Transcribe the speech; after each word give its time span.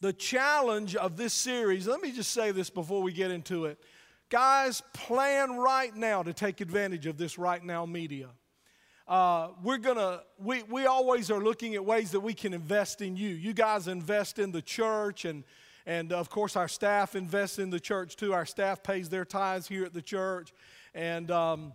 the 0.00 0.12
challenge 0.12 0.96
of 0.96 1.16
this 1.16 1.34
series, 1.34 1.86
let 1.86 2.00
me 2.00 2.10
just 2.10 2.30
say 2.30 2.52
this 2.52 2.70
before 2.70 3.02
we 3.02 3.12
get 3.12 3.30
into 3.30 3.66
it. 3.66 3.78
Guys, 4.30 4.82
plan 4.94 5.56
right 5.56 5.94
now 5.94 6.22
to 6.22 6.32
take 6.32 6.60
advantage 6.60 7.06
of 7.06 7.18
this 7.18 7.36
right 7.36 7.62
now 7.62 7.84
media. 7.84 8.28
Uh, 9.06 9.48
we're 9.62 9.78
gonna, 9.78 10.22
we, 10.38 10.62
we 10.64 10.86
always 10.86 11.30
are 11.30 11.40
looking 11.40 11.74
at 11.74 11.84
ways 11.84 12.12
that 12.12 12.20
we 12.20 12.32
can 12.32 12.54
invest 12.54 13.02
in 13.02 13.16
you. 13.16 13.28
You 13.28 13.52
guys 13.52 13.88
invest 13.88 14.38
in 14.38 14.52
the 14.52 14.62
church, 14.62 15.24
and, 15.24 15.42
and 15.84 16.12
of 16.12 16.30
course, 16.30 16.54
our 16.56 16.68
staff 16.68 17.16
invests 17.16 17.58
in 17.58 17.70
the 17.70 17.80
church 17.80 18.16
too. 18.16 18.32
Our 18.32 18.46
staff 18.46 18.82
pays 18.82 19.08
their 19.08 19.24
tithes 19.24 19.66
here 19.66 19.84
at 19.84 19.92
the 19.92 20.00
church. 20.00 20.54
And 20.94 21.30
um, 21.30 21.72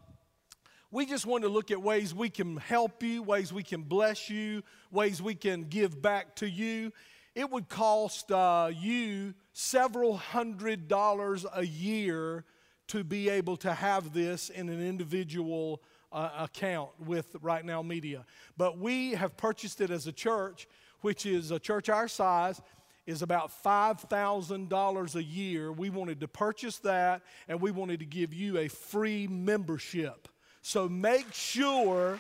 we 0.92 1.06
just 1.06 1.26
want 1.26 1.44
to 1.44 1.50
look 1.50 1.72
at 1.72 1.82
ways 1.82 2.16
we 2.16 2.30
can 2.30 2.58
help 2.58 3.04
you, 3.04 3.22
ways 3.22 3.52
we 3.52 3.64
can 3.64 3.82
bless 3.82 4.30
you, 4.30 4.64
ways 4.92 5.22
we 5.22 5.36
can 5.36 5.64
give 5.64 6.02
back 6.02 6.36
to 6.38 6.50
you 6.50 6.94
it 7.36 7.52
would 7.52 7.68
cost 7.68 8.32
uh, 8.32 8.72
you 8.74 9.34
several 9.54 10.18
hundred 10.18 10.88
dollars 10.88 11.46
a 11.54 11.66
year 11.66 12.46
to 12.88 13.04
be 13.04 13.30
able 13.30 13.58
to 13.58 13.74
have 13.74 14.14
this 14.14 14.50
in 14.50 14.70
an 14.70 14.82
individual 14.82 15.82
uh, 16.12 16.30
account 16.40 16.90
with 17.00 17.36
Right 17.42 17.66
Now 17.66 17.82
Media. 17.82 18.26
But 18.58 18.78
we 18.78 19.12
have 19.12 19.36
purchased 19.36 19.82
it 19.82 19.92
as 19.92 20.08
a 20.08 20.12
church, 20.12 20.68
which 21.02 21.26
is 21.26 21.52
a 21.52 21.60
church 21.60 21.90
our 21.90 22.08
size, 22.08 22.62
is 23.06 23.22
about 23.22 23.52
$5,000 23.64 25.16
a 25.16 25.24
year. 25.24 25.72
We 25.72 25.90
wanted 25.90 26.22
to 26.22 26.28
purchase 26.28 26.78
that 26.80 27.22
and 27.48 27.60
we 27.60 27.72
wanted 27.72 28.00
to 28.00 28.06
give 28.06 28.34
you 28.34 28.60
a 28.60 28.68
free 28.68 29.28
membership. 29.28 30.30
So 30.62 30.88
make 30.88 31.32
sure, 31.34 32.20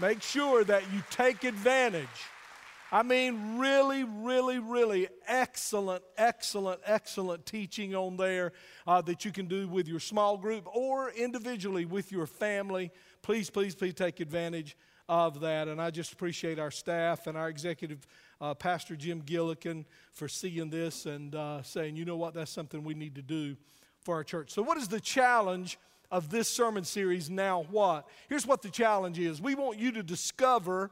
make 0.00 0.22
sure 0.22 0.62
that 0.64 0.82
you 0.92 1.02
take 1.10 1.44
advantage 1.44 2.06
I 2.92 3.04
mean, 3.04 3.58
really, 3.58 4.02
really, 4.02 4.58
really 4.58 5.06
excellent, 5.28 6.02
excellent, 6.18 6.80
excellent 6.84 7.46
teaching 7.46 7.94
on 7.94 8.16
there 8.16 8.52
uh, 8.84 9.00
that 9.02 9.24
you 9.24 9.30
can 9.30 9.46
do 9.46 9.68
with 9.68 9.86
your 9.86 10.00
small 10.00 10.36
group 10.36 10.66
or 10.74 11.10
individually 11.10 11.84
with 11.84 12.10
your 12.10 12.26
family. 12.26 12.90
Please, 13.22 13.48
please, 13.48 13.76
please 13.76 13.94
take 13.94 14.18
advantage 14.18 14.76
of 15.08 15.38
that. 15.40 15.68
And 15.68 15.80
I 15.80 15.90
just 15.90 16.12
appreciate 16.12 16.58
our 16.58 16.72
staff 16.72 17.28
and 17.28 17.38
our 17.38 17.48
executive 17.48 18.04
uh, 18.40 18.54
pastor, 18.54 18.96
Jim 18.96 19.22
Gillikin, 19.22 19.84
for 20.12 20.26
seeing 20.26 20.68
this 20.68 21.06
and 21.06 21.32
uh, 21.36 21.62
saying, 21.62 21.94
you 21.94 22.04
know 22.04 22.16
what, 22.16 22.34
that's 22.34 22.50
something 22.50 22.82
we 22.82 22.94
need 22.94 23.14
to 23.14 23.22
do 23.22 23.56
for 24.00 24.16
our 24.16 24.24
church. 24.24 24.50
So, 24.50 24.62
what 24.62 24.78
is 24.78 24.88
the 24.88 25.00
challenge? 25.00 25.78
Of 26.12 26.28
this 26.28 26.48
sermon 26.48 26.82
series, 26.82 27.30
now 27.30 27.66
what? 27.70 28.08
Here's 28.28 28.44
what 28.44 28.62
the 28.62 28.68
challenge 28.68 29.16
is. 29.20 29.40
We 29.40 29.54
want 29.54 29.78
you 29.78 29.92
to 29.92 30.02
discover 30.02 30.90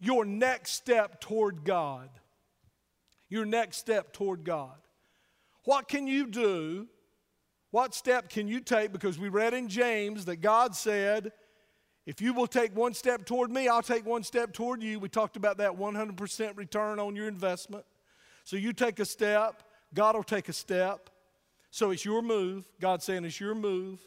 your 0.00 0.24
next 0.24 0.72
step 0.72 1.20
toward 1.20 1.64
God. 1.64 2.08
Your 3.28 3.44
next 3.44 3.78
step 3.78 4.12
toward 4.12 4.44
God. 4.44 4.76
What 5.64 5.88
can 5.88 6.06
you 6.06 6.26
do? 6.26 6.86
What 7.70 7.94
step 7.94 8.30
can 8.30 8.48
you 8.48 8.60
take? 8.60 8.92
Because 8.92 9.18
we 9.18 9.28
read 9.28 9.52
in 9.52 9.68
James 9.68 10.24
that 10.24 10.36
God 10.36 10.74
said, 10.74 11.32
if 12.06 12.22
you 12.22 12.32
will 12.32 12.46
take 12.46 12.74
one 12.74 12.94
step 12.94 13.26
toward 13.26 13.50
me, 13.50 13.68
I'll 13.68 13.82
take 13.82 14.06
one 14.06 14.22
step 14.22 14.54
toward 14.54 14.82
you. 14.82 14.98
We 14.98 15.10
talked 15.10 15.36
about 15.36 15.58
that 15.58 15.72
100% 15.72 16.56
return 16.56 16.98
on 16.98 17.14
your 17.14 17.28
investment. 17.28 17.84
So 18.44 18.56
you 18.56 18.72
take 18.72 18.98
a 18.98 19.04
step, 19.04 19.62
God 19.92 20.16
will 20.16 20.22
take 20.22 20.48
a 20.48 20.54
step. 20.54 21.10
So 21.70 21.90
it's 21.90 22.06
your 22.06 22.22
move. 22.22 22.64
God's 22.80 23.04
saying 23.04 23.26
it's 23.26 23.38
your 23.38 23.54
move. 23.54 24.00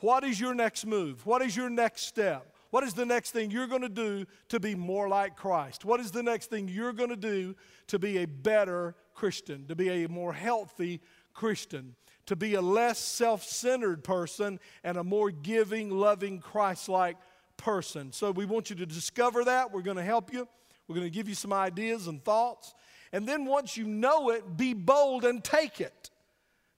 What 0.00 0.22
is 0.22 0.38
your 0.38 0.54
next 0.54 0.86
move? 0.86 1.26
What 1.26 1.42
is 1.42 1.56
your 1.56 1.68
next 1.68 2.02
step? 2.02 2.54
What 2.70 2.84
is 2.84 2.92
the 2.92 3.06
next 3.06 3.30
thing 3.30 3.50
you're 3.50 3.66
going 3.66 3.82
to 3.82 3.88
do 3.88 4.26
to 4.48 4.60
be 4.60 4.74
more 4.74 5.08
like 5.08 5.36
Christ? 5.36 5.84
What 5.84 6.00
is 6.00 6.10
the 6.10 6.22
next 6.22 6.50
thing 6.50 6.68
you're 6.68 6.92
going 6.92 7.10
to 7.10 7.16
do 7.16 7.56
to 7.86 7.98
be 7.98 8.18
a 8.18 8.26
better 8.26 8.94
Christian, 9.14 9.66
to 9.68 9.74
be 9.74 10.04
a 10.04 10.08
more 10.08 10.34
healthy 10.34 11.00
Christian, 11.32 11.94
to 12.26 12.36
be 12.36 12.54
a 12.54 12.60
less 12.60 12.98
self 12.98 13.42
centered 13.42 14.04
person 14.04 14.60
and 14.84 14.98
a 14.98 15.04
more 15.04 15.30
giving, 15.30 15.90
loving, 15.90 16.40
Christ 16.40 16.90
like 16.90 17.16
person? 17.56 18.12
So 18.12 18.30
we 18.32 18.44
want 18.44 18.68
you 18.68 18.76
to 18.76 18.86
discover 18.86 19.44
that. 19.44 19.72
We're 19.72 19.82
going 19.82 19.96
to 19.96 20.02
help 20.02 20.32
you. 20.32 20.46
We're 20.86 20.96
going 20.96 21.06
to 21.06 21.14
give 21.14 21.28
you 21.28 21.34
some 21.34 21.54
ideas 21.54 22.06
and 22.06 22.22
thoughts. 22.22 22.74
And 23.12 23.26
then 23.26 23.46
once 23.46 23.78
you 23.78 23.86
know 23.86 24.28
it, 24.30 24.58
be 24.58 24.74
bold 24.74 25.24
and 25.24 25.42
take 25.42 25.80
it. 25.80 26.10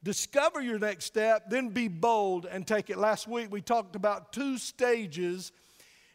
Discover 0.03 0.63
your 0.63 0.79
next 0.79 1.05
step, 1.05 1.51
then 1.51 1.69
be 1.69 1.89
bold 1.89 2.47
and 2.47 2.67
take 2.67 2.91
it. 2.91 2.97
Last 2.97 3.29
week 3.29 3.49
we 3.51 3.61
talked 3.61 3.97
about 3.97 4.33
two 4.33 4.57
stages 4.57 5.53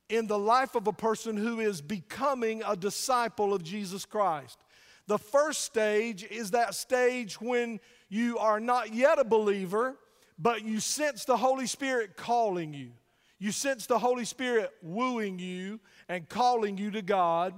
in 0.09 0.27
the 0.27 0.37
life 0.37 0.75
of 0.75 0.87
a 0.87 0.93
person 0.93 1.35
who 1.35 1.59
is 1.59 1.81
becoming 1.81 2.61
a 2.67 2.75
disciple 2.75 3.53
of 3.53 3.63
Jesus 3.63 4.05
Christ. 4.05 4.59
The 5.07 5.17
first 5.17 5.61
stage 5.61 6.23
is 6.23 6.51
that 6.51 6.75
stage 6.75 7.39
when 7.39 7.79
you 8.09 8.37
are 8.37 8.59
not 8.59 8.93
yet 8.93 9.19
a 9.19 9.23
believer, 9.23 9.97
but 10.37 10.63
you 10.63 10.79
sense 10.79 11.25
the 11.25 11.37
Holy 11.37 11.67
Spirit 11.67 12.17
calling 12.17 12.73
you. 12.73 12.91
You 13.39 13.51
sense 13.51 13.85
the 13.85 13.99
Holy 13.99 14.25
Spirit 14.25 14.71
wooing 14.81 15.39
you 15.39 15.79
and 16.07 16.27
calling 16.27 16.77
you 16.77 16.91
to 16.91 17.01
God. 17.01 17.53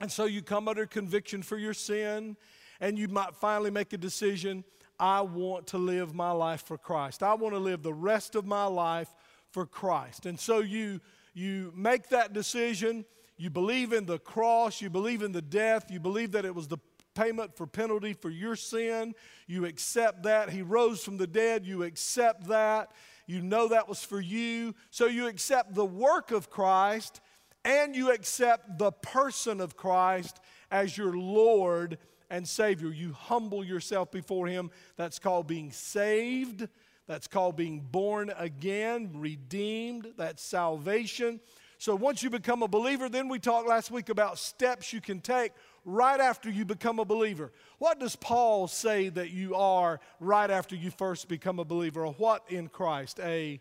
And 0.00 0.10
so 0.10 0.24
you 0.24 0.42
come 0.42 0.68
under 0.68 0.86
conviction 0.86 1.42
for 1.42 1.56
your 1.56 1.74
sin, 1.74 2.36
and 2.80 2.98
you 2.98 3.08
might 3.08 3.34
finally 3.36 3.70
make 3.70 3.92
a 3.92 3.98
decision 3.98 4.64
I 4.98 5.22
want 5.22 5.68
to 5.68 5.78
live 5.78 6.14
my 6.14 6.30
life 6.30 6.62
for 6.62 6.78
Christ. 6.78 7.22
I 7.22 7.34
want 7.34 7.54
to 7.54 7.58
live 7.58 7.82
the 7.82 7.94
rest 7.94 8.34
of 8.34 8.46
my 8.46 8.64
life 8.64 9.08
for 9.50 9.66
Christ. 9.66 10.26
And 10.26 10.38
so 10.38 10.60
you 10.60 11.00
you 11.34 11.72
make 11.76 12.08
that 12.08 12.32
decision, 12.32 13.04
you 13.36 13.50
believe 13.50 13.92
in 13.92 14.06
the 14.06 14.18
cross, 14.18 14.80
you 14.80 14.88
believe 14.88 15.22
in 15.22 15.32
the 15.32 15.42
death, 15.42 15.90
you 15.90 16.00
believe 16.00 16.32
that 16.32 16.44
it 16.44 16.54
was 16.54 16.68
the 16.68 16.78
payment 17.14 17.56
for 17.56 17.66
penalty 17.66 18.12
for 18.12 18.30
your 18.30 18.56
sin, 18.56 19.14
you 19.46 19.66
accept 19.66 20.24
that. 20.24 20.50
He 20.50 20.62
rose 20.62 21.04
from 21.04 21.16
the 21.16 21.26
dead, 21.26 21.66
you 21.66 21.82
accept 21.82 22.48
that. 22.48 22.90
You 23.26 23.40
know 23.40 23.68
that 23.68 23.88
was 23.88 24.04
for 24.04 24.20
you. 24.20 24.74
So 24.90 25.06
you 25.06 25.28
accept 25.28 25.74
the 25.74 25.84
work 25.84 26.30
of 26.30 26.50
Christ 26.50 27.20
and 27.64 27.96
you 27.96 28.12
accept 28.12 28.78
the 28.78 28.92
person 28.92 29.60
of 29.60 29.76
Christ 29.76 30.40
as 30.70 30.98
your 30.98 31.16
Lord 31.16 31.98
and 32.30 32.46
Savior. 32.46 32.90
You 32.90 33.12
humble 33.12 33.64
yourself 33.64 34.10
before 34.10 34.46
Him. 34.46 34.70
That's 34.96 35.18
called 35.18 35.46
being 35.46 35.72
saved. 35.72 36.68
That's 37.06 37.26
called 37.26 37.56
being 37.56 37.80
born 37.80 38.32
again, 38.36 39.10
redeemed. 39.14 40.12
That's 40.16 40.42
salvation. 40.42 41.40
So 41.78 41.94
once 41.94 42.22
you 42.22 42.30
become 42.30 42.62
a 42.62 42.68
believer, 42.68 43.08
then 43.08 43.28
we 43.28 43.38
talked 43.38 43.68
last 43.68 43.90
week 43.90 44.08
about 44.08 44.38
steps 44.38 44.92
you 44.92 45.00
can 45.00 45.20
take 45.20 45.52
right 45.84 46.18
after 46.18 46.48
you 46.48 46.64
become 46.64 46.98
a 46.98 47.04
believer. 47.04 47.52
What 47.78 48.00
does 48.00 48.16
Paul 48.16 48.68
say 48.68 49.10
that 49.10 49.30
you 49.30 49.54
are 49.54 50.00
right 50.18 50.50
after 50.50 50.74
you 50.74 50.90
first 50.90 51.28
become 51.28 51.58
a 51.58 51.64
believer? 51.64 52.06
Or 52.06 52.12
what 52.14 52.44
in 52.48 52.68
Christ? 52.68 53.20
A 53.20 53.60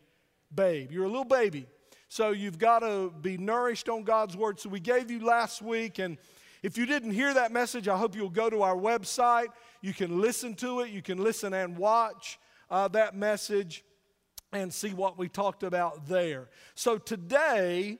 babe. 0.53 0.91
You're 0.91 1.05
a 1.05 1.09
little 1.09 1.25
baby. 1.25 1.67
So 2.07 2.29
you've 2.29 2.59
got 2.59 2.79
to 2.79 3.11
be 3.21 3.37
nourished 3.37 3.89
on 3.89 4.03
God's 4.03 4.37
word. 4.37 4.59
So 4.59 4.69
we 4.69 4.79
gave 4.79 5.09
you 5.09 5.25
last 5.25 5.61
week, 5.61 5.99
and 5.99 6.17
if 6.61 6.77
you 6.77 6.85
didn't 6.85 7.11
hear 7.11 7.33
that 7.33 7.51
message, 7.51 7.87
I 7.87 7.97
hope 7.97 8.15
you'll 8.15 8.29
go 8.29 8.49
to 8.49 8.61
our 8.61 8.75
website. 8.75 9.47
You 9.81 9.93
can 9.93 10.21
listen 10.21 10.53
to 10.55 10.81
it, 10.81 10.91
you 10.91 11.01
can 11.01 11.17
listen 11.17 11.53
and 11.53 11.75
watch 11.75 12.39
uh, 12.73 12.87
that 12.87 13.15
message 13.15 13.85
and 14.51 14.73
see 14.73 14.95
what 14.95 15.15
we 15.15 15.29
talked 15.29 15.61
about 15.61 16.07
there. 16.07 16.49
So 16.73 16.97
today 16.97 17.99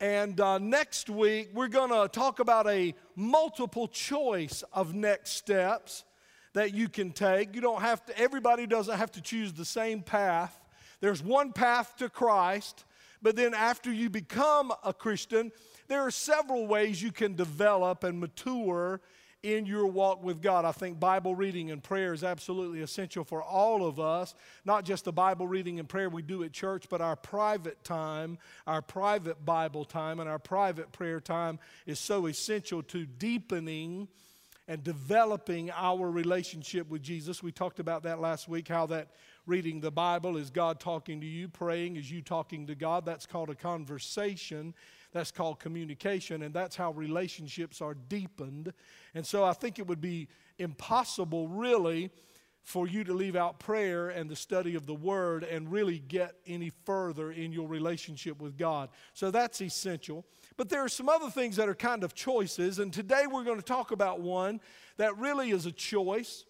and 0.00 0.40
uh, 0.40 0.56
next 0.56 1.10
week, 1.10 1.50
we're 1.52 1.68
going 1.68 1.90
to 1.90 2.08
talk 2.08 2.38
about 2.38 2.66
a 2.66 2.94
multiple 3.14 3.86
choice 3.86 4.64
of 4.72 4.94
next 4.94 5.32
steps 5.32 6.04
that 6.54 6.72
you 6.72 6.88
can 6.88 7.12
take. 7.12 7.54
You 7.54 7.60
don't 7.60 7.82
have 7.82 8.06
to, 8.06 8.18
everybody 8.18 8.66
doesn't 8.66 8.96
have 8.96 9.12
to 9.12 9.20
choose 9.20 9.52
the 9.52 9.66
same 9.66 10.00
path. 10.00 10.58
There's 11.00 11.22
one 11.22 11.52
path 11.52 11.96
to 11.98 12.08
Christ, 12.08 12.86
but 13.20 13.36
then 13.36 13.52
after 13.52 13.92
you 13.92 14.08
become 14.08 14.72
a 14.82 14.94
Christian, 14.94 15.52
there 15.88 16.00
are 16.00 16.10
several 16.10 16.66
ways 16.66 17.02
you 17.02 17.12
can 17.12 17.34
develop 17.34 18.02
and 18.02 18.18
mature 18.18 19.02
in 19.42 19.66
your 19.66 19.86
walk 19.86 20.22
with 20.24 20.42
God. 20.42 20.64
I 20.64 20.72
think 20.72 20.98
Bible 20.98 21.34
reading 21.34 21.70
and 21.70 21.82
prayer 21.82 22.12
is 22.12 22.24
absolutely 22.24 22.80
essential 22.80 23.24
for 23.24 23.42
all 23.42 23.86
of 23.86 24.00
us, 24.00 24.34
not 24.64 24.84
just 24.84 25.04
the 25.04 25.12
Bible 25.12 25.46
reading 25.46 25.78
and 25.78 25.88
prayer 25.88 26.08
we 26.08 26.22
do 26.22 26.42
at 26.42 26.52
church, 26.52 26.86
but 26.88 27.00
our 27.00 27.16
private 27.16 27.82
time, 27.84 28.38
our 28.66 28.82
private 28.82 29.44
Bible 29.44 29.84
time, 29.84 30.20
and 30.20 30.28
our 30.28 30.38
private 30.38 30.92
prayer 30.92 31.20
time 31.20 31.58
is 31.86 31.98
so 32.00 32.26
essential 32.26 32.82
to 32.84 33.06
deepening 33.06 34.08
and 34.68 34.82
developing 34.82 35.70
our 35.70 36.10
relationship 36.10 36.88
with 36.90 37.02
Jesus. 37.02 37.42
We 37.42 37.52
talked 37.52 37.78
about 37.78 38.02
that 38.02 38.20
last 38.20 38.48
week, 38.48 38.66
how 38.66 38.86
that 38.86 39.10
reading 39.46 39.80
the 39.80 39.92
Bible 39.92 40.36
is 40.36 40.50
God 40.50 40.80
talking 40.80 41.20
to 41.20 41.26
you, 41.26 41.46
praying 41.46 41.94
is 41.96 42.10
you 42.10 42.20
talking 42.20 42.66
to 42.66 42.74
God. 42.74 43.06
That's 43.06 43.26
called 43.26 43.48
a 43.48 43.54
conversation. 43.54 44.74
That's 45.12 45.30
called 45.30 45.60
communication, 45.60 46.42
and 46.42 46.54
that's 46.54 46.76
how 46.76 46.92
relationships 46.92 47.80
are 47.80 47.94
deepened. 47.94 48.72
And 49.14 49.26
so 49.26 49.44
I 49.44 49.52
think 49.52 49.78
it 49.78 49.86
would 49.86 50.00
be 50.00 50.28
impossible, 50.58 51.48
really, 51.48 52.10
for 52.66 52.88
you 52.88 53.04
to 53.04 53.14
leave 53.14 53.36
out 53.36 53.60
prayer 53.60 54.08
and 54.08 54.28
the 54.28 54.34
study 54.34 54.74
of 54.74 54.86
the 54.86 54.94
Word 54.94 55.44
and 55.44 55.70
really 55.70 56.00
get 56.00 56.34
any 56.48 56.72
further 56.84 57.30
in 57.30 57.52
your 57.52 57.68
relationship 57.68 58.42
with 58.42 58.58
God. 58.58 58.88
So 59.14 59.30
that's 59.30 59.60
essential. 59.60 60.26
But 60.56 60.68
there 60.68 60.82
are 60.82 60.88
some 60.88 61.08
other 61.08 61.30
things 61.30 61.54
that 61.56 61.68
are 61.68 61.76
kind 61.76 62.02
of 62.02 62.12
choices, 62.12 62.80
and 62.80 62.92
today 62.92 63.26
we're 63.30 63.44
going 63.44 63.58
to 63.58 63.64
talk 63.64 63.92
about 63.92 64.20
one 64.20 64.60
that 64.96 65.16
really 65.16 65.50
is 65.50 65.66
a 65.66 65.72
choice 65.72 66.44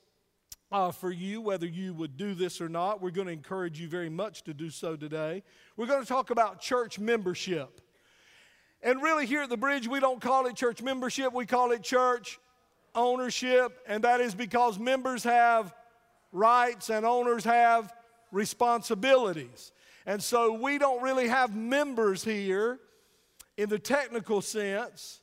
uh, 0.73 0.91
for 0.91 1.11
you, 1.11 1.41
whether 1.41 1.67
you 1.67 1.93
would 1.95 2.17
do 2.17 2.35
this 2.35 2.61
or 2.61 2.69
not. 2.69 3.03
We're 3.03 3.11
going 3.11 3.27
to 3.27 3.33
encourage 3.33 3.79
you 3.79 3.89
very 3.89 4.09
much 4.09 4.43
to 4.45 4.55
do 4.55 4.71
so 4.71 4.97
today. 4.97 5.43
We're 5.77 5.87
going 5.87 6.03
to 6.03 6.09
talk 6.09 6.31
about 6.31 6.61
church 6.61 6.99
membership. 6.99 7.83
And 8.87 9.03
really, 9.03 9.27
here 9.27 9.43
at 9.43 9.49
the 9.49 9.57
bridge, 9.57 9.89
we 9.89 9.99
don't 9.99 10.21
call 10.21 10.47
it 10.47 10.55
church 10.55 10.81
membership, 10.81 11.33
we 11.33 11.45
call 11.45 11.73
it 11.73 11.83
church 11.83 12.39
ownership, 12.95 13.81
and 13.89 14.05
that 14.05 14.21
is 14.21 14.33
because 14.33 14.79
members 14.79 15.25
have 15.25 15.75
rights 16.31 16.89
and 16.89 17.05
owners 17.05 17.43
have 17.43 17.93
responsibilities. 18.31 19.73
And 20.07 20.23
so 20.23 20.53
we 20.53 20.79
don't 20.79 21.03
really 21.03 21.27
have 21.27 21.53
members 21.57 22.23
here 22.23 22.79
in 23.57 23.69
the 23.69 23.79
technical 23.81 24.41
sense. 24.41 25.21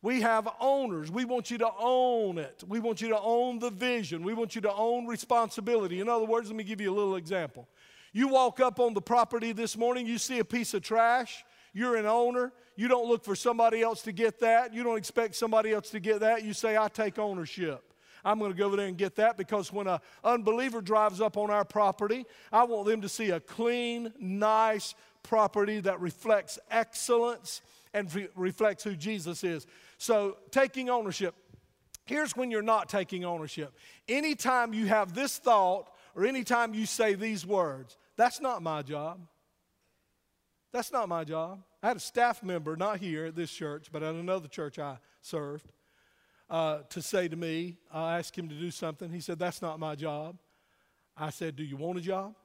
We 0.00 0.22
have 0.22 0.48
owners. 0.58 1.10
We 1.10 1.26
want 1.26 1.50
you 1.50 1.58
to 1.58 1.70
own 1.78 2.38
it. 2.38 2.64
We 2.66 2.80
want 2.80 3.02
you 3.02 3.10
to 3.10 3.20
own 3.20 3.58
the 3.58 3.68
vision. 3.68 4.22
We 4.22 4.32
want 4.32 4.54
you 4.54 4.62
to 4.62 4.72
own 4.72 5.06
responsibility. 5.06 6.00
In 6.00 6.08
other 6.08 6.24
words, 6.24 6.48
let 6.48 6.56
me 6.56 6.64
give 6.64 6.80
you 6.80 6.90
a 6.90 6.96
little 6.96 7.16
example. 7.16 7.68
You 8.14 8.28
walk 8.28 8.60
up 8.60 8.80
on 8.80 8.94
the 8.94 9.02
property 9.02 9.52
this 9.52 9.76
morning, 9.76 10.06
you 10.06 10.16
see 10.16 10.38
a 10.38 10.44
piece 10.44 10.72
of 10.72 10.80
trash, 10.80 11.44
you're 11.74 11.96
an 11.96 12.06
owner. 12.06 12.50
You 12.76 12.88
don't 12.88 13.08
look 13.08 13.24
for 13.24 13.36
somebody 13.36 13.82
else 13.82 14.02
to 14.02 14.12
get 14.12 14.40
that. 14.40 14.74
You 14.74 14.82
don't 14.82 14.98
expect 14.98 15.36
somebody 15.36 15.72
else 15.72 15.90
to 15.90 16.00
get 16.00 16.20
that. 16.20 16.44
You 16.44 16.52
say, 16.52 16.76
I 16.76 16.88
take 16.88 17.18
ownership. 17.18 17.92
I'm 18.24 18.38
going 18.38 18.50
to 18.50 18.56
go 18.56 18.66
over 18.66 18.76
there 18.76 18.86
and 18.86 18.96
get 18.96 19.16
that 19.16 19.36
because 19.36 19.72
when 19.72 19.86
an 19.86 19.98
unbeliever 20.24 20.80
drives 20.80 21.20
up 21.20 21.36
on 21.36 21.50
our 21.50 21.64
property, 21.64 22.24
I 22.50 22.64
want 22.64 22.86
them 22.86 23.02
to 23.02 23.08
see 23.08 23.30
a 23.30 23.40
clean, 23.40 24.12
nice 24.18 24.94
property 25.22 25.80
that 25.80 26.00
reflects 26.00 26.58
excellence 26.70 27.60
and 27.92 28.12
re- 28.14 28.28
reflects 28.34 28.82
who 28.82 28.96
Jesus 28.96 29.44
is. 29.44 29.66
So, 29.98 30.38
taking 30.50 30.90
ownership. 30.90 31.34
Here's 32.06 32.36
when 32.36 32.50
you're 32.50 32.62
not 32.62 32.88
taking 32.88 33.24
ownership. 33.24 33.72
Anytime 34.08 34.74
you 34.74 34.86
have 34.86 35.14
this 35.14 35.38
thought 35.38 35.90
or 36.14 36.26
anytime 36.26 36.74
you 36.74 36.86
say 36.86 37.14
these 37.14 37.46
words, 37.46 37.96
that's 38.16 38.40
not 38.40 38.62
my 38.62 38.82
job. 38.82 39.20
That's 40.72 40.92
not 40.92 41.08
my 41.08 41.24
job. 41.24 41.62
I 41.84 41.88
had 41.88 41.98
a 41.98 42.00
staff 42.00 42.42
member, 42.42 42.76
not 42.76 42.96
here 42.96 43.26
at 43.26 43.36
this 43.36 43.50
church, 43.50 43.88
but 43.92 44.02
at 44.02 44.14
another 44.14 44.48
church 44.48 44.78
I 44.78 44.96
served, 45.20 45.66
uh, 46.48 46.78
to 46.88 47.02
say 47.02 47.28
to 47.28 47.36
me, 47.36 47.76
I 47.92 48.16
asked 48.16 48.38
him 48.38 48.48
to 48.48 48.54
do 48.54 48.70
something. 48.70 49.10
He 49.10 49.20
said, 49.20 49.38
That's 49.38 49.60
not 49.60 49.78
my 49.78 49.94
job. 49.94 50.38
I 51.14 51.28
said, 51.28 51.56
Do 51.56 51.62
you 51.62 51.76
want 51.76 51.98
a 51.98 52.00
job? 52.00 52.36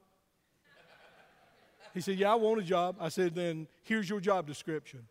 He 1.94 2.02
said, 2.02 2.18
Yeah, 2.18 2.32
I 2.32 2.34
want 2.34 2.60
a 2.60 2.62
job. 2.62 2.96
I 3.00 3.08
said, 3.08 3.34
Then 3.34 3.66
here's 3.82 4.10
your 4.10 4.20
job 4.20 4.46
description 4.46 5.08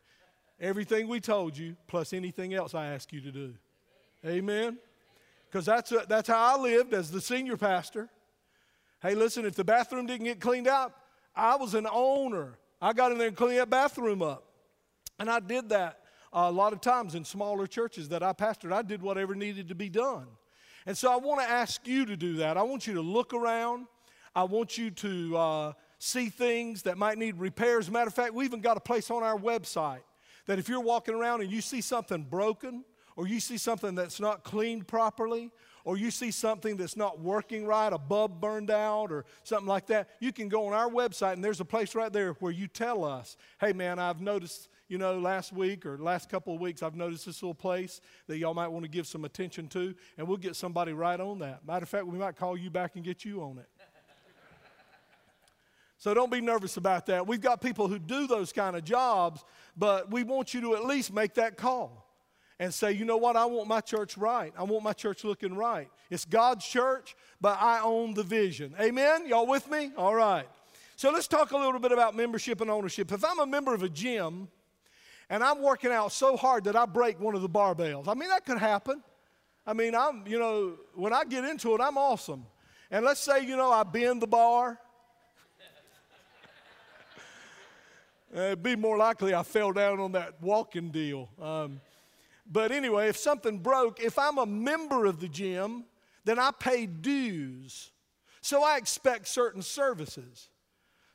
everything 0.61 1.07
we 1.07 1.19
told 1.19 1.57
you, 1.57 1.75
plus 1.87 2.13
anything 2.13 2.53
else 2.53 2.75
I 2.75 2.85
ask 2.85 3.11
you 3.11 3.21
to 3.21 3.31
do. 3.31 3.55
Amen? 4.23 4.77
Because 5.49 5.65
that's, 5.65 5.91
that's 6.07 6.27
how 6.27 6.55
I 6.55 6.61
lived 6.61 6.93
as 6.93 7.09
the 7.09 7.19
senior 7.19 7.57
pastor. 7.57 8.09
Hey, 9.01 9.15
listen, 9.15 9.43
if 9.43 9.55
the 9.55 9.63
bathroom 9.63 10.05
didn't 10.05 10.25
get 10.25 10.39
cleaned 10.39 10.67
out, 10.67 10.93
I 11.35 11.55
was 11.55 11.73
an 11.73 11.87
owner. 11.91 12.58
I 12.81 12.93
got 12.93 13.11
in 13.11 13.17
there 13.17 13.27
and 13.27 13.35
cleaned 13.35 13.59
that 13.59 13.69
bathroom 13.69 14.21
up. 14.21 14.45
And 15.19 15.29
I 15.29 15.39
did 15.39 15.69
that 15.69 15.99
a 16.31 16.51
lot 16.51 16.73
of 16.73 16.81
times 16.81 17.15
in 17.15 17.25
smaller 17.25 17.67
churches 17.67 18.09
that 18.09 18.23
I 18.23 18.33
pastored. 18.33 18.71
I 18.71 18.81
did 18.81 19.01
whatever 19.01 19.35
needed 19.35 19.67
to 19.69 19.75
be 19.75 19.89
done. 19.89 20.27
And 20.85 20.97
so 20.97 21.11
I 21.11 21.17
want 21.17 21.41
to 21.41 21.49
ask 21.49 21.85
you 21.87 22.05
to 22.05 22.15
do 22.15 22.35
that. 22.37 22.57
I 22.57 22.63
want 22.63 22.87
you 22.87 22.93
to 22.93 23.01
look 23.01 23.33
around. 23.33 23.87
I 24.35 24.43
want 24.43 24.77
you 24.77 24.91
to 24.91 25.37
uh, 25.37 25.73
see 25.97 26.29
things 26.29 26.83
that 26.83 26.97
might 26.97 27.17
need 27.17 27.37
repairs. 27.37 27.91
Matter 27.91 28.07
of 28.07 28.13
fact, 28.13 28.33
we 28.33 28.45
even 28.45 28.61
got 28.61 28.77
a 28.77 28.81
place 28.81 29.11
on 29.11 29.23
our 29.23 29.37
website 29.37 30.01
that 30.45 30.57
if 30.57 30.69
you're 30.69 30.79
walking 30.79 31.15
around 31.15 31.41
and 31.41 31.51
you 31.51 31.61
see 31.61 31.81
something 31.81 32.23
broken, 32.23 32.85
or 33.15 33.27
you 33.27 33.41
see 33.41 33.57
something 33.57 33.95
that's 33.95 34.21
not 34.21 34.45
cleaned 34.45 34.87
properly, 34.87 35.51
or 35.89 35.97
you 35.97 36.11
see 36.11 36.29
something 36.29 36.77
that's 36.77 36.95
not 36.95 37.19
working 37.19 37.65
right, 37.65 37.91
a 37.91 37.97
bulb 37.97 38.39
burned 38.39 38.69
out, 38.69 39.11
or 39.11 39.25
something 39.43 39.67
like 39.67 39.87
that, 39.87 40.07
you 40.19 40.31
can 40.31 40.47
go 40.47 40.67
on 40.67 40.73
our 40.73 40.87
website 40.87 41.33
and 41.33 41.43
there's 41.43 41.61
a 41.61 41.65
place 41.65 41.95
right 41.95 42.13
there 42.13 42.33
where 42.33 42.51
you 42.51 42.67
tell 42.67 43.03
us, 43.03 43.37
hey 43.59 43.73
man, 43.73 43.97
I've 43.97 44.21
noticed, 44.21 44.69
you 44.87 44.99
know, 44.99 45.17
last 45.17 45.51
week 45.51 45.87
or 45.87 45.97
last 45.97 46.29
couple 46.29 46.53
of 46.53 46.61
weeks, 46.61 46.83
I've 46.83 46.95
noticed 46.95 47.25
this 47.25 47.41
little 47.41 47.55
place 47.55 48.01
that 48.27 48.37
y'all 48.37 48.53
might 48.53 48.67
want 48.67 48.85
to 48.85 48.87
give 48.87 49.07
some 49.07 49.25
attention 49.25 49.67
to, 49.69 49.95
and 50.19 50.27
we'll 50.27 50.37
get 50.37 50.55
somebody 50.55 50.93
right 50.93 51.19
on 51.19 51.39
that. 51.39 51.65
Matter 51.65 51.81
of 51.81 51.89
fact, 51.89 52.05
we 52.05 52.19
might 52.19 52.35
call 52.35 52.55
you 52.55 52.69
back 52.69 52.95
and 52.95 53.03
get 53.03 53.25
you 53.25 53.41
on 53.41 53.57
it. 53.57 53.67
So 55.97 56.13
don't 56.13 56.31
be 56.31 56.39
nervous 56.39 56.77
about 56.77 57.07
that. 57.07 57.27
We've 57.27 57.41
got 57.41 57.59
people 57.59 57.89
who 57.89 57.99
do 57.99 58.25
those 58.25 58.53
kind 58.53 58.77
of 58.77 58.85
jobs, 58.85 59.43
but 59.75 60.09
we 60.09 60.23
want 60.23 60.53
you 60.53 60.61
to 60.61 60.75
at 60.75 60.85
least 60.85 61.11
make 61.11 61.33
that 61.33 61.57
call 61.57 62.08
and 62.59 62.73
say, 62.73 62.91
you 62.91 63.05
know 63.05 63.17
what, 63.17 63.37
I 63.37 63.45
want 63.45 63.67
my 63.67 63.79
church 63.79 64.17
right. 64.17 64.53
I 64.57 64.63
want 64.63 64.83
my 64.83 64.91
church 64.91 65.23
looking 65.23 65.55
right. 65.55 65.89
It's 66.09 66.25
God's 66.25 66.65
church, 66.65 67.15
but 67.39 67.57
I 67.61 67.79
own 67.81 68.13
the 68.13 68.23
vision. 68.23 68.75
Amen? 68.79 69.25
Y'all 69.27 69.47
with 69.47 69.69
me? 69.71 69.91
All 69.97 70.13
right. 70.13 70.45
So 70.97 71.09
let's 71.11 71.27
talk 71.27 71.51
a 71.51 71.57
little 71.57 71.79
bit 71.79 71.93
about 71.93 72.15
membership 72.15 72.59
and 72.59 72.69
ownership. 72.69 73.13
If 73.13 73.23
I'm 73.23 73.39
a 73.39 73.45
member 73.45 73.73
of 73.73 73.83
a 73.83 73.89
gym 73.89 74.49
and 75.29 75.41
I'm 75.41 75.61
working 75.61 75.91
out 75.91 76.11
so 76.11 76.35
hard 76.35 76.65
that 76.65 76.75
I 76.75 76.85
break 76.85 77.17
one 77.21 77.35
of 77.35 77.41
the 77.41 77.49
barbells, 77.49 78.09
I 78.09 78.13
mean, 78.13 78.27
that 78.27 78.45
could 78.45 78.57
happen. 78.57 79.01
I 79.65 79.71
mean, 79.71 79.95
I'm, 79.95 80.27
you 80.27 80.37
know, 80.37 80.73
when 80.95 81.13
I 81.13 81.23
get 81.23 81.45
into 81.45 81.73
it, 81.75 81.81
I'm 81.81 81.97
awesome. 81.97 82.45
And 82.91 83.05
let's 83.05 83.21
say, 83.21 83.45
you 83.45 83.55
know, 83.55 83.71
I 83.71 83.83
bend 83.83 84.21
the 84.21 84.27
bar 84.27 84.77
it'd 88.33 88.63
be 88.63 88.75
more 88.75 88.97
likely 88.97 89.33
I 89.33 89.43
fell 89.43 89.71
down 89.71 89.99
on 89.99 90.11
that 90.11 90.41
walking 90.41 90.91
deal. 90.91 91.29
Um, 91.41 91.79
but 92.49 92.71
anyway, 92.71 93.09
if 93.09 93.17
something 93.17 93.59
broke, 93.59 93.99
if 93.99 94.17
I'm 94.17 94.37
a 94.37 94.45
member 94.45 95.05
of 95.05 95.19
the 95.19 95.27
gym, 95.27 95.85
then 96.25 96.39
I 96.39 96.51
pay 96.51 96.85
dues. 96.85 97.91
So 98.41 98.63
I 98.63 98.77
expect 98.77 99.27
certain 99.27 99.61
services. 99.61 100.49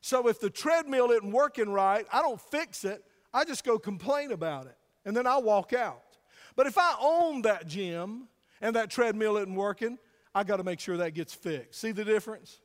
So 0.01 0.29
if 0.29 0.39
the 0.39 0.51
treadmill 0.51 1.11
isn't 1.11 1.33
working 1.33 1.71
right, 1.71 2.07
I 2.13 2.23
don't 2.23 2.41
fix 2.41 2.85
it. 2.85 3.03
I 3.33 3.45
just 3.45 3.65
go 3.65 3.79
complain 3.79 4.33
about 4.33 4.67
it. 4.67 4.77
And 5.05 5.17
then 5.17 5.27
I 5.27 5.39
walk 5.39 5.73
out. 5.73 6.03
But 6.57 6.67
if 6.67 6.79
I 6.79 6.95
own 7.01 7.43
that 7.43 7.67
gym 7.67 8.29
and 8.61 8.77
that 8.77 8.91
treadmill 8.91 9.37
isn't 9.39 9.55
working, 9.55 9.99
I 10.35 10.45
got 10.45 10.59
to 10.59 10.65
make 10.65 10.79
sure 10.79 10.97
that 10.99 11.15
gets 11.15 11.35
fixed. 11.35 11.81
See 11.81 11.93
the 11.93 12.05
difference? 12.05 12.61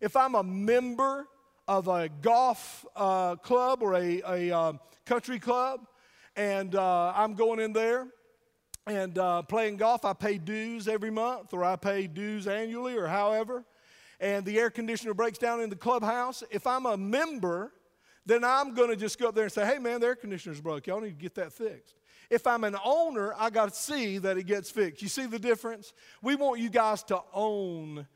If 0.00 0.16
I'm 0.16 0.34
a 0.34 0.42
member 0.42 1.28
of 1.66 1.88
a 1.88 2.08
golf 2.08 2.86
uh, 2.96 3.36
club 3.36 3.82
or 3.82 3.94
a, 3.94 4.22
a 4.26 4.50
um, 4.50 4.80
country 5.04 5.38
club, 5.38 5.86
and 6.38 6.76
uh, 6.76 7.12
I'm 7.16 7.34
going 7.34 7.58
in 7.58 7.72
there 7.72 8.06
and 8.86 9.18
uh, 9.18 9.42
playing 9.42 9.76
golf. 9.76 10.04
I 10.04 10.12
pay 10.12 10.38
dues 10.38 10.86
every 10.86 11.10
month, 11.10 11.52
or 11.52 11.64
I 11.64 11.74
pay 11.74 12.06
dues 12.06 12.46
annually, 12.46 12.96
or 12.96 13.08
however. 13.08 13.64
And 14.20 14.46
the 14.46 14.58
air 14.58 14.70
conditioner 14.70 15.14
breaks 15.14 15.36
down 15.36 15.60
in 15.60 15.68
the 15.68 15.76
clubhouse. 15.76 16.44
If 16.50 16.64
I'm 16.64 16.86
a 16.86 16.96
member, 16.96 17.72
then 18.24 18.44
I'm 18.44 18.72
going 18.72 18.88
to 18.88 18.96
just 18.96 19.18
go 19.18 19.28
up 19.28 19.34
there 19.34 19.44
and 19.44 19.52
say, 19.52 19.66
hey, 19.66 19.78
man, 19.78 20.00
the 20.00 20.06
air 20.06 20.14
conditioner's 20.14 20.60
broke. 20.60 20.86
Y'all 20.86 21.00
need 21.00 21.18
to 21.18 21.22
get 21.22 21.34
that 21.34 21.52
fixed. 21.52 21.96
If 22.30 22.46
I'm 22.46 22.62
an 22.62 22.76
owner, 22.84 23.34
I 23.36 23.50
got 23.50 23.70
to 23.70 23.74
see 23.74 24.18
that 24.18 24.38
it 24.38 24.44
gets 24.44 24.70
fixed. 24.70 25.02
You 25.02 25.08
see 25.08 25.26
the 25.26 25.38
difference? 25.40 25.92
We 26.22 26.36
want 26.36 26.60
you 26.60 26.70
guys 26.70 27.02
to 27.04 27.20
own 27.34 28.06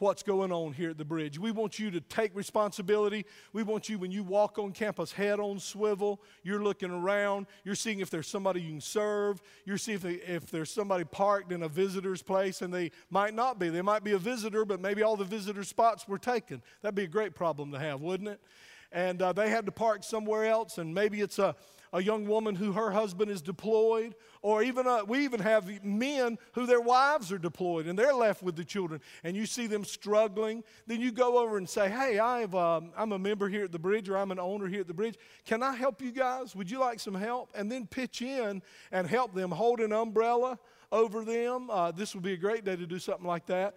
what's 0.00 0.22
going 0.22 0.52
on 0.52 0.72
here 0.72 0.90
at 0.90 0.98
the 0.98 1.04
bridge. 1.04 1.38
We 1.38 1.50
want 1.50 1.78
you 1.78 1.90
to 1.90 2.00
take 2.00 2.34
responsibility. 2.34 3.26
We 3.52 3.62
want 3.62 3.88
you, 3.88 3.98
when 3.98 4.10
you 4.10 4.22
walk 4.22 4.58
on 4.58 4.72
campus, 4.72 5.12
head 5.12 5.40
on 5.40 5.58
swivel. 5.58 6.20
You're 6.42 6.62
looking 6.62 6.90
around. 6.90 7.46
You're 7.64 7.74
seeing 7.74 8.00
if 8.00 8.10
there's 8.10 8.28
somebody 8.28 8.60
you 8.60 8.70
can 8.70 8.80
serve. 8.80 9.42
You're 9.64 9.78
seeing 9.78 9.96
if, 9.96 10.04
if 10.04 10.50
there's 10.50 10.70
somebody 10.70 11.04
parked 11.04 11.52
in 11.52 11.62
a 11.62 11.68
visitor's 11.68 12.22
place, 12.22 12.62
and 12.62 12.72
they 12.72 12.90
might 13.10 13.34
not 13.34 13.58
be. 13.58 13.68
They 13.68 13.82
might 13.82 14.04
be 14.04 14.12
a 14.12 14.18
visitor, 14.18 14.64
but 14.64 14.80
maybe 14.80 15.02
all 15.02 15.16
the 15.16 15.24
visitor 15.24 15.64
spots 15.64 16.06
were 16.06 16.18
taken. 16.18 16.62
That'd 16.82 16.94
be 16.94 17.04
a 17.04 17.08
great 17.08 17.34
problem 17.34 17.72
to 17.72 17.78
have, 17.78 18.00
wouldn't 18.00 18.28
it? 18.28 18.40
And 18.90 19.20
uh, 19.20 19.32
they 19.32 19.50
had 19.50 19.66
to 19.66 19.72
park 19.72 20.02
somewhere 20.02 20.46
else, 20.46 20.78
and 20.78 20.94
maybe 20.94 21.20
it's 21.20 21.38
a 21.38 21.54
a 21.92 22.02
young 22.02 22.26
woman 22.26 22.54
who 22.54 22.72
her 22.72 22.90
husband 22.90 23.30
is 23.30 23.42
deployed, 23.42 24.14
or 24.42 24.62
even 24.62 24.86
a, 24.86 24.90
uh, 24.90 25.04
we 25.04 25.24
even 25.24 25.40
have 25.40 25.84
men 25.84 26.38
who 26.52 26.66
their 26.66 26.80
wives 26.80 27.32
are 27.32 27.38
deployed 27.38 27.86
and 27.86 27.98
they're 27.98 28.14
left 28.14 28.42
with 28.42 28.56
the 28.56 28.64
children, 28.64 29.00
and 29.24 29.36
you 29.36 29.46
see 29.46 29.66
them 29.66 29.84
struggling. 29.84 30.62
Then 30.86 31.00
you 31.00 31.12
go 31.12 31.38
over 31.38 31.56
and 31.56 31.68
say, 31.68 31.88
"Hey, 31.88 32.18
I've, 32.18 32.54
um, 32.54 32.92
I'm 32.96 33.12
a 33.12 33.18
member 33.18 33.48
here 33.48 33.64
at 33.64 33.72
the 33.72 33.78
bridge, 33.78 34.08
or 34.08 34.16
I'm 34.16 34.30
an 34.30 34.38
owner 34.38 34.66
here 34.66 34.80
at 34.80 34.86
the 34.88 34.94
bridge. 34.94 35.16
Can 35.44 35.62
I 35.62 35.74
help 35.74 36.00
you 36.00 36.12
guys? 36.12 36.54
Would 36.54 36.70
you 36.70 36.78
like 36.78 37.00
some 37.00 37.14
help?" 37.14 37.50
And 37.54 37.70
then 37.70 37.86
pitch 37.86 38.22
in 38.22 38.62
and 38.92 39.06
help 39.06 39.34
them, 39.34 39.50
hold 39.50 39.80
an 39.80 39.92
umbrella 39.92 40.58
over 40.90 41.24
them. 41.24 41.70
Uh, 41.70 41.90
this 41.90 42.14
would 42.14 42.22
be 42.22 42.32
a 42.32 42.36
great 42.36 42.64
day 42.64 42.76
to 42.76 42.86
do 42.86 42.98
something 42.98 43.26
like 43.26 43.46
that. 43.46 43.76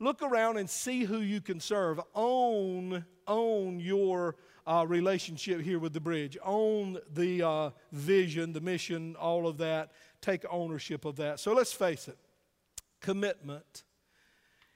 Look 0.00 0.22
around 0.22 0.58
and 0.58 0.70
see 0.70 1.04
who 1.04 1.18
you 1.18 1.40
can 1.40 1.58
serve. 1.58 2.00
Own, 2.14 3.04
own 3.26 3.80
your 3.80 4.36
uh, 4.68 4.84
relationship 4.86 5.62
here 5.62 5.78
with 5.78 5.94
the 5.94 6.00
bridge. 6.00 6.36
Own 6.44 6.98
the 7.12 7.42
uh, 7.42 7.70
vision, 7.90 8.52
the 8.52 8.60
mission, 8.60 9.16
all 9.16 9.48
of 9.48 9.58
that. 9.58 9.92
Take 10.20 10.44
ownership 10.50 11.04
of 11.04 11.16
that. 11.16 11.40
So 11.40 11.54
let's 11.54 11.72
face 11.72 12.06
it 12.06 12.18
commitment 13.00 13.84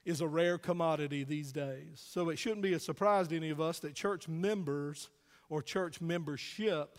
is 0.05 0.21
a 0.21 0.27
rare 0.27 0.59
commodity 0.59 1.25
these 1.25 1.53
days. 1.53 2.05
So 2.05 2.29
it 2.31 2.39
shouldn't 2.39 2.63
be 2.63 2.73
a 2.73 2.81
surprise 2.81 3.29
to 3.29 3.37
any 3.37 3.51
of 3.51 3.61
us 3.61 3.79
that 3.81 3.95
church 3.95 4.29
members 4.29 5.11
or 5.49 5.63
church 5.63 6.01
membership 6.01 6.99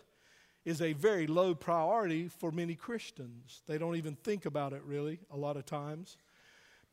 is 0.66 0.82
a 0.82 0.94
very 0.94 1.28
low 1.28 1.54
priority 1.56 2.28
for 2.28 2.52
many 2.52 2.76
Christians. 2.76 3.62
They 3.68 3.78
don't 3.78 3.96
even 3.96 4.16
think 4.16 4.46
about 4.46 4.74
it 4.74 4.82
really 4.86 5.20
a 5.32 5.38
lot 5.38 5.58
of 5.58 5.66
times. 5.66 6.18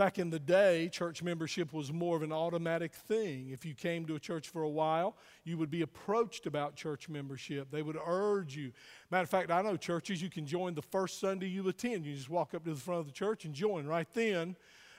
Back 0.00 0.18
in 0.18 0.30
the 0.30 0.38
day, 0.38 0.88
church 0.88 1.22
membership 1.22 1.74
was 1.74 1.92
more 1.92 2.16
of 2.16 2.22
an 2.22 2.32
automatic 2.32 2.94
thing. 2.94 3.50
If 3.50 3.66
you 3.66 3.74
came 3.74 4.06
to 4.06 4.14
a 4.14 4.18
church 4.18 4.48
for 4.48 4.62
a 4.62 4.68
while, 4.70 5.14
you 5.44 5.58
would 5.58 5.70
be 5.70 5.82
approached 5.82 6.46
about 6.46 6.74
church 6.74 7.10
membership. 7.10 7.70
They 7.70 7.82
would 7.82 7.98
urge 8.06 8.56
you. 8.56 8.72
Matter 9.10 9.24
of 9.24 9.28
fact, 9.28 9.50
I 9.50 9.60
know 9.60 9.76
churches 9.76 10.22
you 10.22 10.30
can 10.30 10.46
join 10.46 10.72
the 10.72 10.80
first 10.80 11.20
Sunday 11.20 11.48
you 11.48 11.68
attend. 11.68 12.06
You 12.06 12.16
just 12.16 12.30
walk 12.30 12.54
up 12.54 12.64
to 12.64 12.72
the 12.72 12.80
front 12.80 13.00
of 13.00 13.06
the 13.08 13.12
church 13.12 13.44
and 13.44 13.52
join 13.52 13.84
right 13.84 14.08
then. 14.14 14.56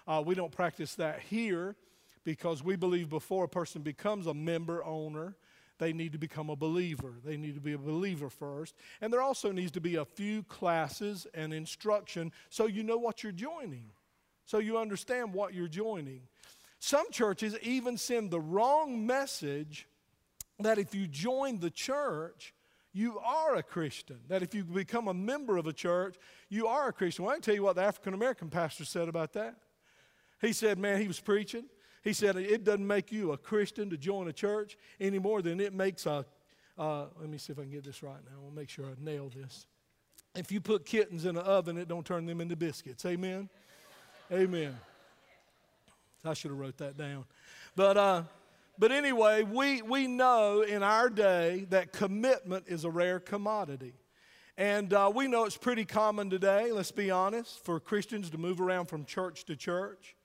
Uh, 0.08 0.22
we 0.24 0.36
don't 0.36 0.52
practice 0.52 0.94
that 0.94 1.20
here 1.20 1.76
because 2.24 2.64
we 2.64 2.76
believe 2.76 3.10
before 3.10 3.46
a 3.46 3.50
person 3.50 3.82
becomes 3.82 4.28
a 4.28 4.36
member 4.36 4.84
owner, 4.86 5.36
they 5.80 5.94
need 5.94 6.12
to 6.12 6.20
become 6.20 6.52
a 6.52 6.56
believer. 6.56 7.16
They 7.26 7.38
need 7.38 7.56
to 7.56 7.60
be 7.60 7.74
a 7.74 7.80
believer 7.80 8.30
first. 8.30 8.76
And 9.02 9.12
there 9.12 9.24
also 9.24 9.52
needs 9.52 9.72
to 9.72 9.82
be 9.82 9.96
a 9.96 10.06
few 10.06 10.44
classes 10.44 11.26
and 11.34 11.56
instruction 11.56 12.32
so 12.52 12.68
you 12.68 12.84
know 12.84 13.00
what 13.00 13.24
you're 13.24 13.32
joining, 13.32 13.90
so 14.52 14.58
you 14.58 14.78
understand 14.78 15.34
what 15.34 15.54
you're 15.54 15.70
joining. 15.70 16.24
Some 16.80 17.10
churches 17.10 17.58
even 17.62 17.96
send 17.96 18.32
the 18.32 18.42
wrong 18.42 19.08
message 19.08 19.88
that 20.60 20.78
if 20.78 20.94
you 20.94 21.08
join 21.08 21.62
the 21.62 21.70
church, 21.70 22.54
you 22.92 23.18
are 23.20 23.56
a 23.56 23.64
Christian. 23.64 24.18
That 24.28 24.44
if 24.44 24.54
you 24.54 24.66
become 24.66 25.08
a 25.08 25.14
member 25.14 25.56
of 25.56 25.68
a 25.68 25.72
church, 25.72 26.18
you 26.50 26.68
are 26.68 26.90
a 26.90 26.92
Christian. 26.92 27.24
Well, 27.24 27.32
I 27.32 27.36
can 27.36 27.44
tell 27.44 27.56
you 27.56 27.64
what 27.64 27.78
the 27.78 27.84
African 27.84 28.14
American 28.14 28.50
pastor 28.50 28.84
said 28.84 29.08
about 29.08 29.32
that. 29.34 29.56
He 30.42 30.52
said, 30.52 30.78
man, 30.78 31.00
he 31.00 31.08
was 31.08 31.22
preaching. 31.22 31.64
He 32.04 32.12
said, 32.12 32.36
It 32.36 32.66
doesn't 32.66 32.86
make 32.86 33.10
you 33.10 33.32
a 33.32 33.38
Christian 33.38 33.90
to 33.90 33.96
join 33.96 34.28
a 34.28 34.34
church 34.34 34.78
any 35.00 35.18
more 35.18 35.42
than 35.42 35.62
it 35.62 35.74
makes 35.74 36.06
a. 36.06 36.26
Uh, 36.78 37.06
let 37.22 37.30
me 37.30 37.38
see 37.38 37.54
if 37.54 37.60
I 37.60 37.62
can 37.62 37.72
get 37.72 37.86
this 37.86 38.04
right 38.04 38.20
now. 38.26 38.38
I'll 38.44 38.52
make 38.52 38.68
sure 38.68 38.84
I 38.84 39.02
nail 39.02 39.32
this. 39.34 39.66
If 40.36 40.52
you 40.52 40.60
put 40.60 40.86
kittens 40.86 41.24
in 41.24 41.38
an 41.38 41.44
oven, 41.44 41.78
it 41.78 41.88
don't 41.88 42.06
turn 42.06 42.26
them 42.26 42.42
into 42.42 42.58
biscuits. 42.58 43.06
Amen? 43.06 43.48
Amen. 44.32 44.78
I 46.24 46.34
should 46.34 46.52
have 46.52 46.60
wrote 46.60 46.78
that 46.78 46.98
down. 46.98 47.26
But, 47.76 47.98
uh, 47.98 48.24
but 48.80 48.92
anyway, 48.92 49.44
we, 49.44 49.82
we 49.82 50.08
know 50.08 50.62
in 50.62 50.84
our 50.84 51.10
day 51.10 51.66
that 51.70 51.92
commitment 51.92 52.66
is 52.68 52.86
a 52.86 52.90
rare 52.90 53.20
commodity. 53.20 53.94
And 54.58 54.94
uh, 54.94 55.12
we 55.14 55.28
know 55.28 55.46
it's 55.46 55.58
pretty 55.58 55.84
common 55.84 56.30
today, 56.30 56.72
let's 56.72 56.92
be 56.92 57.12
honest, 57.12 57.64
for 57.66 57.80
Christians 57.80 58.30
to 58.30 58.38
move 58.38 58.62
around 58.62 58.86
from 58.86 59.04
church 59.04 59.46
to 59.46 59.56
church 59.56 60.16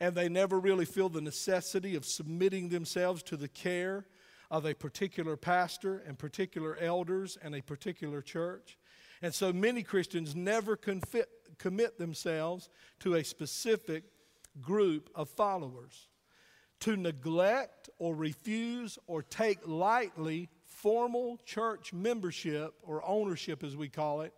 and 0.00 0.14
they 0.14 0.28
never 0.28 0.58
really 0.58 0.86
feel 0.86 1.10
the 1.10 1.20
necessity 1.20 1.94
of 1.94 2.06
submitting 2.06 2.70
themselves 2.70 3.22
to 3.24 3.36
the 3.36 3.48
care 3.48 4.06
of 4.50 4.64
a 4.64 4.74
particular 4.74 5.36
pastor 5.36 6.02
and 6.06 6.18
particular 6.18 6.76
elders 6.80 7.36
and 7.42 7.54
a 7.54 7.60
particular 7.60 8.22
church. 8.22 8.78
And 9.22 9.34
so 9.34 9.52
many 9.52 9.82
Christians 9.82 10.34
never 10.34 10.76
commit 10.76 11.98
themselves 11.98 12.68
to 13.00 13.14
a 13.14 13.24
specific 13.24 14.04
group 14.60 15.10
of 15.14 15.28
followers. 15.28 16.08
To 16.80 16.96
neglect 16.96 17.90
or 17.98 18.14
refuse 18.14 18.98
or 19.06 19.22
take 19.22 19.58
lightly 19.66 20.48
formal 20.64 21.38
church 21.44 21.92
membership 21.92 22.72
or 22.82 23.06
ownership, 23.06 23.62
as 23.62 23.76
we 23.76 23.90
call 23.90 24.22
it, 24.22 24.32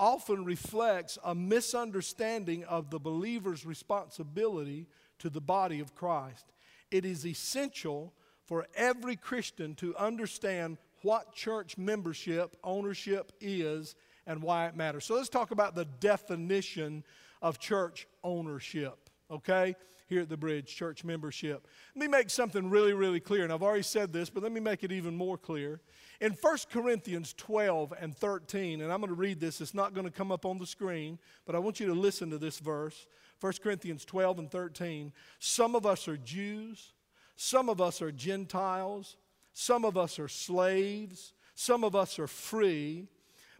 often 0.00 0.44
reflects 0.44 1.18
a 1.24 1.32
misunderstanding 1.36 2.64
of 2.64 2.90
the 2.90 2.98
believer's 2.98 3.64
responsibility 3.64 4.88
to 5.20 5.30
the 5.30 5.40
body 5.40 5.78
of 5.78 5.94
Christ. 5.94 6.46
It 6.90 7.04
is 7.04 7.24
essential 7.24 8.12
for 8.44 8.66
every 8.74 9.14
Christian 9.14 9.76
to 9.76 9.96
understand 9.96 10.78
what 11.02 11.32
church 11.32 11.78
membership, 11.78 12.56
ownership 12.64 13.30
is, 13.40 13.94
and 14.26 14.42
why 14.42 14.66
it 14.66 14.76
matters. 14.76 15.04
So 15.04 15.14
let's 15.14 15.28
talk 15.28 15.50
about 15.50 15.74
the 15.74 15.84
definition 15.84 17.04
of 17.42 17.58
church 17.58 18.06
ownership, 18.22 19.10
okay? 19.30 19.76
Here 20.06 20.22
at 20.22 20.28
the 20.28 20.36
bridge, 20.36 20.74
church 20.74 21.04
membership. 21.04 21.66
Let 21.94 22.00
me 22.02 22.08
make 22.08 22.30
something 22.30 22.68
really, 22.68 22.92
really 22.92 23.20
clear. 23.20 23.44
And 23.44 23.52
I've 23.52 23.62
already 23.62 23.82
said 23.82 24.12
this, 24.12 24.28
but 24.30 24.42
let 24.42 24.52
me 24.52 24.60
make 24.60 24.84
it 24.84 24.92
even 24.92 25.16
more 25.16 25.38
clear. 25.38 25.80
In 26.20 26.32
1 26.32 26.58
Corinthians 26.70 27.34
12 27.36 27.94
and 27.98 28.16
13, 28.16 28.80
and 28.80 28.92
I'm 28.92 29.00
going 29.00 29.08
to 29.08 29.14
read 29.14 29.40
this, 29.40 29.60
it's 29.60 29.74
not 29.74 29.94
going 29.94 30.06
to 30.06 30.12
come 30.12 30.30
up 30.30 30.44
on 30.44 30.58
the 30.58 30.66
screen, 30.66 31.18
but 31.46 31.54
I 31.54 31.58
want 31.58 31.80
you 31.80 31.86
to 31.86 31.94
listen 31.94 32.30
to 32.30 32.38
this 32.38 32.58
verse. 32.58 33.06
1 33.40 33.52
Corinthians 33.62 34.04
12 34.04 34.38
and 34.38 34.50
13. 34.50 35.12
Some 35.38 35.74
of 35.74 35.86
us 35.86 36.06
are 36.06 36.16
Jews, 36.16 36.92
some 37.36 37.68
of 37.68 37.80
us 37.80 38.00
are 38.00 38.12
Gentiles, 38.12 39.16
some 39.52 39.84
of 39.84 39.96
us 39.96 40.18
are 40.18 40.28
slaves, 40.28 41.32
some 41.54 41.84
of 41.84 41.94
us 41.94 42.18
are 42.18 42.26
free, 42.26 43.08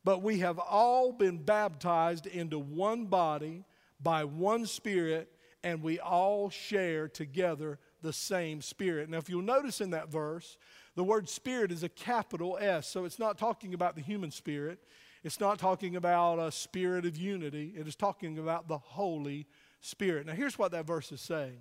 but 0.05 0.23
we 0.23 0.39
have 0.41 0.59
all 0.59 1.13
been 1.13 1.39
baptized 1.39 2.27
into 2.27 2.59
one 2.59 3.07
body 3.07 3.65
by 4.01 4.25
one 4.25 4.67
Spirit, 4.67 5.31
and 5.63 5.83
we 5.83 5.99
all 5.99 6.51
share 6.51 7.09
together 7.09 7.79
the 8.03 8.13
same 8.13 8.61
Spirit. 8.61 9.09
Now, 9.09 9.19
if 9.19 9.31
you'll 9.31 9.43
notice 9.43 9.81
in 9.81 9.91
that 9.91 10.11
verse, 10.11 10.59
the 10.95 11.05
word 11.05 11.29
Spirit 11.29 11.73
is 11.73 11.83
a 11.83 11.89
capital 11.89 12.59
S, 12.61 12.87
so 12.87 13.05
it's 13.05 13.19
not 13.19 13.39
talking 13.39 13.75
about 13.75 13.97
the 13.97 14.03
human 14.03 14.31
spirit. 14.31 14.79
It's 15.25 15.41
not 15.41 15.59
talking 15.59 15.97
about 15.97 16.39
a 16.39 16.53
spirit 16.53 17.07
of 17.07 17.17
unity. 17.17 17.73
It 17.75 17.89
is 17.89 17.97
talking 17.97 18.39
about 18.39 18.69
the 18.69 18.77
Holy 18.77 19.47
Spirit. 19.81 20.27
Now, 20.27 20.35
here's 20.35 20.59
what 20.59 20.73
that 20.73 20.87
verse 20.87 21.11
is 21.13 21.23
saying 21.23 21.59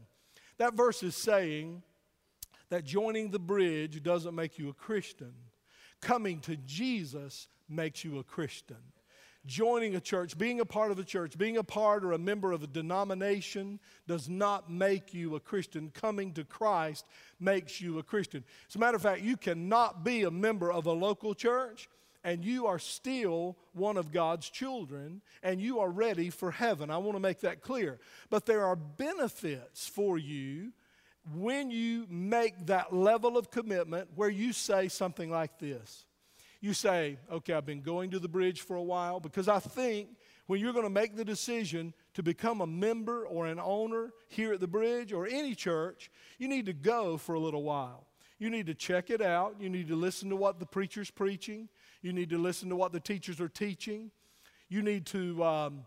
that 0.57 0.75
verse 0.75 1.01
is 1.01 1.15
saying 1.15 1.81
that 2.69 2.83
joining 2.83 3.31
the 3.31 3.39
bridge 3.39 4.03
doesn't 4.03 4.35
make 4.35 4.59
you 4.59 4.69
a 4.69 4.73
Christian, 4.73 5.33
coming 6.01 6.39
to 6.41 6.57
Jesus 6.57 7.47
makes 7.73 8.03
you 8.03 8.19
a 8.19 8.23
Christian. 8.23 8.77
Joining 9.45 9.95
a 9.95 9.99
church, 9.99 10.37
being 10.37 10.61
a 10.61 10.65
part 10.65 10.91
of 10.91 10.99
a 10.99 11.03
church, 11.03 11.37
being 11.37 11.57
a 11.57 11.63
part 11.63 12.05
or 12.05 12.13
a 12.13 12.17
member 12.17 12.53
of 12.53 12.63
a 12.63 12.67
denomination 12.67 13.79
does 14.07 14.29
not 14.29 14.71
make 14.71 15.13
you 15.13 15.35
a 15.35 15.39
Christian. 15.39 15.91
Coming 15.93 16.31
to 16.33 16.45
Christ 16.45 17.05
makes 17.41 17.81
you 17.81 17.99
a 17.99 18.03
Christian. 18.03 18.45
As 18.69 18.75
a 18.75 18.79
matter 18.79 18.95
of 18.95 19.01
fact, 19.01 19.21
you 19.21 19.35
cannot 19.35 20.05
be 20.05 20.23
a 20.23 20.31
member 20.31 20.71
of 20.71 20.85
a 20.85 20.93
local 20.93 21.33
church 21.35 21.89
and 22.23 22.45
you 22.45 22.67
are 22.67 22.79
still 22.79 23.57
one 23.73 23.97
of 23.97 24.11
God's 24.11 24.49
children 24.49 25.21
and 25.41 25.59
you 25.59 25.79
are 25.79 25.89
ready 25.89 26.29
for 26.29 26.51
heaven. 26.51 26.89
I 26.89 26.97
want 26.97 27.15
to 27.15 27.19
make 27.19 27.41
that 27.41 27.61
clear. 27.61 27.99
But 28.29 28.45
there 28.45 28.65
are 28.65 28.75
benefits 28.75 29.87
for 29.87 30.17
you 30.17 30.71
when 31.35 31.71
you 31.71 32.05
make 32.09 32.67
that 32.67 32.93
level 32.93 33.37
of 33.37 33.51
commitment 33.51 34.09
where 34.15 34.29
you 34.29 34.53
say 34.53 34.87
something 34.87 35.29
like 35.29 35.59
this. 35.59 36.05
You 36.63 36.73
say, 36.73 37.17
okay, 37.29 37.51
I've 37.55 37.65
been 37.65 37.81
going 37.81 38.11
to 38.11 38.19
the 38.19 38.29
bridge 38.29 38.61
for 38.61 38.77
a 38.77 38.81
while 38.81 39.19
because 39.19 39.49
I 39.49 39.59
think 39.59 40.07
when 40.47 40.61
you're 40.61 40.71
going 40.71 40.85
to 40.85 40.89
make 40.89 41.17
the 41.17 41.25
decision 41.25 41.93
to 42.13 42.23
become 42.23 42.61
a 42.61 42.65
member 42.65 43.25
or 43.25 43.47
an 43.47 43.59
owner 43.59 44.13
here 44.29 44.53
at 44.53 44.61
the 44.61 44.67
bridge 44.67 45.11
or 45.11 45.27
any 45.27 45.55
church, 45.55 46.09
you 46.37 46.47
need 46.47 46.65
to 46.67 46.71
go 46.71 47.17
for 47.17 47.35
a 47.35 47.39
little 47.39 47.63
while. 47.63 48.07
You 48.39 48.49
need 48.49 48.67
to 48.67 48.73
check 48.73 49.09
it 49.09 49.21
out. 49.21 49.57
You 49.59 49.67
need 49.67 49.89
to 49.89 49.97
listen 49.97 50.29
to 50.29 50.37
what 50.37 50.61
the 50.61 50.65
preacher's 50.65 51.11
preaching. 51.11 51.67
You 52.01 52.13
need 52.13 52.29
to 52.29 52.37
listen 52.37 52.69
to 52.69 52.77
what 52.77 52.93
the 52.93 53.01
teachers 53.01 53.41
are 53.41 53.49
teaching. 53.49 54.09
You 54.69 54.83
need 54.83 55.05
to 55.07 55.43
um, 55.43 55.83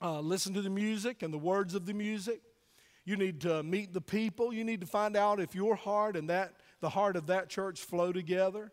uh, 0.00 0.20
listen 0.20 0.54
to 0.54 0.62
the 0.62 0.70
music 0.70 1.24
and 1.24 1.34
the 1.34 1.38
words 1.38 1.74
of 1.74 1.86
the 1.86 1.92
music. 1.92 2.40
You 3.04 3.16
need 3.16 3.40
to 3.40 3.64
meet 3.64 3.92
the 3.92 4.00
people. 4.00 4.52
You 4.52 4.62
need 4.62 4.80
to 4.80 4.86
find 4.86 5.16
out 5.16 5.40
if 5.40 5.56
your 5.56 5.74
heart 5.74 6.14
and 6.14 6.30
that 6.30 6.54
the 6.80 6.90
heart 6.90 7.16
of 7.16 7.26
that 7.26 7.48
church 7.48 7.80
flow 7.80 8.12
together. 8.12 8.70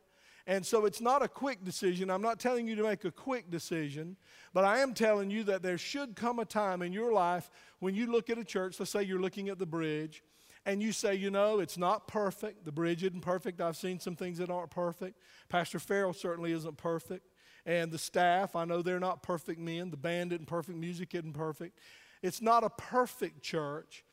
And 0.48 0.66
so 0.66 0.86
it's 0.86 1.02
not 1.02 1.22
a 1.22 1.28
quick 1.28 1.64
decision. 1.64 2.10
I'm 2.10 2.22
not 2.22 2.40
telling 2.40 2.68
you 2.68 2.76
to 2.76 2.84
make 2.84 3.06
a 3.06 3.12
quick 3.12 3.52
decision, 3.52 4.18
but 4.54 4.66
I 4.66 4.80
am 4.80 4.94
telling 4.94 5.30
you 5.30 5.44
that 5.46 5.62
there 5.62 5.78
should 5.78 6.16
come 6.16 6.40
a 6.40 6.46
time 6.46 6.82
in 6.82 6.92
your 6.92 7.14
life 7.14 7.52
when 7.80 7.94
you 7.96 8.12
look 8.12 8.30
at 8.30 8.38
a 8.38 8.44
church, 8.44 8.80
let's 8.80 8.92
say 8.92 9.04
you're 9.04 9.22
looking 9.22 9.50
at 9.50 9.60
the 9.60 9.66
bridge, 9.66 10.24
and 10.66 10.82
you 10.82 10.92
say, 10.92 11.16
you 11.16 11.32
know, 11.32 11.60
it's 11.60 11.78
not 11.78 12.08
perfect. 12.08 12.66
The 12.66 12.72
bridge 12.72 13.04
isn't 13.04 13.22
perfect. 13.22 13.62
I've 13.62 13.78
seen 13.78 14.00
some 14.00 14.16
things 14.16 14.38
that 14.38 14.50
aren't 14.50 14.72
perfect. 14.72 15.20
Pastor 15.50 15.80
Farrell 15.80 16.14
certainly 16.14 16.52
isn't 16.52 16.78
perfect. 16.78 17.28
And 17.66 17.92
the 17.92 17.98
staff, 17.98 18.56
I 18.56 18.66
know 18.66 18.82
they're 18.82 19.00
not 19.00 19.24
perfect 19.24 19.60
men. 19.60 19.92
The 19.92 19.98
band 19.98 20.34
isn't 20.34 20.48
perfect. 20.48 20.78
Music 20.78 21.14
isn't 21.16 21.34
perfect. 21.34 21.80
It's 22.22 22.42
not 22.42 22.64
a 22.64 22.70
perfect 22.70 23.42
church. 23.42 24.04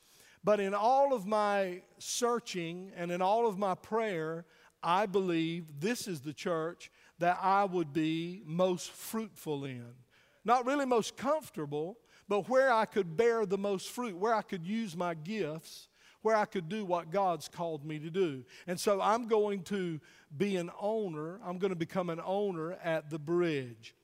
But 0.44 0.60
in 0.60 0.72
all 0.72 1.12
of 1.12 1.26
my 1.26 1.82
searching 1.98 2.92
and 2.96 3.10
in 3.10 3.20
all 3.20 3.46
of 3.46 3.58
my 3.58 3.74
prayer, 3.74 4.46
I 4.82 5.06
believe 5.06 5.80
this 5.80 6.06
is 6.06 6.20
the 6.20 6.32
church 6.32 6.90
that 7.18 7.38
I 7.40 7.64
would 7.64 7.92
be 7.92 8.42
most 8.44 8.90
fruitful 8.90 9.64
in. 9.64 9.86
Not 10.44 10.66
really 10.66 10.86
most 10.86 11.16
comfortable, 11.16 11.98
but 12.28 12.48
where 12.48 12.72
I 12.72 12.84
could 12.84 13.16
bear 13.16 13.44
the 13.44 13.58
most 13.58 13.90
fruit, 13.90 14.16
where 14.16 14.34
I 14.34 14.42
could 14.42 14.66
use 14.66 14.96
my 14.96 15.14
gifts 15.14 15.88
where 16.22 16.36
I 16.36 16.44
could 16.44 16.68
do 16.68 16.84
what 16.84 17.10
God's 17.10 17.48
called 17.48 17.84
me 17.84 17.98
to 18.00 18.10
do. 18.10 18.44
And 18.66 18.78
so 18.78 19.00
I'm 19.00 19.28
going 19.28 19.62
to 19.64 20.00
be 20.36 20.56
an 20.56 20.70
owner. 20.80 21.40
I'm 21.44 21.58
going 21.58 21.70
to 21.70 21.76
become 21.76 22.10
an 22.10 22.20
owner 22.24 22.72
at 22.84 23.10
the 23.10 23.18
bridge. 23.18 23.94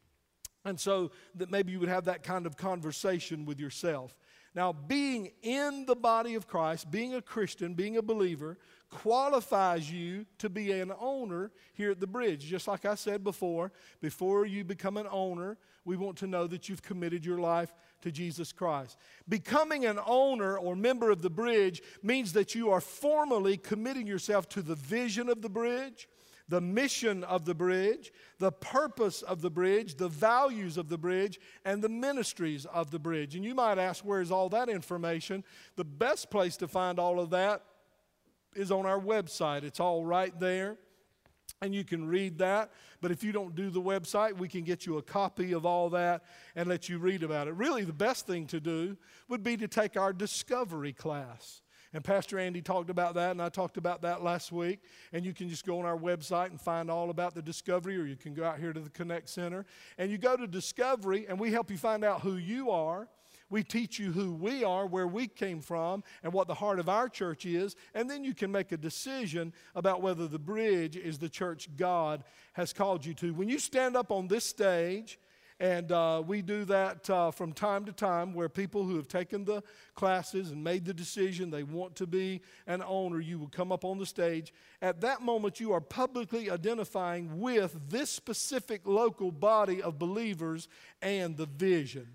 And 0.64 0.78
so 0.78 1.11
that 1.35 1.50
maybe 1.50 1.73
you 1.73 1.81
would 1.81 1.88
have 1.88 2.07
that 2.07 2.23
kind 2.23 2.47
of 2.47 2.57
conversation 2.57 3.45
with 3.45 3.61
yourself. 3.61 4.16
Now, 4.54 4.73
being 4.73 5.33
in 5.43 5.85
the 5.85 5.97
body 5.97 6.37
of 6.37 6.47
Christ, 6.47 6.90
being 6.90 7.14
a 7.14 7.21
Christian, 7.21 7.75
being 7.75 7.97
a 7.97 8.02
believer, 8.02 8.57
qualifies 8.90 9.90
you 9.90 10.26
to 10.38 10.48
be 10.48 10.72
an 10.72 10.92
owner 11.00 11.50
here 11.72 11.90
at 11.90 12.00
the 12.00 12.06
bridge. 12.06 12.44
Just 12.44 12.68
like 12.68 12.84
I 12.84 12.94
said 12.94 13.24
before, 13.24 13.72
before 14.00 14.46
you 14.46 14.64
become 14.64 14.96
an 14.96 15.08
owner, 15.10 15.58
we 15.84 15.96
want 15.96 16.16
to 16.18 16.26
know 16.26 16.46
that 16.46 16.68
you've 16.68 16.82
committed 16.82 17.24
your 17.24 17.38
life 17.38 17.74
to 18.02 18.12
Jesus 18.12 18.52
Christ. 18.52 18.96
Becoming 19.28 19.84
an 19.84 19.98
owner 20.06 20.56
or 20.56 20.76
member 20.76 21.10
of 21.10 21.22
the 21.22 21.30
bridge 21.30 21.82
means 22.02 22.32
that 22.34 22.54
you 22.54 22.70
are 22.70 22.80
formally 22.80 23.56
committing 23.56 24.06
yourself 24.06 24.48
to 24.50 24.62
the 24.62 24.74
vision 24.74 25.28
of 25.28 25.42
the 25.42 25.48
bridge, 25.48 26.08
the 26.48 26.60
mission 26.60 27.24
of 27.24 27.46
the 27.46 27.54
bridge, 27.54 28.12
the 28.38 28.52
purpose 28.52 29.22
of 29.22 29.40
the 29.40 29.50
bridge, 29.50 29.96
the 29.96 30.08
values 30.08 30.76
of 30.76 30.88
the 30.88 30.98
bridge, 30.98 31.40
and 31.64 31.82
the 31.82 31.88
ministries 31.88 32.66
of 32.66 32.90
the 32.90 32.98
bridge. 32.98 33.34
And 33.34 33.44
you 33.44 33.54
might 33.54 33.78
ask, 33.78 34.04
where's 34.04 34.30
all 34.30 34.50
that 34.50 34.68
information? 34.68 35.42
The 35.76 35.84
best 35.84 36.30
place 36.30 36.56
to 36.58 36.68
find 36.68 36.98
all 36.98 37.18
of 37.18 37.30
that 37.30 37.62
is 38.54 38.70
on 38.70 38.87
our 38.87 39.00
website. 39.00 39.64
It's 39.64 39.80
all 39.80 40.04
right 40.04 40.38
there 40.38 40.78
and 41.64 41.75
you 41.75 41.84
can 41.84 42.06
read 42.06 42.38
that. 42.38 42.70
But 43.00 43.11
if 43.11 43.25
you 43.25 43.32
don't 43.32 43.54
do 43.54 43.70
the 43.70 43.80
website, 43.80 44.37
we 44.37 44.49
can 44.49 44.64
get 44.64 44.87
you 44.87 44.99
a 44.99 45.02
copy 45.02 45.52
of 45.52 45.66
all 45.66 45.90
that 45.90 46.25
and 46.54 46.68
let 46.68 46.88
you 46.88 46.99
read 46.99 47.23
about 47.23 47.49
it. 47.49 47.54
Really, 47.54 47.84
the 47.84 47.92
best 47.92 48.26
thing 48.26 48.46
to 48.49 48.61
do 48.61 48.96
would 49.28 49.42
be 49.42 49.56
to 49.56 49.68
take 49.68 49.96
our 49.96 50.12
discovery 50.12 50.92
class. 50.92 51.62
And 51.92 52.02
Pastor 52.02 52.40
Andy 52.40 52.61
talked 52.61 52.90
about 52.90 53.14
that, 53.14 53.30
and 53.30 53.40
I 53.40 53.49
talked 53.49 53.76
about 53.76 54.02
that 54.02 54.23
last 54.23 54.50
week. 54.50 54.80
And 55.12 55.25
you 55.25 55.32
can 55.32 55.49
just 55.49 55.64
go 55.64 55.78
on 55.78 55.87
our 55.87 55.96
website 55.96 56.46
and 56.46 56.61
find 56.61 56.90
all 56.90 57.11
about 57.11 57.34
the 57.34 57.42
discovery, 57.42 57.96
or 57.96 58.04
you 58.04 58.16
can 58.16 58.34
go 58.34 58.44
out 58.44 58.58
here 58.58 58.73
to 58.73 58.80
the 58.80 58.90
Connect 58.90 59.28
Center. 59.28 59.64
And 59.96 60.11
you 60.11 60.18
go 60.18 60.37
to 60.37 60.46
discovery, 60.46 61.26
and 61.28 61.38
we 61.38 61.52
help 61.52 61.70
you 61.70 61.78
find 61.78 62.04
out 62.04 62.23
who 62.23 62.37
you 62.37 62.70
are 62.70 63.08
we 63.50 63.62
teach 63.62 63.98
you 63.98 64.12
who 64.12 64.32
we 64.32 64.64
are, 64.64 64.86
where 64.86 65.06
we 65.06 65.26
came 65.26 65.60
from, 65.60 66.02
and 66.22 66.32
what 66.32 66.48
the 66.48 66.54
heart 66.54 66.78
of 66.78 66.88
our 66.88 67.08
church 67.08 67.46
is, 67.46 67.76
and 67.94 68.10
then 68.10 68.24
you 68.24 68.34
can 68.34 68.50
make 68.50 68.72
a 68.72 68.76
decision 68.76 69.52
about 69.74 70.02
whether 70.02 70.26
the 70.26 70.38
bridge 70.38 70.96
is 70.96 71.18
the 71.18 71.28
church 71.28 71.68
God 71.76 72.24
has 72.54 72.72
called 72.72 73.04
you 73.04 73.14
to. 73.14 73.34
When 73.34 73.48
you 73.48 73.58
stand 73.58 73.96
up 73.96 74.10
on 74.10 74.28
this 74.28 74.44
stage, 74.44 75.18
and 75.60 75.92
uh, 75.92 76.22
we 76.26 76.42
do 76.42 76.64
that 76.64 77.08
uh, 77.08 77.30
from 77.30 77.52
time 77.52 77.84
to 77.84 77.92
time 77.92 78.34
where 78.34 78.48
people 78.48 78.84
who 78.84 78.96
have 78.96 79.06
taken 79.06 79.44
the 79.44 79.62
classes 79.94 80.50
and 80.50 80.64
made 80.64 80.84
the 80.84 80.92
decision 80.92 81.50
they 81.50 81.62
want 81.62 81.94
to 81.96 82.06
be 82.06 82.40
an 82.66 82.82
owner, 82.84 83.20
you 83.20 83.38
will 83.38 83.48
come 83.48 83.70
up 83.70 83.84
on 83.84 83.98
the 83.98 84.06
stage. 84.06 84.52
At 84.82 85.00
that 85.02 85.22
moment, 85.22 85.60
you 85.60 85.72
are 85.72 85.80
publicly 85.80 86.50
identifying 86.50 87.40
with 87.40 87.88
this 87.88 88.10
specific 88.10 88.82
local 88.84 89.30
body 89.30 89.80
of 89.80 89.98
believers 89.98 90.68
and 91.00 91.36
the 91.36 91.46
vision. 91.46 92.08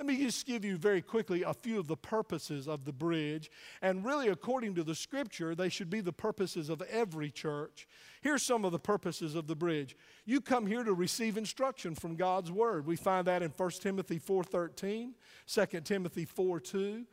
Let 0.00 0.06
me 0.06 0.16
just 0.16 0.46
give 0.46 0.64
you 0.64 0.78
very 0.78 1.02
quickly 1.02 1.42
a 1.42 1.52
few 1.52 1.78
of 1.78 1.86
the 1.86 1.94
purposes 1.94 2.66
of 2.66 2.86
the 2.86 2.92
bridge. 2.92 3.50
And 3.82 4.02
really, 4.02 4.28
according 4.28 4.74
to 4.76 4.82
the 4.82 4.94
scripture, 4.94 5.54
they 5.54 5.68
should 5.68 5.90
be 5.90 6.00
the 6.00 6.10
purposes 6.10 6.70
of 6.70 6.80
every 6.90 7.30
church. 7.30 7.86
Here's 8.22 8.42
some 8.42 8.64
of 8.64 8.72
the 8.72 8.78
purposes 8.78 9.34
of 9.34 9.46
the 9.46 9.54
bridge. 9.54 9.98
You 10.24 10.40
come 10.40 10.66
here 10.66 10.84
to 10.84 10.94
receive 10.94 11.36
instruction 11.36 11.94
from 11.94 12.16
God's 12.16 12.50
word. 12.50 12.86
We 12.86 12.96
find 12.96 13.26
that 13.26 13.42
in 13.42 13.50
1 13.50 13.70
Timothy 13.82 14.18
4:13, 14.18 15.12
2 15.46 15.80
Timothy 15.82 16.24
4:2. 16.24 17.04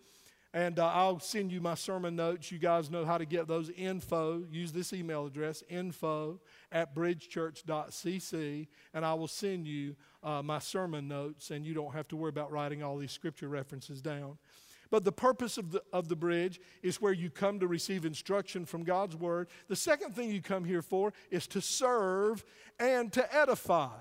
And 0.57 0.79
uh, 0.79 0.87
I'll 0.87 1.19
send 1.19 1.51
you 1.51 1.61
my 1.61 1.75
sermon 1.75 2.15
notes. 2.15 2.51
You 2.51 2.57
guys 2.57 2.89
know 2.89 3.05
how 3.05 3.19
to 3.19 3.25
get 3.25 3.47
those 3.47 3.69
info. 3.69 4.43
Use 4.51 4.71
this 4.71 4.91
email 4.91 5.27
address, 5.27 5.63
info 5.69 6.39
at 6.71 6.95
bridgechurch.cc, 6.95 8.67
and 8.95 9.05
I 9.05 9.13
will 9.13 9.27
send 9.27 9.67
you 9.67 9.95
uh, 10.23 10.41
my 10.41 10.57
sermon 10.57 11.07
notes, 11.07 11.51
and 11.51 11.63
you 11.63 11.75
don't 11.75 11.93
have 11.93 12.07
to 12.07 12.15
worry 12.15 12.29
about 12.29 12.51
writing 12.51 12.81
all 12.81 12.97
these 12.97 13.11
scripture 13.11 13.47
references 13.47 14.01
down. 14.01 14.39
But 14.89 15.03
the 15.03 15.11
purpose 15.11 15.59
of 15.59 15.73
the, 15.73 15.83
of 15.93 16.07
the 16.07 16.15
bridge 16.15 16.59
is 16.81 16.99
where 16.99 17.13
you 17.13 17.29
come 17.29 17.59
to 17.59 17.67
receive 17.67 18.03
instruction 18.03 18.65
from 18.65 18.83
God's 18.83 19.15
word. 19.15 19.49
The 19.67 19.75
second 19.75 20.15
thing 20.15 20.31
you 20.31 20.41
come 20.41 20.65
here 20.65 20.81
for 20.81 21.13
is 21.29 21.45
to 21.49 21.61
serve 21.61 22.43
and 22.79 23.13
to 23.13 23.31
edify. 23.31 23.99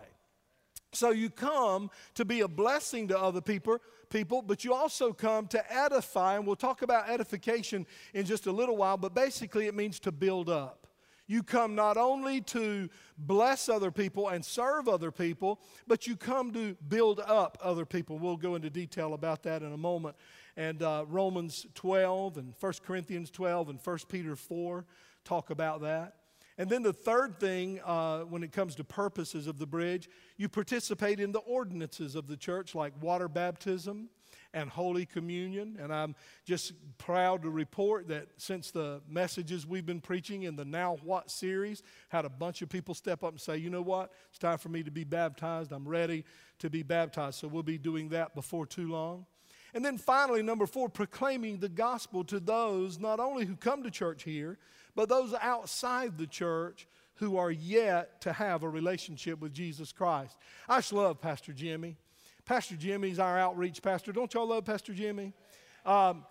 So 0.96 1.10
you 1.10 1.28
come 1.30 1.90
to 2.14 2.24
be 2.24 2.40
a 2.40 2.48
blessing 2.48 3.08
to 3.08 3.18
other 3.18 3.40
people, 3.40 3.78
people, 4.08 4.40
but 4.40 4.64
you 4.64 4.72
also 4.72 5.12
come 5.12 5.46
to 5.48 5.72
edify, 5.72 6.36
and 6.36 6.46
we'll 6.46 6.56
talk 6.56 6.82
about 6.82 7.10
edification 7.10 7.86
in 8.14 8.24
just 8.24 8.46
a 8.46 8.52
little 8.52 8.76
while, 8.76 8.96
but 8.96 9.14
basically 9.14 9.66
it 9.66 9.74
means 9.74 10.00
to 10.00 10.12
build 10.12 10.48
up. 10.48 10.86
You 11.26 11.42
come 11.42 11.74
not 11.74 11.96
only 11.96 12.40
to 12.42 12.88
bless 13.18 13.68
other 13.68 13.90
people 13.90 14.28
and 14.28 14.44
serve 14.44 14.88
other 14.88 15.10
people, 15.10 15.60
but 15.86 16.06
you 16.06 16.16
come 16.16 16.52
to 16.52 16.76
build 16.88 17.20
up 17.20 17.58
other 17.60 17.84
people. 17.84 18.18
We'll 18.18 18.36
go 18.36 18.54
into 18.54 18.70
detail 18.70 19.12
about 19.12 19.42
that 19.42 19.62
in 19.62 19.72
a 19.72 19.76
moment. 19.76 20.16
And 20.56 20.82
uh, 20.82 21.04
Romans 21.08 21.66
12 21.74 22.38
and 22.38 22.54
1 22.58 22.72
Corinthians 22.86 23.30
12 23.30 23.70
and 23.70 23.80
1 23.82 23.98
Peter 24.08 24.36
4 24.36 24.84
talk 25.24 25.50
about 25.50 25.82
that. 25.82 26.14
And 26.58 26.70
then 26.70 26.82
the 26.82 26.92
third 26.92 27.38
thing, 27.38 27.80
uh, 27.84 28.20
when 28.20 28.42
it 28.42 28.50
comes 28.50 28.74
to 28.76 28.84
purposes 28.84 29.46
of 29.46 29.58
the 29.58 29.66
bridge, 29.66 30.08
you 30.38 30.48
participate 30.48 31.20
in 31.20 31.32
the 31.32 31.40
ordinances 31.40 32.14
of 32.14 32.26
the 32.26 32.36
church, 32.36 32.74
like 32.74 32.94
water 33.02 33.28
baptism 33.28 34.08
and 34.54 34.70
Holy 34.70 35.04
Communion. 35.04 35.76
And 35.78 35.92
I'm 35.92 36.14
just 36.46 36.72
proud 36.96 37.42
to 37.42 37.50
report 37.50 38.08
that 38.08 38.28
since 38.38 38.70
the 38.70 39.02
messages 39.06 39.66
we've 39.66 39.84
been 39.84 40.00
preaching 40.00 40.44
in 40.44 40.56
the 40.56 40.64
Now 40.64 40.96
What 41.02 41.30
series, 41.30 41.82
had 42.08 42.24
a 42.24 42.30
bunch 42.30 42.62
of 42.62 42.70
people 42.70 42.94
step 42.94 43.22
up 43.22 43.32
and 43.32 43.40
say, 43.40 43.58
you 43.58 43.68
know 43.68 43.82
what, 43.82 44.12
it's 44.30 44.38
time 44.38 44.56
for 44.56 44.70
me 44.70 44.82
to 44.82 44.90
be 44.90 45.04
baptized. 45.04 45.72
I'm 45.72 45.86
ready 45.86 46.24
to 46.60 46.70
be 46.70 46.82
baptized. 46.82 47.38
So 47.38 47.48
we'll 47.48 47.64
be 47.64 47.76
doing 47.76 48.08
that 48.10 48.34
before 48.34 48.64
too 48.64 48.90
long. 48.90 49.26
And 49.74 49.84
then 49.84 49.98
finally, 49.98 50.42
number 50.42 50.66
four, 50.66 50.88
proclaiming 50.88 51.58
the 51.58 51.68
gospel 51.68 52.24
to 52.24 52.40
those 52.40 52.98
not 52.98 53.20
only 53.20 53.44
who 53.44 53.56
come 53.56 53.82
to 53.82 53.90
church 53.90 54.22
here, 54.22 54.58
but 54.96 55.08
those 55.08 55.32
outside 55.40 56.18
the 56.18 56.26
church 56.26 56.88
who 57.16 57.36
are 57.36 57.50
yet 57.50 58.20
to 58.22 58.32
have 58.32 58.62
a 58.62 58.68
relationship 58.68 59.40
with 59.40 59.54
Jesus 59.54 59.92
Christ. 59.92 60.36
I 60.68 60.78
just 60.78 60.92
love 60.92 61.20
Pastor 61.20 61.52
Jimmy. 61.52 61.96
Pastor 62.44 62.76
Jimmy's 62.76 63.18
our 63.18 63.38
outreach 63.38 63.82
pastor. 63.82 64.12
Don't 64.12 64.32
y'all 64.34 64.48
love 64.48 64.64
Pastor 64.64 64.92
Jimmy? 64.92 65.32
Um, 65.84 66.24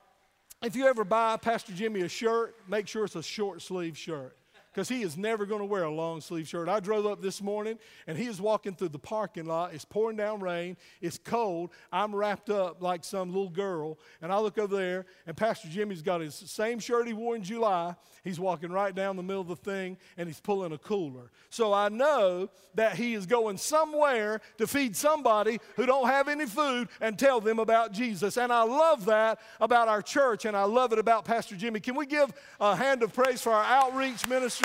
if 0.62 0.76
you 0.76 0.88
ever 0.88 1.04
buy 1.04 1.38
Pastor 1.38 1.74
Jimmy 1.74 2.02
a 2.02 2.10
shirt, 2.10 2.56
make 2.68 2.88
sure 2.88 3.06
it's 3.06 3.16
a 3.16 3.24
short 3.24 3.62
sleeve 3.62 3.98
shirt 3.98 4.36
because 4.76 4.90
he 4.90 5.04
is 5.04 5.16
never 5.16 5.46
going 5.46 5.62
to 5.62 5.66
wear 5.66 5.84
a 5.84 5.90
long 5.90 6.20
sleeve 6.20 6.50
shirt. 6.50 6.68
I 6.68 6.82
drove 6.82 7.06
up 7.06 7.22
this 7.22 7.42
morning 7.42 7.80
and 8.08 8.18
he 8.18 8.26
is 8.26 8.42
walking 8.42 8.76
through 8.76 8.90
the 8.90 9.00
parking 9.00 9.46
lot. 9.46 9.74
It's 9.74 9.86
pouring 9.86 10.18
down 10.18 10.42
rain. 10.42 10.76
It's 11.00 11.18
cold. 11.18 11.70
I'm 11.94 12.14
wrapped 12.14 12.50
up 12.50 12.82
like 12.82 13.06
some 13.06 13.30
little 13.30 13.50
girl. 13.50 13.98
And 14.22 14.34
I 14.34 14.40
look 14.40 14.58
over 14.58 14.76
there 14.76 15.06
and 15.26 15.38
Pastor 15.38 15.70
Jimmy's 15.70 16.02
got 16.02 16.20
his 16.20 16.36
same 16.36 16.80
shirt 16.80 17.08
he 17.08 17.14
wore 17.14 17.38
in 17.38 17.44
July. 17.44 17.96
He's 18.26 18.38
walking 18.38 18.70
right 18.70 18.94
down 18.94 19.16
the 19.16 19.24
middle 19.24 19.44
of 19.44 19.48
the 19.48 19.56
thing 19.56 19.96
and 20.18 20.28
he's 20.28 20.42
pulling 20.42 20.74
a 20.74 20.78
cooler. 20.78 21.32
So 21.50 21.72
I 21.72 21.88
know 21.88 22.50
that 22.74 22.98
he 22.98 23.14
is 23.14 23.26
going 23.26 23.58
somewhere 23.58 24.42
to 24.58 24.68
feed 24.68 24.98
somebody 24.98 25.62
who 25.78 25.86
don't 25.86 26.08
have 26.08 26.28
any 26.28 26.48
food 26.48 26.90
and 27.00 27.18
tell 27.18 27.40
them 27.40 27.60
about 27.60 27.94
Jesus. 27.94 28.36
And 28.36 28.52
I 28.52 28.64
love 28.64 29.06
that 29.06 29.40
about 29.62 29.88
our 29.88 30.02
church 30.02 30.44
and 30.44 30.58
I 30.58 30.64
love 30.64 30.92
it 30.92 31.00
about 31.00 31.24
Pastor 31.24 31.56
Jimmy. 31.56 31.80
Can 31.80 31.96
we 31.96 32.06
give 32.06 32.34
a 32.60 32.76
hand 32.76 33.04
of 33.04 33.14
praise 33.14 33.42
for 33.42 33.54
our 33.54 33.64
outreach 33.64 34.28
ministry? 34.28 34.65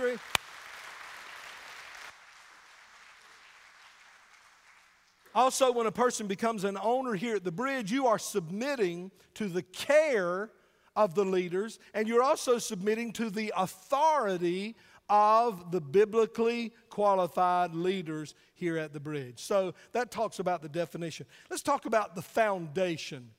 Also, 5.35 5.73
when 5.73 5.87
a 5.87 5.93
person 5.93 6.27
becomes 6.27 6.65
an 6.65 6.77
owner 6.83 7.15
here 7.15 7.37
at 7.37 7.45
the 7.45 7.53
bridge, 7.53 7.93
you 7.93 8.07
are 8.07 8.19
submitting 8.19 9.11
to 9.35 9.49
the 9.49 9.63
care 9.63 10.51
of 10.97 11.15
the 11.15 11.25
leaders, 11.25 11.79
and 11.95 12.09
you're 12.09 12.23
also 12.23 12.59
submitting 12.59 13.13
to 13.13 13.31
the 13.31 13.53
authority 13.57 14.75
of 15.09 15.71
the 15.71 15.81
biblically 15.81 16.73
qualified 16.89 17.75
leaders 17.75 18.35
here 18.55 18.77
at 18.77 18.93
the 18.93 19.01
bridge. 19.01 19.41
So 19.41 19.75
that 19.93 20.11
talks 20.11 20.41
about 20.41 20.63
the 20.63 20.69
definition. 20.69 21.27
Let's 21.49 21.63
talk 21.63 21.87
about 21.87 22.15
the 22.15 22.23
foundation. 22.23 23.31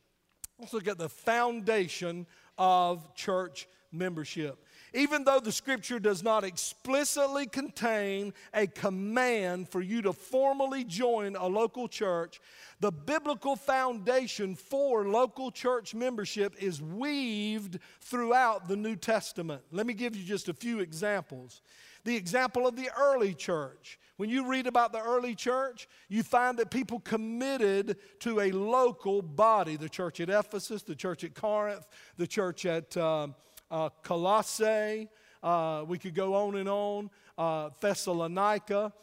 Let's 0.59 0.73
look 0.73 0.87
at 0.87 0.97
the 0.97 1.09
foundation 1.09 2.25
of 2.57 3.13
church 3.15 3.67
membership. 3.91 4.65
Even 4.93 5.23
though 5.23 5.39
the 5.39 5.53
scripture 5.53 5.99
does 5.99 6.21
not 6.21 6.43
explicitly 6.43 7.45
contain 7.45 8.33
a 8.53 8.67
command 8.67 9.69
for 9.69 9.79
you 9.79 10.01
to 10.01 10.11
formally 10.11 10.83
join 10.83 11.37
a 11.37 11.47
local 11.47 11.87
church, 11.87 12.41
the 12.81 12.91
biblical 12.91 13.55
foundation 13.55 14.53
for 14.53 15.07
local 15.07 15.49
church 15.49 15.95
membership 15.95 16.55
is 16.61 16.81
weaved 16.81 17.79
throughout 18.01 18.67
the 18.67 18.75
New 18.75 18.97
Testament. 18.97 19.61
Let 19.71 19.87
me 19.87 19.93
give 19.93 20.13
you 20.13 20.25
just 20.25 20.49
a 20.49 20.53
few 20.53 20.79
examples. 20.79 21.61
The 22.03 22.17
example 22.17 22.67
of 22.67 22.75
the 22.75 22.89
early 22.99 23.33
church. 23.33 23.97
When 24.17 24.29
you 24.29 24.45
read 24.45 24.67
about 24.67 24.91
the 24.91 25.01
early 25.01 25.35
church, 25.35 25.87
you 26.09 26.21
find 26.21 26.59
that 26.59 26.69
people 26.69 26.99
committed 26.99 27.95
to 28.19 28.41
a 28.41 28.51
local 28.51 29.21
body 29.21 29.77
the 29.77 29.89
church 29.89 30.19
at 30.19 30.29
Ephesus, 30.29 30.83
the 30.83 30.95
church 30.95 31.23
at 31.23 31.33
Corinth, 31.33 31.87
the 32.17 32.27
church 32.27 32.65
at. 32.65 32.97
Um, 32.97 33.35
uh, 33.71 33.89
Colossae. 34.03 35.09
Uh, 35.41 35.83
we 35.87 35.97
could 35.97 36.13
go 36.13 36.35
on 36.35 36.55
and 36.55 36.69
on. 36.69 37.09
Uh, 37.37 37.69
Thessalonica. 37.79 38.93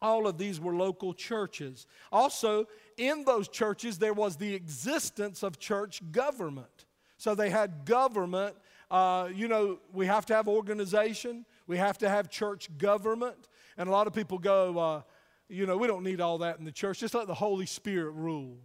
All 0.00 0.26
of 0.26 0.38
these 0.38 0.58
were 0.58 0.74
local 0.74 1.12
churches. 1.12 1.86
Also, 2.10 2.66
in 2.96 3.24
those 3.24 3.48
churches, 3.48 3.98
there 3.98 4.14
was 4.14 4.36
the 4.36 4.54
existence 4.54 5.42
of 5.42 5.58
church 5.58 6.00
government. 6.10 6.86
So 7.18 7.34
they 7.34 7.50
had 7.50 7.84
government. 7.84 8.56
Uh, 8.90 9.28
you 9.34 9.46
know, 9.46 9.78
we 9.92 10.06
have 10.06 10.24
to 10.26 10.34
have 10.34 10.48
organization, 10.48 11.44
we 11.66 11.76
have 11.76 11.98
to 11.98 12.08
have 12.08 12.30
church 12.30 12.70
government. 12.78 13.48
And 13.76 13.88
a 13.88 13.92
lot 13.92 14.06
of 14.06 14.14
people 14.14 14.38
go, 14.38 14.78
uh, 14.78 15.02
you 15.48 15.66
know, 15.66 15.76
we 15.76 15.86
don't 15.86 16.02
need 16.02 16.20
all 16.20 16.38
that 16.38 16.58
in 16.58 16.64
the 16.64 16.72
church. 16.72 17.00
Just 17.00 17.14
let 17.14 17.26
the 17.26 17.34
Holy 17.34 17.66
Spirit 17.66 18.12
rule. 18.12 18.56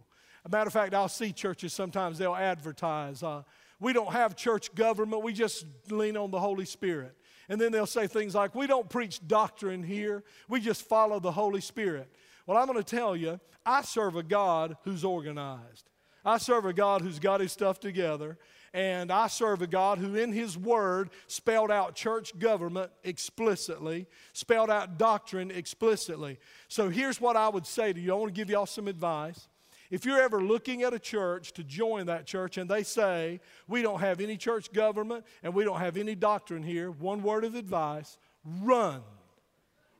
A 0.44 0.48
matter 0.48 0.68
of 0.68 0.72
fact, 0.72 0.94
I'll 0.94 1.08
see 1.08 1.32
churches 1.32 1.72
sometimes 1.72 2.18
they'll 2.18 2.34
advertise, 2.34 3.22
uh, 3.22 3.42
we 3.80 3.92
don't 3.92 4.12
have 4.12 4.36
church 4.36 4.74
government, 4.74 5.22
we 5.22 5.32
just 5.32 5.66
lean 5.90 6.16
on 6.16 6.30
the 6.30 6.40
Holy 6.40 6.64
Spirit. 6.64 7.14
And 7.48 7.60
then 7.60 7.72
they'll 7.72 7.86
say 7.86 8.06
things 8.06 8.34
like, 8.34 8.54
we 8.54 8.66
don't 8.66 8.88
preach 8.88 9.26
doctrine 9.26 9.82
here, 9.82 10.24
we 10.48 10.60
just 10.60 10.82
follow 10.82 11.20
the 11.20 11.32
Holy 11.32 11.60
Spirit. 11.60 12.08
Well, 12.46 12.56
I'm 12.56 12.66
going 12.66 12.82
to 12.82 12.84
tell 12.84 13.16
you, 13.16 13.40
I 13.64 13.82
serve 13.82 14.16
a 14.16 14.22
God 14.22 14.76
who's 14.84 15.04
organized. 15.04 15.90
I 16.24 16.38
serve 16.38 16.64
a 16.64 16.72
God 16.72 17.02
who's 17.02 17.18
got 17.18 17.40
his 17.40 17.52
stuff 17.52 17.78
together. 17.78 18.38
And 18.76 19.10
I 19.10 19.28
serve 19.28 19.62
a 19.62 19.66
God 19.66 19.96
who, 19.96 20.16
in 20.16 20.32
His 20.32 20.58
Word, 20.58 21.08
spelled 21.28 21.70
out 21.70 21.94
church 21.94 22.38
government 22.38 22.90
explicitly, 23.04 24.06
spelled 24.34 24.68
out 24.68 24.98
doctrine 24.98 25.50
explicitly. 25.50 26.38
So 26.68 26.90
here's 26.90 27.18
what 27.18 27.36
I 27.36 27.48
would 27.48 27.66
say 27.66 27.94
to 27.94 27.98
you 27.98 28.12
I 28.12 28.16
want 28.16 28.34
to 28.34 28.38
give 28.38 28.50
y'all 28.50 28.66
some 28.66 28.86
advice. 28.86 29.48
If 29.90 30.04
you're 30.04 30.20
ever 30.20 30.42
looking 30.42 30.82
at 30.82 30.92
a 30.92 30.98
church 30.98 31.52
to 31.52 31.64
join 31.64 32.06
that 32.06 32.26
church 32.26 32.58
and 32.58 32.68
they 32.68 32.82
say, 32.82 33.40
we 33.68 33.82
don't 33.82 34.00
have 34.00 34.20
any 34.20 34.36
church 34.36 34.72
government 34.72 35.24
and 35.42 35.54
we 35.54 35.64
don't 35.64 35.78
have 35.78 35.96
any 35.96 36.14
doctrine 36.14 36.62
here, 36.62 36.90
one 36.90 37.22
word 37.22 37.44
of 37.44 37.54
advice 37.54 38.18
run. 38.44 39.02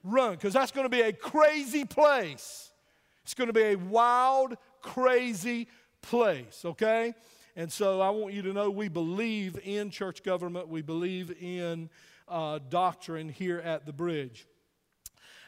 Run, 0.03 0.33
because 0.33 0.53
that's 0.53 0.71
going 0.71 0.85
to 0.85 0.89
be 0.89 1.01
a 1.01 1.13
crazy 1.13 1.85
place. 1.85 2.71
It's 3.25 3.35
going 3.35 3.49
to 3.49 3.53
be 3.53 3.63
a 3.63 3.77
wild, 3.77 4.57
crazy 4.81 5.67
place, 6.01 6.63
okay? 6.65 7.13
And 7.57 7.73
so 7.73 8.01
I 8.01 8.11
want 8.11 8.33
you 8.35 8.43
to 8.43 8.53
know 8.53 8.71
we 8.71 8.89
believe 8.89 9.59
in 9.65 9.91
church 9.91 10.23
government, 10.23 10.69
we 10.69 10.83
believe 10.83 11.35
in 11.41 11.91
uh, 12.29 12.61
doctrine 12.69 13.29
here 13.29 13.59
at 13.59 13.85
the 13.85 13.93
bridge. 13.93 14.47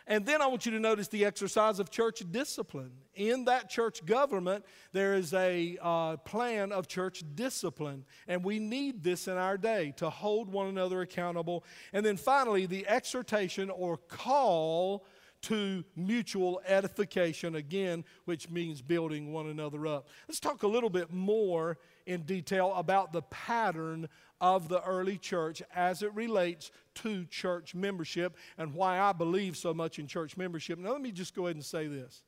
And 0.09 0.25
then 0.25 0.41
I 0.41 0.47
want 0.47 0.65
you 0.65 0.73
to 0.73 0.81
notice 0.81 1.09
the 1.09 1.27
exercise 1.27 1.79
of 1.79 1.91
church 1.91 2.23
discipline. 2.31 2.93
In 3.15 3.45
that 3.45 3.69
church 3.69 4.05
government, 4.07 4.65
there 4.93 5.13
is 5.13 5.35
a 5.35 5.77
uh, 5.83 6.17
plan 6.17 6.73
of 6.73 6.89
church 6.89 7.23
discipline. 7.35 8.07
And 8.27 8.43
we 8.43 8.59
need 8.59 9.05
this 9.05 9.29
in 9.29 9.37
our 9.37 9.59
day 9.59 9.93
to 9.99 10.09
hold 10.09 10.51
one 10.51 10.67
another 10.67 11.03
accountable. 11.03 11.63
And 11.93 12.07
then 12.07 12.17
finally, 12.17 12.65
the 12.65 12.89
exhortation 12.89 13.69
or 13.69 13.99
call 13.99 15.05
to 15.43 15.85
mutual 15.95 16.63
edification, 16.67 17.55
again, 17.55 18.03
which 18.25 18.49
means 18.51 18.81
building 18.81 19.33
one 19.33 19.47
another 19.47 19.87
up. 19.87 20.09
Let's 20.27 20.41
talk 20.41 20.63
a 20.63 20.67
little 20.67 20.91
bit 20.91 21.13
more 21.13 21.79
in 22.09 22.23
detail 22.23 22.73
about 22.75 23.13
the 23.13 23.21
pattern 23.23 24.09
of 24.41 24.69
the 24.69 24.83
early 24.83 25.19
church 25.19 25.63
as 25.75 26.03
it 26.03 26.13
relates 26.15 26.71
to 26.95 27.27
church 27.27 27.75
membership 27.75 28.37
and 28.57 28.75
why 28.75 28.99
I 28.99 29.13
believe 29.13 29.57
so 29.57 29.75
much 29.75 29.99
in 29.99 30.07
church 30.07 30.37
membership. 30.37 30.79
Now, 30.79 30.93
let 30.93 31.03
me 31.03 31.13
just 31.13 31.35
go 31.35 31.47
ahead 31.47 31.57
and 31.57 31.65
say 31.65 31.87
this. 31.87 32.23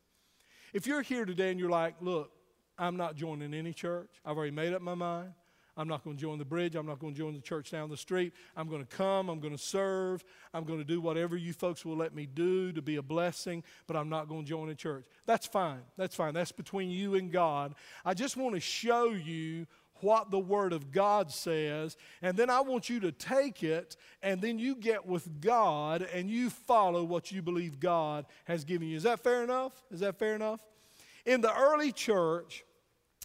If 0.75 0.87
you're 0.87 1.01
here 1.01 1.25
today 1.25 1.51
and 1.51 1.59
you're 1.59 1.71
like, 1.71 1.95
look, 2.01 2.31
I'm 2.79 2.97
not 2.97 3.17
joining 3.17 3.55
any 3.55 3.73
church, 3.73 4.11
I've 4.25 4.37
already 4.37 4.53
made 4.53 4.75
up 4.75 4.83
my 4.83 4.95
mind. 4.95 5.33
I'm 5.81 5.89
not 5.89 6.05
going 6.05 6.15
to 6.15 6.21
join 6.21 6.39
the 6.39 6.45
bridge. 6.45 6.77
I'm 6.77 6.85
not 6.85 6.99
going 6.99 7.15
to 7.15 7.19
join 7.19 7.33
the 7.33 7.41
church 7.41 7.71
down 7.71 7.89
the 7.89 7.97
street. 7.97 8.35
I'm 8.55 8.69
going 8.69 8.85
to 8.85 8.97
come. 8.97 9.31
I'm 9.31 9.41
going 9.41 9.57
to 9.57 9.63
serve. 9.63 10.23
I'm 10.53 10.65
going 10.65 10.79
to 10.79 10.85
do 10.85 11.01
whatever 11.01 11.39
you 11.39 11.55
folks 11.55 11.87
will 11.87 11.97
let 11.97 12.15
me 12.15 12.27
do 12.27 12.71
to 12.73 12.83
be 12.83 12.97
a 12.97 13.03
blessing, 13.03 13.65
but 13.87 13.97
I'm 13.97 14.11
not 14.11 14.29
going 14.29 14.43
to 14.43 14.47
join 14.47 14.69
a 14.69 14.75
church. 14.75 15.07
That's 15.25 15.47
fine. 15.47 15.81
That's 15.97 16.15
fine. 16.15 16.35
That's 16.35 16.53
between 16.53 16.91
you 16.91 17.15
and 17.15 17.33
God. 17.33 17.75
I 18.05 18.13
just 18.13 18.37
want 18.37 18.57
to 18.57 18.61
show 18.61 19.13
you 19.13 19.67
what 20.03 20.31
the 20.31 20.39
Word 20.39 20.75
of 20.75 20.93
God 20.93 21.31
says, 21.31 21.97
and 22.21 22.37
then 22.37 22.51
I 22.51 22.61
want 22.61 22.91
you 22.91 23.01
to 23.01 23.13
take 23.13 23.63
it, 23.63 23.97
and 24.23 24.43
then 24.43 24.59
you 24.59 24.77
get 24.77 25.07
with 25.07 25.41
God 25.41 26.07
and 26.15 26.29
you 26.29 26.51
follow 26.51 27.05
what 27.05 27.33
you 27.33 27.41
believe 27.41 27.81
God 27.81 28.27
has 28.45 28.65
given 28.65 28.89
you. 28.89 28.99
Is 28.99 29.05
that 29.05 29.21
fair 29.21 29.43
enough? 29.43 29.73
Is 29.91 30.01
that 30.01 30.19
fair 30.19 30.35
enough? 30.35 30.61
In 31.25 31.41
the 31.41 31.55
early 31.55 31.91
church, 31.91 32.65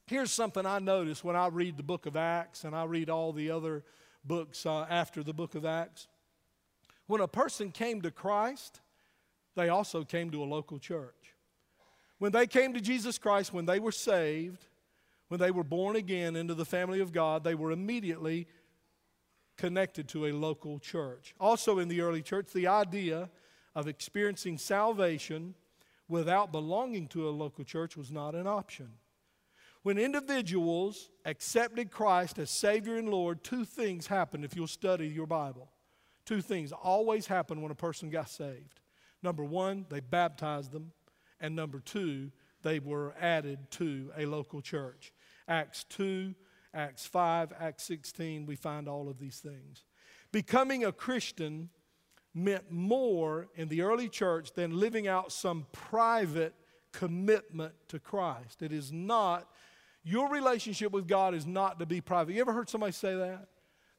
Here's 0.08 0.32
something 0.32 0.68
I 0.68 0.78
notice 0.78 1.24
when 1.24 1.36
I 1.36 1.48
read 1.48 1.78
the 1.78 1.84
book 1.84 2.06
of 2.06 2.16
Acts 2.16 2.64
and 2.64 2.76
I 2.76 2.84
read 2.84 3.10
all 3.10 3.34
the 3.34 3.50
other 3.50 3.84
books 4.24 4.66
uh, 4.66 4.86
after 4.88 5.24
the 5.24 5.34
book 5.34 5.56
of 5.56 5.66
Acts. 5.66 6.08
When 7.08 7.22
a 7.22 7.28
person 7.28 7.72
came 7.72 8.04
to 8.04 8.12
Christ, 8.12 8.82
they 9.56 9.70
also 9.70 10.04
came 10.04 10.30
to 10.30 10.44
a 10.44 10.46
local 10.46 10.78
church. 10.78 11.34
When 12.20 12.32
they 12.32 12.46
came 12.46 12.74
to 12.74 12.82
Jesus 12.82 13.18
Christ, 13.18 13.52
when 13.52 13.66
they 13.66 13.80
were 13.80 13.92
saved, 13.92 14.68
when 15.30 15.40
they 15.40 15.50
were 15.50 15.64
born 15.64 15.96
again 15.96 16.36
into 16.36 16.54
the 16.54 16.66
family 16.66 17.00
of 17.00 17.12
God, 17.12 17.44
they 17.44 17.56
were 17.56 17.72
immediately 17.72 18.48
connected 19.58 20.08
to 20.10 20.28
a 20.28 20.32
local 20.34 20.78
church. 20.78 21.34
Also, 21.40 21.80
in 21.80 21.88
the 21.88 22.02
early 22.02 22.22
church, 22.22 22.54
the 22.54 22.68
idea 22.68 23.30
of 23.74 23.88
experiencing 23.88 24.60
salvation 24.60 25.56
without 26.08 26.52
belonging 26.52 27.08
to 27.08 27.28
a 27.28 27.32
local 27.32 27.64
church 27.64 27.98
was 27.98 28.12
not 28.12 28.36
an 28.36 28.46
option. 28.46 28.90
When 29.86 30.00
individuals 30.00 31.12
accepted 31.26 31.92
Christ 31.92 32.40
as 32.40 32.50
Savior 32.50 32.96
and 32.96 33.08
Lord, 33.08 33.44
two 33.44 33.64
things 33.64 34.08
happened 34.08 34.44
if 34.44 34.56
you'll 34.56 34.66
study 34.66 35.08
your 35.08 35.28
Bible. 35.28 35.70
Two 36.26 36.42
things 36.42 36.72
always 36.72 37.28
happen 37.28 37.62
when 37.62 37.70
a 37.70 37.76
person 37.76 38.10
got 38.10 38.28
saved. 38.28 38.80
Number 39.22 39.44
one, 39.44 39.86
they 39.90 40.00
baptized 40.00 40.72
them. 40.72 40.92
And 41.40 41.56
number 41.56 41.80
two, 41.80 42.32
they 42.64 42.80
were 42.80 43.14
added 43.22 43.70
to 43.74 44.10
a 44.18 44.26
local 44.26 44.60
church. 44.60 45.14
Acts 45.48 45.84
2, 45.90 46.34
Acts 46.74 47.06
5, 47.06 47.54
Acts 47.60 47.84
16, 47.84 48.48
we 48.48 48.56
find 48.56 48.90
all 48.90 49.08
of 49.08 49.20
these 49.20 49.38
things. 49.38 49.84
Becoming 50.32 50.84
a 50.84 50.92
Christian 50.92 51.70
meant 52.34 52.72
more 52.72 53.50
in 53.54 53.68
the 53.68 53.84
early 53.84 54.10
church 54.10 54.52
than 54.54 54.80
living 54.80 55.08
out 55.08 55.32
some 55.32 55.68
private 55.72 56.56
commitment 56.92 57.76
to 57.90 58.00
Christ. 58.00 58.64
It 58.64 58.72
is 58.72 58.92
not 58.92 59.48
your 60.06 60.30
relationship 60.30 60.92
with 60.92 61.08
God 61.08 61.34
is 61.34 61.46
not 61.46 61.80
to 61.80 61.86
be 61.86 62.00
private. 62.00 62.34
You 62.34 62.42
ever 62.42 62.54
heard 62.54 62.70
somebody 62.70 62.94
say 62.94 63.16
that? 63.16 63.48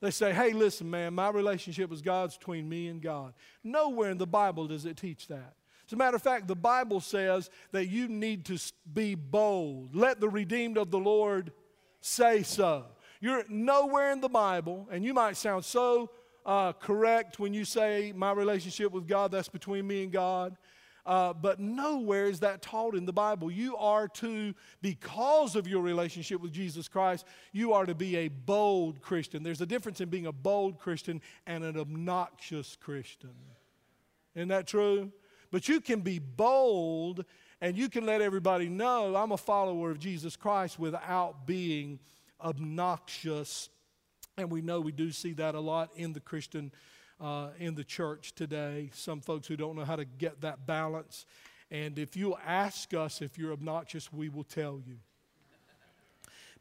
They 0.00 0.10
say, 0.10 0.32
hey, 0.32 0.52
listen, 0.52 0.88
man, 0.88 1.14
my 1.14 1.30
relationship 1.30 1.90
with 1.90 2.04
God's 2.04 2.36
between 2.36 2.68
me 2.68 2.86
and 2.86 3.02
God. 3.02 3.34
Nowhere 3.64 4.10
in 4.10 4.18
the 4.18 4.26
Bible 4.26 4.68
does 4.68 4.86
it 4.86 4.96
teach 4.96 5.26
that. 5.28 5.54
As 5.86 5.92
a 5.92 5.96
matter 5.96 6.16
of 6.16 6.22
fact, 6.22 6.46
the 6.46 6.56
Bible 6.56 7.00
says 7.00 7.50
that 7.72 7.86
you 7.86 8.06
need 8.06 8.44
to 8.46 8.58
be 8.92 9.14
bold. 9.14 9.94
Let 9.94 10.20
the 10.20 10.28
redeemed 10.28 10.78
of 10.78 10.90
the 10.90 10.98
Lord 10.98 11.52
say 12.00 12.42
so. 12.42 12.84
You're 13.20 13.44
nowhere 13.48 14.12
in 14.12 14.20
the 14.20 14.28
Bible, 14.28 14.88
and 14.90 15.04
you 15.04 15.14
might 15.14 15.36
sound 15.36 15.64
so 15.64 16.10
uh, 16.44 16.72
correct 16.72 17.38
when 17.38 17.54
you 17.54 17.64
say, 17.64 18.12
My 18.14 18.32
relationship 18.32 18.92
with 18.92 19.08
God, 19.08 19.32
that's 19.32 19.48
between 19.48 19.86
me 19.86 20.04
and 20.04 20.12
God. 20.12 20.56
Uh, 21.06 21.32
but 21.32 21.60
nowhere 21.60 22.26
is 22.26 22.40
that 22.40 22.60
taught 22.60 22.96
in 22.96 23.06
the 23.06 23.12
Bible. 23.12 23.48
You 23.48 23.76
are 23.76 24.08
to, 24.08 24.52
because 24.82 25.54
of 25.54 25.68
your 25.68 25.80
relationship 25.80 26.40
with 26.40 26.52
Jesus 26.52 26.88
Christ, 26.88 27.24
you 27.52 27.72
are 27.72 27.86
to 27.86 27.94
be 27.94 28.16
a 28.16 28.28
bold 28.28 29.00
Christian. 29.00 29.44
There's 29.44 29.60
a 29.60 29.66
difference 29.66 30.00
in 30.00 30.08
being 30.08 30.26
a 30.26 30.32
bold 30.32 30.80
Christian 30.80 31.22
and 31.46 31.62
an 31.62 31.78
obnoxious 31.78 32.76
Christian. 32.80 33.30
Isn't 34.34 34.48
that 34.48 34.66
true? 34.66 35.12
But 35.52 35.68
you 35.68 35.80
can 35.80 36.00
be 36.00 36.18
bold 36.18 37.24
and 37.60 37.76
you 37.76 37.88
can 37.88 38.04
let 38.04 38.20
everybody 38.20 38.68
know 38.68 39.14
I'm 39.14 39.30
a 39.30 39.36
follower 39.36 39.92
of 39.92 40.00
Jesus 40.00 40.34
Christ 40.34 40.76
without 40.76 41.46
being 41.46 42.00
obnoxious. 42.40 43.70
And 44.36 44.50
we 44.50 44.60
know 44.60 44.80
we 44.80 44.92
do 44.92 45.12
see 45.12 45.32
that 45.34 45.54
a 45.54 45.60
lot 45.60 45.90
in 45.94 46.12
the 46.12 46.20
Christian 46.20 46.72
uh, 47.20 47.48
in 47.58 47.74
the 47.74 47.84
church 47.84 48.34
today. 48.34 48.90
Some 48.92 49.20
folks 49.20 49.46
who 49.46 49.56
don't 49.56 49.76
know 49.76 49.84
how 49.84 49.96
to 49.96 50.04
get 50.04 50.40
that 50.42 50.66
balance. 50.66 51.26
And 51.70 51.98
if 51.98 52.16
you 52.16 52.36
ask 52.46 52.94
us 52.94 53.22
if 53.22 53.38
you're 53.38 53.52
obnoxious, 53.52 54.12
we 54.12 54.28
will 54.28 54.44
tell 54.44 54.80
you. 54.86 54.96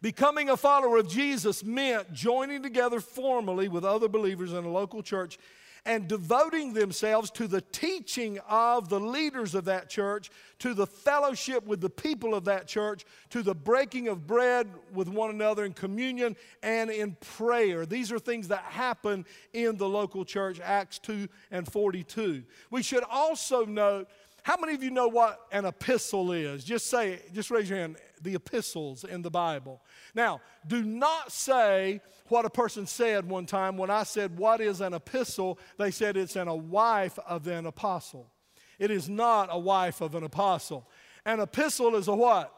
Becoming 0.01 0.49
a 0.49 0.57
follower 0.57 0.97
of 0.97 1.07
Jesus 1.07 1.63
meant 1.63 2.13
joining 2.13 2.61
together 2.61 2.99
formally 2.99 3.67
with 3.67 3.83
other 3.83 4.07
believers 4.07 4.53
in 4.53 4.63
a 4.63 4.69
local 4.69 5.01
church 5.01 5.39
and 5.85 6.07
devoting 6.07 6.73
themselves 6.73 7.29
to 7.31 7.47
the 7.47 7.61
teaching 7.61 8.39
of 8.49 8.89
the 8.89 8.99
leaders 8.99 9.53
of 9.53 9.65
that 9.65 9.89
church, 9.89 10.31
to 10.59 10.73
the 10.73 10.87
fellowship 10.87 11.65
with 11.65 11.79
the 11.79 11.89
people 11.89 12.33
of 12.33 12.45
that 12.45 12.67
church, 12.67 13.05
to 13.29 13.43
the 13.43 13.53
breaking 13.53 14.07
of 14.07 14.25
bread 14.25 14.67
with 14.93 15.07
one 15.07 15.29
another 15.29 15.63
in 15.63 15.73
communion 15.73 16.35
and 16.63 16.89
in 16.89 17.15
prayer. 17.37 17.85
These 17.85 18.11
are 18.11 18.19
things 18.19 18.47
that 18.47 18.63
happen 18.63 19.25
in 19.53 19.77
the 19.77 19.87
local 19.87 20.25
church, 20.25 20.59
Acts 20.63 20.97
2 20.99 21.27
and 21.51 21.71
42. 21.71 22.43
We 22.71 22.81
should 22.81 23.03
also 23.03 23.65
note 23.65 24.07
how 24.45 24.57
many 24.57 24.75
of 24.75 24.83
you 24.83 24.91
know 24.91 25.07
what 25.07 25.39
an 25.51 25.65
epistle 25.65 26.31
is? 26.31 26.63
Just 26.63 26.85
say, 26.85 27.13
it, 27.13 27.33
just 27.33 27.49
raise 27.49 27.67
your 27.67 27.79
hand. 27.79 27.97
The 28.21 28.35
epistles 28.35 29.03
in 29.03 29.21
the 29.21 29.29
Bible. 29.29 29.81
Now, 30.13 30.41
do 30.67 30.83
not 30.83 31.31
say 31.31 32.01
what 32.27 32.45
a 32.45 32.49
person 32.49 32.87
said 32.87 33.27
one 33.29 33.45
time 33.45 33.77
when 33.77 33.89
I 33.89 34.03
said, 34.03 34.37
What 34.37 34.61
is 34.61 34.81
an 34.81 34.93
epistle? 34.93 35.59
They 35.77 35.91
said 35.91 36.17
it's 36.17 36.35
an, 36.35 36.47
a 36.47 36.55
wife 36.55 37.19
of 37.27 37.47
an 37.47 37.65
apostle. 37.65 38.31
It 38.79 38.91
is 38.91 39.07
not 39.07 39.49
a 39.51 39.59
wife 39.59 40.01
of 40.01 40.15
an 40.15 40.23
apostle. 40.23 40.89
An 41.25 41.39
epistle 41.39 41.95
is 41.95 42.07
a 42.07 42.15
what? 42.15 42.53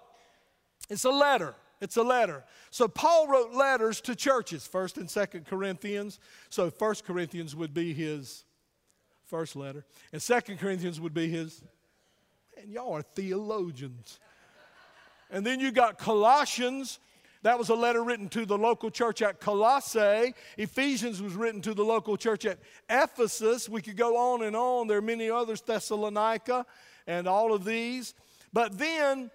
It's 0.89 1.03
a 1.03 1.11
letter. 1.11 1.55
It's 1.79 1.97
a 1.97 2.03
letter. 2.03 2.43
So 2.71 2.87
Paul 2.87 3.27
wrote 3.27 3.53
letters 3.53 4.01
to 4.01 4.15
churches, 4.15 4.67
1st 4.71 4.97
and 4.97 5.07
2nd 5.07 5.45
Corinthians. 5.45 6.19
So 6.49 6.71
1st 6.71 7.03
Corinthians 7.03 7.55
would 7.55 7.73
be 7.73 7.93
his 7.93 8.45
first 9.25 9.55
letter, 9.55 9.85
and 10.11 10.21
2nd 10.21 10.57
Corinthians 10.57 10.99
would 10.99 11.13
be 11.13 11.29
his. 11.29 11.63
And 12.59 12.71
y'all 12.71 12.93
are 12.93 13.01
theologians. 13.01 14.19
And 15.29 15.45
then 15.45 15.59
you 15.59 15.71
got 15.71 15.97
Colossians. 15.97 16.99
That 17.43 17.59
was 17.59 17.69
a 17.69 17.75
letter 17.75 18.03
written 18.03 18.29
to 18.29 18.45
the 18.45 18.57
local 18.57 18.89
church 18.89 19.21
at 19.21 19.39
Colossae. 19.39 20.33
Ephesians 20.57 21.21
was 21.21 21.33
written 21.33 21.61
to 21.61 21.73
the 21.73 21.83
local 21.83 22.17
church 22.17 22.45
at 22.45 22.59
Ephesus. 22.89 23.69
We 23.69 23.81
could 23.81 23.97
go 23.97 24.17
on 24.17 24.43
and 24.43 24.55
on. 24.55 24.87
There 24.87 24.97
are 24.97 25.01
many 25.01 25.29
others, 25.29 25.61
Thessalonica, 25.61 26.65
and 27.05 27.27
all 27.27 27.53
of 27.53 27.63
these. 27.63 28.13
But 28.51 28.77
then 28.77 29.29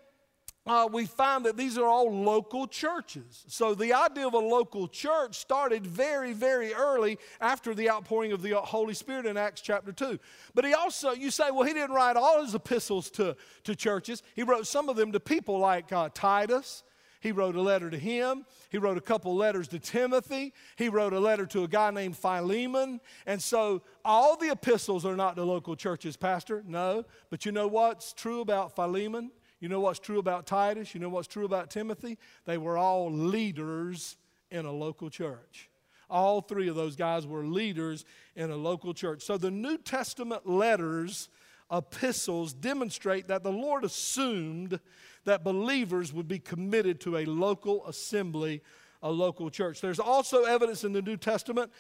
uh, 0.64 0.88
we 0.92 1.06
find 1.06 1.44
that 1.44 1.56
these 1.56 1.76
are 1.76 1.86
all 1.86 2.12
local 2.12 2.66
churches. 2.66 3.44
So 3.48 3.74
the 3.74 3.92
idea 3.92 4.26
of 4.26 4.34
a 4.34 4.38
local 4.38 4.86
church 4.86 5.36
started 5.36 5.84
very, 5.86 6.32
very 6.32 6.72
early 6.72 7.18
after 7.40 7.74
the 7.74 7.90
outpouring 7.90 8.32
of 8.32 8.42
the 8.42 8.54
Holy 8.56 8.94
Spirit 8.94 9.26
in 9.26 9.36
Acts 9.36 9.60
chapter 9.60 9.90
2. 9.90 10.18
But 10.54 10.64
he 10.64 10.72
also, 10.72 11.12
you 11.12 11.30
say, 11.30 11.50
well, 11.50 11.66
he 11.66 11.72
didn't 11.72 11.94
write 11.94 12.16
all 12.16 12.42
his 12.44 12.54
epistles 12.54 13.10
to, 13.12 13.36
to 13.64 13.74
churches. 13.74 14.22
He 14.34 14.44
wrote 14.44 14.66
some 14.68 14.88
of 14.88 14.96
them 14.96 15.10
to 15.12 15.20
people 15.20 15.58
like 15.58 15.92
uh, 15.92 16.10
Titus. 16.14 16.84
He 17.18 17.32
wrote 17.32 17.56
a 17.56 17.60
letter 17.60 17.90
to 17.90 17.98
him. 17.98 18.44
He 18.70 18.78
wrote 18.78 18.98
a 18.98 19.00
couple 19.00 19.34
letters 19.34 19.68
to 19.68 19.80
Timothy. 19.80 20.52
He 20.76 20.88
wrote 20.88 21.12
a 21.12 21.20
letter 21.20 21.46
to 21.46 21.64
a 21.64 21.68
guy 21.68 21.90
named 21.90 22.16
Philemon. 22.16 23.00
And 23.26 23.42
so 23.42 23.82
all 24.04 24.36
the 24.36 24.50
epistles 24.50 25.04
are 25.04 25.16
not 25.16 25.36
to 25.36 25.44
local 25.44 25.74
churches, 25.74 26.16
Pastor. 26.16 26.62
No. 26.66 27.04
But 27.30 27.46
you 27.46 27.52
know 27.52 27.66
what's 27.66 28.12
true 28.12 28.40
about 28.40 28.74
Philemon? 28.74 29.30
You 29.62 29.68
know 29.68 29.78
what's 29.78 30.00
true 30.00 30.18
about 30.18 30.44
Titus? 30.44 30.92
You 30.92 31.00
know 31.00 31.08
what's 31.08 31.28
true 31.28 31.44
about 31.44 31.70
Timothy? 31.70 32.18
They 32.46 32.58
were 32.58 32.76
all 32.76 33.12
leaders 33.12 34.16
in 34.50 34.66
a 34.66 34.72
local 34.72 35.08
church. 35.08 35.70
All 36.10 36.40
three 36.40 36.66
of 36.66 36.74
those 36.74 36.96
guys 36.96 37.28
were 37.28 37.44
leaders 37.44 38.04
in 38.34 38.50
a 38.50 38.56
local 38.56 38.92
church. 38.92 39.22
So 39.22 39.36
the 39.36 39.52
New 39.52 39.78
Testament 39.78 40.48
letters, 40.48 41.28
epistles, 41.70 42.52
demonstrate 42.52 43.28
that 43.28 43.44
the 43.44 43.52
Lord 43.52 43.84
assumed 43.84 44.80
that 45.26 45.44
believers 45.44 46.12
would 46.12 46.26
be 46.26 46.40
committed 46.40 47.00
to 47.02 47.18
a 47.18 47.24
local 47.24 47.86
assembly, 47.86 48.62
a 49.00 49.12
local 49.12 49.48
church. 49.48 49.80
There's 49.80 50.00
also 50.00 50.42
evidence 50.42 50.82
in 50.82 50.92
the 50.92 51.02
New 51.02 51.16
Testament. 51.16 51.70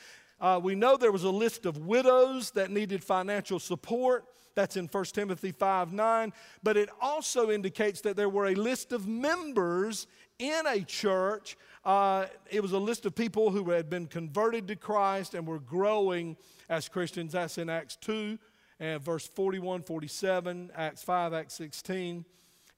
Uh, 0.40 0.60
we 0.62 0.76
know 0.76 0.96
there 0.96 1.10
was 1.10 1.24
a 1.24 1.30
list 1.30 1.66
of 1.66 1.78
widows 1.78 2.52
that 2.52 2.70
needed 2.70 3.02
financial 3.02 3.58
support. 3.58 4.24
That's 4.54 4.76
in 4.76 4.86
1 4.86 5.04
Timothy 5.06 5.52
5 5.52 5.92
9. 5.92 6.32
But 6.62 6.76
it 6.76 6.88
also 7.00 7.50
indicates 7.50 8.00
that 8.02 8.16
there 8.16 8.28
were 8.28 8.46
a 8.46 8.54
list 8.54 8.92
of 8.92 9.06
members 9.06 10.06
in 10.38 10.66
a 10.66 10.82
church. 10.82 11.56
Uh, 11.84 12.26
it 12.50 12.62
was 12.62 12.72
a 12.72 12.78
list 12.78 13.06
of 13.06 13.14
people 13.14 13.50
who 13.50 13.70
had 13.70 13.88
been 13.88 14.06
converted 14.06 14.68
to 14.68 14.76
Christ 14.76 15.34
and 15.34 15.46
were 15.46 15.58
growing 15.58 16.36
as 16.68 16.88
Christians. 16.88 17.32
That's 17.32 17.58
in 17.58 17.68
Acts 17.68 17.96
2 17.96 18.38
and 18.80 19.02
verse 19.02 19.26
41, 19.26 19.82
47, 19.82 20.70
Acts 20.74 21.02
5, 21.02 21.32
Acts 21.32 21.54
16. 21.54 22.24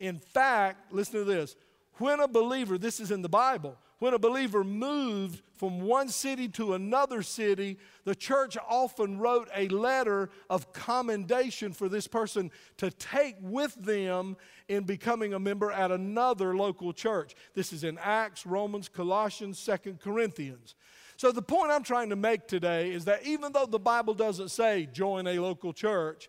In 0.01 0.19
fact, 0.19 0.93
listen 0.93 1.15
to 1.21 1.25
this. 1.25 1.57
When 1.99 2.21
a 2.21 2.29
believer, 2.29 2.77
this 2.77 3.01
is 3.01 3.11
in 3.11 3.23
the 3.23 3.29
Bible, 3.29 3.79
when 4.05 4.13
a 4.13 4.19
believer 4.19 4.63
moved 4.63 5.41
from 5.57 5.81
one 5.81 6.11
city 6.11 6.47
to 6.47 6.75
another 6.75 7.23
city, 7.23 7.79
the 8.05 8.15
church 8.15 8.55
often 8.69 9.19
wrote 9.19 9.49
a 9.57 9.67
letter 9.69 10.29
of 10.51 10.75
commendation 10.75 11.73
for 11.73 11.89
this 11.89 12.07
person 12.07 12.51
to 12.77 12.91
take 12.91 13.35
with 13.41 13.75
them 13.77 14.37
in 14.69 14.85
becoming 14.85 15.33
a 15.33 15.39
member 15.39 15.71
at 15.71 15.91
another 15.91 16.55
local 16.55 16.93
church. 16.93 17.35
This 17.55 17.73
is 17.73 17.83
in 17.83 17.97
Acts, 17.97 18.45
Romans, 18.45 18.91
Colossians, 18.91 19.59
Second 19.59 20.03
Corinthians. 20.03 20.75
So, 21.17 21.33
the 21.33 21.41
point 21.41 21.71
I'm 21.71 21.83
trying 21.83 22.11
to 22.11 22.17
make 22.17 22.47
today 22.47 22.91
is 22.91 23.07
that 23.07 23.25
even 23.25 23.53
though 23.53 23.65
the 23.65 23.79
Bible 23.79 24.13
doesn't 24.13 24.51
say 24.51 24.87
join 24.93 25.27
a 25.27 25.39
local 25.39 25.73
church, 25.73 26.29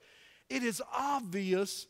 it 0.50 0.64
is 0.64 0.82
obvious 0.94 1.88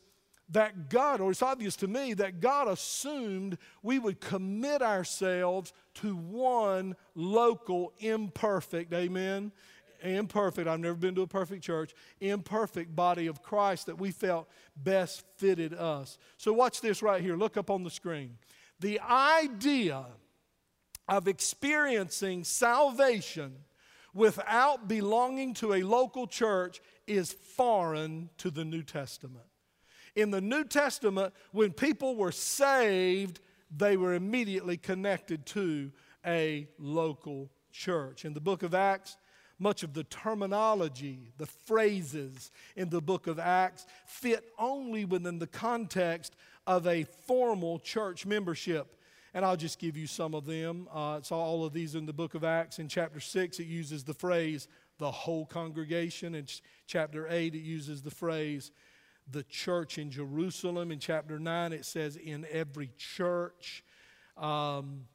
that 0.50 0.88
God, 0.88 1.20
or 1.20 1.30
it's 1.30 1.42
obvious 1.42 1.76
to 1.76 1.88
me, 1.88 2.14
that 2.14 2.40
God 2.40 2.68
assumed 2.68 3.58
we 3.82 3.98
would 3.98 4.20
commit 4.20 4.80
ourselves 4.80 5.72
to 5.94 6.14
one 6.14 6.94
local, 7.14 7.92
imperfect, 7.98 8.92
amen? 8.92 9.50
Imperfect, 10.02 10.68
I've 10.68 10.78
never 10.78 10.94
been 10.94 11.14
to 11.16 11.22
a 11.22 11.26
perfect 11.26 11.64
church, 11.64 11.94
imperfect 12.20 12.94
body 12.94 13.26
of 13.26 13.42
Christ 13.42 13.86
that 13.86 13.98
we 13.98 14.12
felt 14.12 14.48
best 14.76 15.24
fitted 15.36 15.74
us. 15.74 16.18
So, 16.36 16.52
watch 16.52 16.80
this 16.80 17.02
right 17.02 17.22
here. 17.22 17.36
Look 17.36 17.56
up 17.56 17.70
on 17.70 17.82
the 17.82 17.90
screen. 17.90 18.36
The 18.78 19.00
idea 19.00 20.04
of 21.08 21.26
experiencing 21.26 22.44
salvation 22.44 23.54
without 24.12 24.86
belonging 24.86 25.54
to 25.54 25.74
a 25.74 25.82
local 25.82 26.26
church 26.26 26.80
is 27.06 27.32
foreign 27.32 28.28
to 28.38 28.50
the 28.50 28.64
New 28.64 28.82
Testament 28.82 29.46
in 30.16 30.30
the 30.30 30.40
New 30.40 30.64
Testament, 30.64 31.32
when 31.52 31.72
people 31.72 32.16
were 32.16 32.32
saved, 32.32 33.40
they 33.74 33.96
were 33.96 34.14
immediately 34.14 34.78
connected 34.78 35.44
to 35.46 35.92
a 36.24 36.66
local 36.78 37.50
church. 37.70 38.24
In 38.24 38.32
the 38.32 38.40
book 38.40 38.62
of 38.62 38.74
Acts, 38.74 39.18
much 39.58 39.82
of 39.82 39.92
the 39.92 40.04
terminology, 40.04 41.32
the 41.38 41.46
phrases 41.46 42.50
in 42.76 42.88
the 42.88 43.00
book 43.00 43.26
of 43.26 43.38
Acts 43.38 43.86
fit 44.06 44.52
only 44.58 45.04
within 45.04 45.38
the 45.38 45.46
context 45.46 46.34
of 46.66 46.86
a 46.86 47.04
formal 47.04 47.78
church 47.78 48.26
membership. 48.26 48.98
And 49.34 49.44
I'll 49.44 49.56
just 49.56 49.78
give 49.78 49.98
you 49.98 50.06
some 50.06 50.34
of 50.34 50.46
them. 50.46 50.88
Uh, 50.92 51.16
it's 51.18 51.30
all 51.30 51.64
of 51.64 51.74
these 51.74 51.94
in 51.94 52.06
the 52.06 52.12
book 52.12 52.34
of 52.34 52.42
Acts. 52.42 52.78
In 52.78 52.88
chapter 52.88 53.20
6, 53.20 53.60
it 53.60 53.66
uses 53.66 54.02
the 54.02 54.14
phrase 54.14 54.66
the 54.98 55.10
whole 55.10 55.44
congregation. 55.44 56.34
In 56.34 56.46
ch- 56.46 56.62
chapter 56.86 57.26
8, 57.28 57.54
it 57.54 57.58
uses 57.58 58.02
the 58.02 58.10
phrase 58.10 58.72
the 59.30 59.42
church 59.44 59.98
in 59.98 60.10
Jerusalem. 60.10 60.92
In 60.92 60.98
chapter 60.98 61.38
9, 61.38 61.72
it 61.72 61.84
says, 61.84 62.16
in 62.16 62.46
every 62.50 62.90
church. 62.96 63.84
Um, 64.36 65.06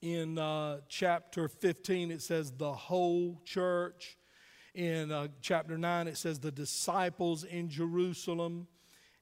in 0.00 0.38
uh, 0.38 0.80
chapter 0.88 1.48
15, 1.48 2.10
it 2.10 2.22
says, 2.22 2.52
the 2.52 2.72
whole 2.72 3.40
church. 3.44 4.18
In 4.74 5.12
uh, 5.12 5.28
chapter 5.40 5.78
9, 5.78 6.08
it 6.08 6.16
says, 6.16 6.38
the 6.40 6.52
disciples 6.52 7.44
in 7.44 7.68
Jerusalem. 7.68 8.66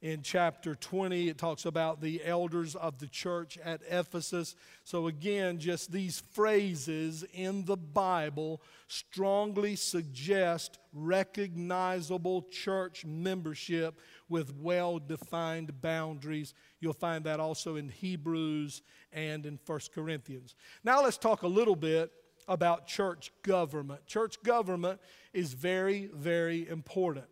In 0.02 0.22
chapter 0.22 0.74
20, 0.74 1.28
it 1.28 1.38
talks 1.38 1.64
about 1.64 2.00
the 2.00 2.24
elders 2.24 2.74
of 2.74 2.98
the 2.98 3.06
church 3.06 3.56
at 3.64 3.82
Ephesus. 3.88 4.56
So, 4.82 5.06
again, 5.06 5.60
just 5.60 5.92
these 5.92 6.24
phrases 6.32 7.24
in 7.32 7.64
the 7.66 7.76
Bible 7.76 8.60
strongly 8.88 9.76
suggest 9.76 10.80
recognizable 10.92 12.42
church 12.50 13.04
membership 13.04 14.00
with 14.28 14.52
well 14.56 14.98
defined 14.98 15.80
boundaries. 15.80 16.52
You'll 16.80 16.94
find 16.94 17.22
that 17.26 17.38
also 17.38 17.76
in 17.76 17.88
Hebrews 17.88 18.82
and 19.12 19.46
in 19.46 19.60
1 19.64 19.80
Corinthians. 19.94 20.56
Now, 20.82 21.04
let's 21.04 21.16
talk 21.16 21.42
a 21.42 21.48
little 21.48 21.76
bit 21.76 22.10
about 22.48 22.88
church 22.88 23.30
government. 23.42 24.04
Church 24.08 24.42
government 24.42 25.00
is 25.32 25.52
very, 25.52 26.10
very 26.12 26.68
important. 26.68 27.26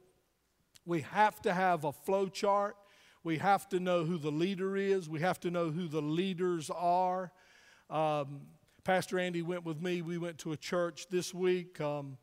We 0.86 1.02
have 1.02 1.40
to 1.42 1.52
have 1.52 1.84
a 1.84 1.92
flow 1.92 2.28
chart. 2.28 2.76
We 3.22 3.38
have 3.38 3.68
to 3.68 3.80
know 3.80 4.04
who 4.04 4.18
the 4.18 4.30
leader 4.30 4.76
is. 4.76 5.08
We 5.08 5.20
have 5.20 5.38
to 5.40 5.50
know 5.50 5.70
who 5.70 5.88
the 5.88 6.00
leaders 6.00 6.70
are. 6.70 7.32
Um, 7.90 8.42
Pastor 8.82 9.18
Andy 9.18 9.42
went 9.42 9.64
with 9.64 9.82
me. 9.82 10.00
We 10.00 10.16
went 10.16 10.38
to 10.38 10.52
a 10.52 10.56
church 10.56 11.08
this 11.10 11.34
week 11.34 11.80
um, 11.82 12.16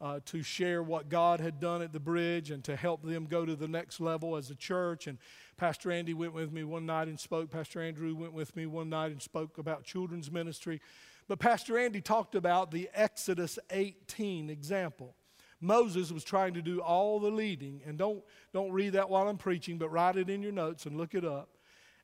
uh, 0.00 0.20
to 0.26 0.42
share 0.42 0.82
what 0.82 1.08
God 1.08 1.40
had 1.40 1.58
done 1.58 1.82
at 1.82 1.92
the 1.92 1.98
bridge 1.98 2.52
and 2.52 2.62
to 2.64 2.76
help 2.76 3.02
them 3.02 3.26
go 3.26 3.44
to 3.44 3.56
the 3.56 3.66
next 3.66 3.98
level 3.98 4.36
as 4.36 4.50
a 4.50 4.54
church. 4.54 5.08
And 5.08 5.18
Pastor 5.56 5.90
Andy 5.90 6.14
went 6.14 6.32
with 6.32 6.52
me 6.52 6.62
one 6.62 6.86
night 6.86 7.08
and 7.08 7.18
spoke. 7.18 7.50
Pastor 7.50 7.82
Andrew 7.82 8.14
went 8.14 8.32
with 8.32 8.54
me 8.54 8.66
one 8.66 8.88
night 8.88 9.10
and 9.10 9.20
spoke 9.20 9.58
about 9.58 9.82
children's 9.82 10.30
ministry. 10.30 10.80
But 11.26 11.40
Pastor 11.40 11.76
Andy 11.76 12.00
talked 12.00 12.36
about 12.36 12.70
the 12.70 12.88
Exodus 12.94 13.58
18 13.70 14.48
example. 14.48 15.15
Moses 15.60 16.12
was 16.12 16.24
trying 16.24 16.54
to 16.54 16.62
do 16.62 16.80
all 16.80 17.18
the 17.18 17.30
leading. 17.30 17.80
And 17.86 17.96
don't, 17.96 18.22
don't 18.52 18.70
read 18.70 18.92
that 18.92 19.08
while 19.08 19.28
I'm 19.28 19.38
preaching, 19.38 19.78
but 19.78 19.90
write 19.90 20.16
it 20.16 20.28
in 20.28 20.42
your 20.42 20.52
notes 20.52 20.86
and 20.86 20.96
look 20.96 21.14
it 21.14 21.24
up. 21.24 21.48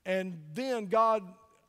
And 0.04 0.40
then 0.54 0.86
God 0.86 1.22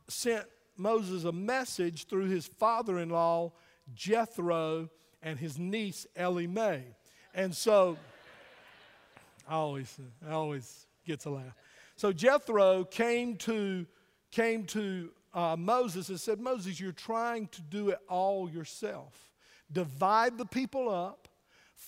sent 0.08 0.46
Moses 0.78 1.24
a 1.24 1.32
message 1.32 2.08
through 2.08 2.30
his 2.30 2.48
father 2.48 3.00
in 3.00 3.10
law, 3.10 3.52
Jethro, 3.94 4.90
and 5.22 5.38
his 5.38 5.60
niece, 5.60 6.08
Ellie 6.16 6.48
Mae. 6.48 6.84
And 7.34 7.56
so, 7.56 7.98
I 9.48 9.56
always, 9.56 9.98
I 10.28 10.32
always 10.32 10.88
gets 11.06 11.26
a 11.26 11.30
laugh. 11.30 11.56
So 11.96 12.12
Jethro 12.12 12.86
came 12.86 13.36
to, 13.38 13.86
came 14.32 14.66
to 14.68 15.10
uh, 15.34 15.56
Moses 15.58 16.10
and 16.10 16.20
said, 16.20 16.40
Moses, 16.40 16.80
you're 16.80 16.92
trying 16.92 17.48
to 17.48 17.62
do 17.62 17.90
it 17.90 18.00
all 18.10 18.50
yourself. 18.50 19.32
Divide 19.72 20.38
the 20.38 20.46
people 20.46 20.90
up 20.90 21.28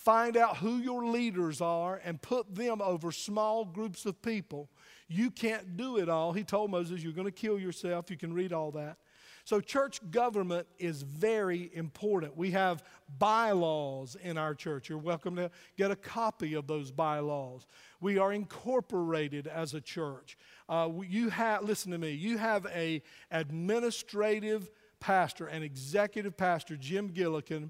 find 0.03 0.37
out 0.37 0.57
who 0.57 0.77
your 0.77 1.05
leaders 1.05 1.61
are, 1.61 2.01
and 2.03 2.21
put 2.21 2.53
them 2.53 2.81
over 2.81 3.11
small 3.11 3.65
groups 3.65 4.05
of 4.05 4.21
people. 4.21 4.69
You 5.07 5.31
can't 5.31 5.77
do 5.77 5.97
it 5.97 6.09
all. 6.09 6.33
He 6.33 6.43
told 6.43 6.71
Moses, 6.71 7.03
You're 7.03 7.13
going 7.13 7.25
to 7.25 7.31
kill 7.31 7.57
yourself. 7.57 8.11
You 8.11 8.17
can 8.17 8.33
read 8.33 8.53
all 8.53 8.71
that. 8.71 8.97
So, 9.45 9.61
church 9.61 9.99
government 10.09 10.67
is 10.79 11.03
very 11.03 11.69
important. 11.73 12.35
We 12.35 12.51
have 12.51 12.83
bylaws 13.19 14.17
in 14.21 14.37
our 14.37 14.55
church. 14.55 14.89
You're 14.89 14.97
welcome 14.97 15.35
to 15.35 15.51
get 15.77 15.91
a 15.91 15.95
copy 15.95 16.55
of 16.55 16.65
those 16.65 16.91
bylaws. 16.91 17.67
We 18.01 18.17
are 18.17 18.33
incorporated 18.33 19.47
as 19.47 19.75
a 19.75 19.81
church. 19.81 20.37
Uh, 20.67 20.89
you 21.07 21.29
have, 21.29 21.63
listen 21.63 21.91
to 21.91 21.99
me, 21.99 22.11
you 22.11 22.37
have 22.37 22.65
a 22.73 23.03
administrative 23.29 24.71
pastor, 24.99 25.45
an 25.45 25.61
executive 25.61 26.35
pastor, 26.35 26.75
Jim 26.75 27.09
Gillikin 27.11 27.69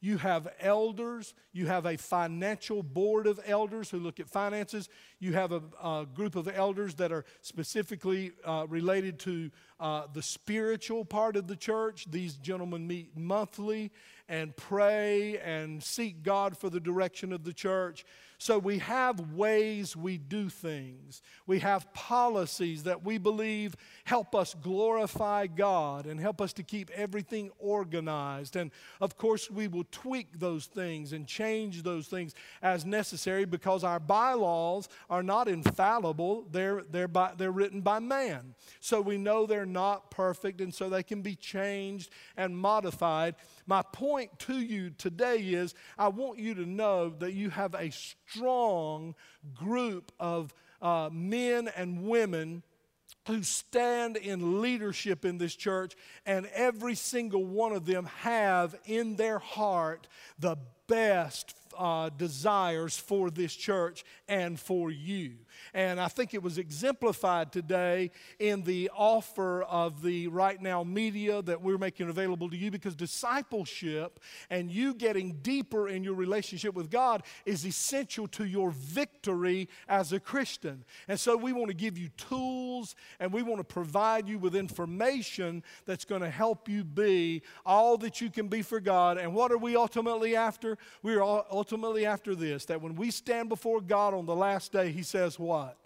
you 0.00 0.18
have 0.18 0.48
elders. 0.60 1.34
You 1.52 1.66
have 1.66 1.86
a 1.86 1.96
financial 1.96 2.82
board 2.82 3.26
of 3.26 3.40
elders 3.46 3.90
who 3.90 3.98
look 3.98 4.20
at 4.20 4.28
finances. 4.28 4.88
You 5.18 5.32
have 5.32 5.52
a, 5.52 5.62
a 5.82 6.06
group 6.12 6.36
of 6.36 6.48
elders 6.48 6.94
that 6.96 7.12
are 7.12 7.24
specifically 7.40 8.32
uh, 8.44 8.66
related 8.68 9.18
to 9.20 9.50
uh, 9.80 10.06
the 10.12 10.22
spiritual 10.22 11.04
part 11.04 11.36
of 11.36 11.46
the 11.46 11.56
church. 11.56 12.06
These 12.10 12.34
gentlemen 12.34 12.86
meet 12.86 13.16
monthly 13.16 13.90
and 14.28 14.54
pray 14.56 15.38
and 15.38 15.82
seek 15.82 16.22
God 16.22 16.56
for 16.56 16.68
the 16.68 16.80
direction 16.80 17.32
of 17.32 17.44
the 17.44 17.52
church. 17.52 18.04
So 18.38 18.58
we 18.58 18.78
have 18.78 19.32
ways 19.32 19.96
we 19.96 20.18
do 20.18 20.50
things. 20.50 21.22
We 21.46 21.60
have 21.60 21.92
policies 21.94 22.82
that 22.82 23.02
we 23.02 23.16
believe 23.16 23.76
help 24.04 24.34
us 24.34 24.54
glorify 24.54 25.46
God 25.46 26.06
and 26.06 26.20
help 26.20 26.42
us 26.42 26.52
to 26.54 26.62
keep 26.62 26.90
everything 26.90 27.50
organized. 27.58 28.56
And 28.56 28.70
of 29.00 29.16
course, 29.16 29.50
we 29.50 29.68
will 29.68 29.86
tweak 29.90 30.38
those 30.38 30.66
things 30.66 31.14
and 31.14 31.26
change 31.26 31.82
those 31.82 32.08
things 32.08 32.34
as 32.60 32.84
necessary 32.84 33.46
because 33.46 33.84
our 33.84 34.00
bylaws 34.00 34.88
are 35.08 35.22
not 35.22 35.48
infallible, 35.48 36.46
they're, 36.50 36.82
they're, 36.90 37.08
by, 37.08 37.32
they're 37.36 37.50
written 37.50 37.80
by 37.80 38.00
man. 38.00 38.54
So 38.80 39.00
we 39.00 39.16
know 39.16 39.46
they're 39.46 39.64
not 39.64 40.10
perfect, 40.10 40.60
and 40.60 40.74
so 40.74 40.90
they 40.90 41.02
can 41.02 41.22
be 41.22 41.36
changed 41.36 42.10
and 42.36 42.56
modified. 42.56 43.34
My 43.66 43.82
point 43.82 44.38
to 44.40 44.60
you 44.60 44.90
today 44.90 45.38
is 45.38 45.74
I 45.98 46.08
want 46.08 46.38
you 46.38 46.54
to 46.54 46.66
know 46.66 47.10
that 47.18 47.32
you 47.32 47.50
have 47.50 47.74
a 47.74 47.90
strong 47.90 49.14
group 49.54 50.12
of 50.20 50.54
uh, 50.80 51.10
men 51.12 51.68
and 51.76 52.04
women 52.04 52.62
who 53.26 53.42
stand 53.42 54.16
in 54.16 54.60
leadership 54.60 55.24
in 55.24 55.38
this 55.38 55.56
church, 55.56 55.96
and 56.24 56.46
every 56.54 56.94
single 56.94 57.44
one 57.44 57.72
of 57.72 57.84
them 57.84 58.06
have 58.20 58.76
in 58.84 59.16
their 59.16 59.40
heart 59.40 60.06
the 60.38 60.56
best 60.86 61.56
uh, 61.76 62.08
desires 62.10 62.96
for 62.96 63.30
this 63.30 63.54
church 63.54 64.04
and 64.28 64.58
for 64.58 64.90
you. 64.90 65.34
And 65.74 66.00
I 66.00 66.08
think 66.08 66.34
it 66.34 66.42
was 66.42 66.58
exemplified 66.58 67.52
today 67.52 68.10
in 68.38 68.62
the 68.62 68.90
offer 68.94 69.62
of 69.62 70.02
the 70.02 70.28
right 70.28 70.60
now 70.60 70.84
media 70.84 71.42
that 71.42 71.60
we're 71.60 71.78
making 71.78 72.08
available 72.08 72.50
to 72.50 72.56
you 72.56 72.70
because 72.70 72.94
discipleship 72.94 74.20
and 74.50 74.70
you 74.70 74.94
getting 74.94 75.38
deeper 75.42 75.88
in 75.88 76.04
your 76.04 76.14
relationship 76.14 76.74
with 76.74 76.90
God 76.90 77.22
is 77.44 77.66
essential 77.66 78.26
to 78.28 78.44
your 78.44 78.70
victory 78.70 79.68
as 79.88 80.12
a 80.12 80.20
Christian. 80.20 80.84
And 81.08 81.18
so 81.18 81.36
we 81.36 81.52
want 81.52 81.68
to 81.68 81.74
give 81.74 81.98
you 81.98 82.08
tools 82.16 82.94
and 83.20 83.32
we 83.32 83.42
want 83.42 83.58
to 83.58 83.64
provide 83.64 84.28
you 84.28 84.38
with 84.38 84.54
information 84.54 85.62
that's 85.84 86.04
going 86.04 86.22
to 86.22 86.30
help 86.30 86.68
you 86.68 86.84
be 86.84 87.42
all 87.64 87.96
that 87.98 88.20
you 88.20 88.30
can 88.30 88.48
be 88.48 88.62
for 88.62 88.80
God. 88.80 89.18
And 89.18 89.34
what 89.34 89.52
are 89.52 89.58
we 89.58 89.76
ultimately 89.76 90.36
after? 90.36 90.78
We 91.02 91.14
are 91.14 91.44
ultimately 91.50 92.06
after 92.06 92.34
this 92.34 92.64
that 92.66 92.80
when 92.80 92.94
we 92.94 93.10
stand 93.10 93.48
before 93.48 93.80
God 93.80 94.14
on 94.14 94.26
the 94.26 94.34
last 94.34 94.72
day, 94.72 94.90
He 94.92 95.02
says, 95.02 95.38
What? 95.46 95.76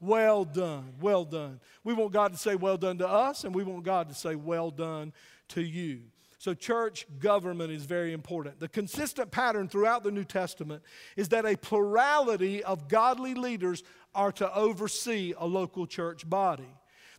Well 0.00 0.44
done, 0.44 0.94
well 1.00 1.24
done. 1.24 1.60
We 1.82 1.94
want 1.94 2.12
God 2.12 2.32
to 2.32 2.38
say, 2.38 2.54
Well 2.54 2.76
done 2.76 2.98
to 2.98 3.08
us, 3.08 3.44
and 3.44 3.54
we 3.54 3.62
want 3.62 3.84
God 3.84 4.08
to 4.08 4.14
say, 4.14 4.34
Well 4.34 4.70
done 4.70 5.12
to 5.48 5.62
you. 5.62 6.02
So, 6.38 6.52
church 6.54 7.06
government 7.18 7.72
is 7.72 7.84
very 7.86 8.12
important. 8.12 8.60
The 8.60 8.68
consistent 8.68 9.30
pattern 9.30 9.68
throughout 9.68 10.04
the 10.04 10.10
New 10.10 10.24
Testament 10.24 10.82
is 11.16 11.30
that 11.30 11.46
a 11.46 11.56
plurality 11.56 12.62
of 12.62 12.88
godly 12.88 13.34
leaders 13.34 13.82
are 14.14 14.32
to 14.32 14.54
oversee 14.54 15.34
a 15.38 15.46
local 15.46 15.86
church 15.86 16.28
body. 16.28 16.68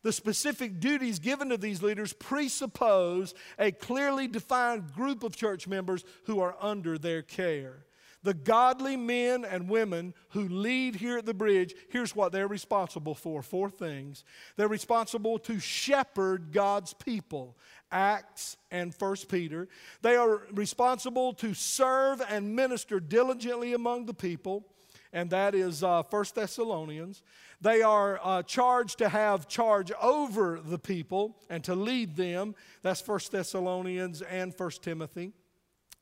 The 0.04 0.14
specific 0.14 0.80
duties 0.80 1.20
given 1.20 1.50
to 1.50 1.58
these 1.58 1.82
leaders 1.82 2.14
presuppose 2.14 3.34
a 3.58 3.72
clearly 3.72 4.28
defined 4.28 4.94
group 4.94 5.24
of 5.24 5.36
church 5.36 5.68
members 5.68 6.06
who 6.26 6.40
are 6.40 6.56
under 6.62 6.98
their 6.98 7.24
care. 7.24 7.87
The 8.28 8.34
godly 8.34 8.98
men 8.98 9.46
and 9.46 9.70
women 9.70 10.14
who 10.32 10.50
lead 10.50 10.98
here 10.98 11.20
at 11.20 11.26
the 11.26 11.34
bridge, 11.34 11.74
here's 11.88 12.14
what 12.14 12.34
they're 12.34 12.50
responsible 12.50 13.16
for 13.16 13.42
four 13.42 13.70
things. 13.70 14.26
They're 14.58 14.68
responsible 14.68 15.40
to 15.40 15.62
shepherd 15.62 16.52
God's 16.52 16.94
people, 16.94 17.58
Acts 17.90 18.58
and 18.70 18.94
First 18.94 19.30
Peter. 19.30 19.70
They 20.02 20.18
are 20.18 20.42
responsible 20.52 21.32
to 21.36 21.54
serve 21.54 22.22
and 22.30 22.54
minister 22.54 23.00
diligently 23.00 23.72
among 23.72 24.08
the 24.08 24.14
people, 24.14 24.68
and 25.14 25.30
that 25.30 25.56
is 25.56 25.82
uh, 25.82 26.04
First 26.04 26.36
Thessalonians. 26.36 27.24
They 27.62 27.82
are 27.82 28.20
uh, 28.22 28.44
charged 28.44 28.98
to 28.98 29.08
have 29.08 29.48
charge 29.48 29.94
over 30.02 30.60
the 30.62 30.80
people 30.80 31.38
and 31.50 31.64
to 31.64 31.76
lead 31.76 32.18
them. 32.18 32.56
That's 32.82 33.00
First 33.00 33.32
Thessalonians 33.32 34.22
and 34.22 34.54
First 34.54 34.84
Timothy. 34.84 35.32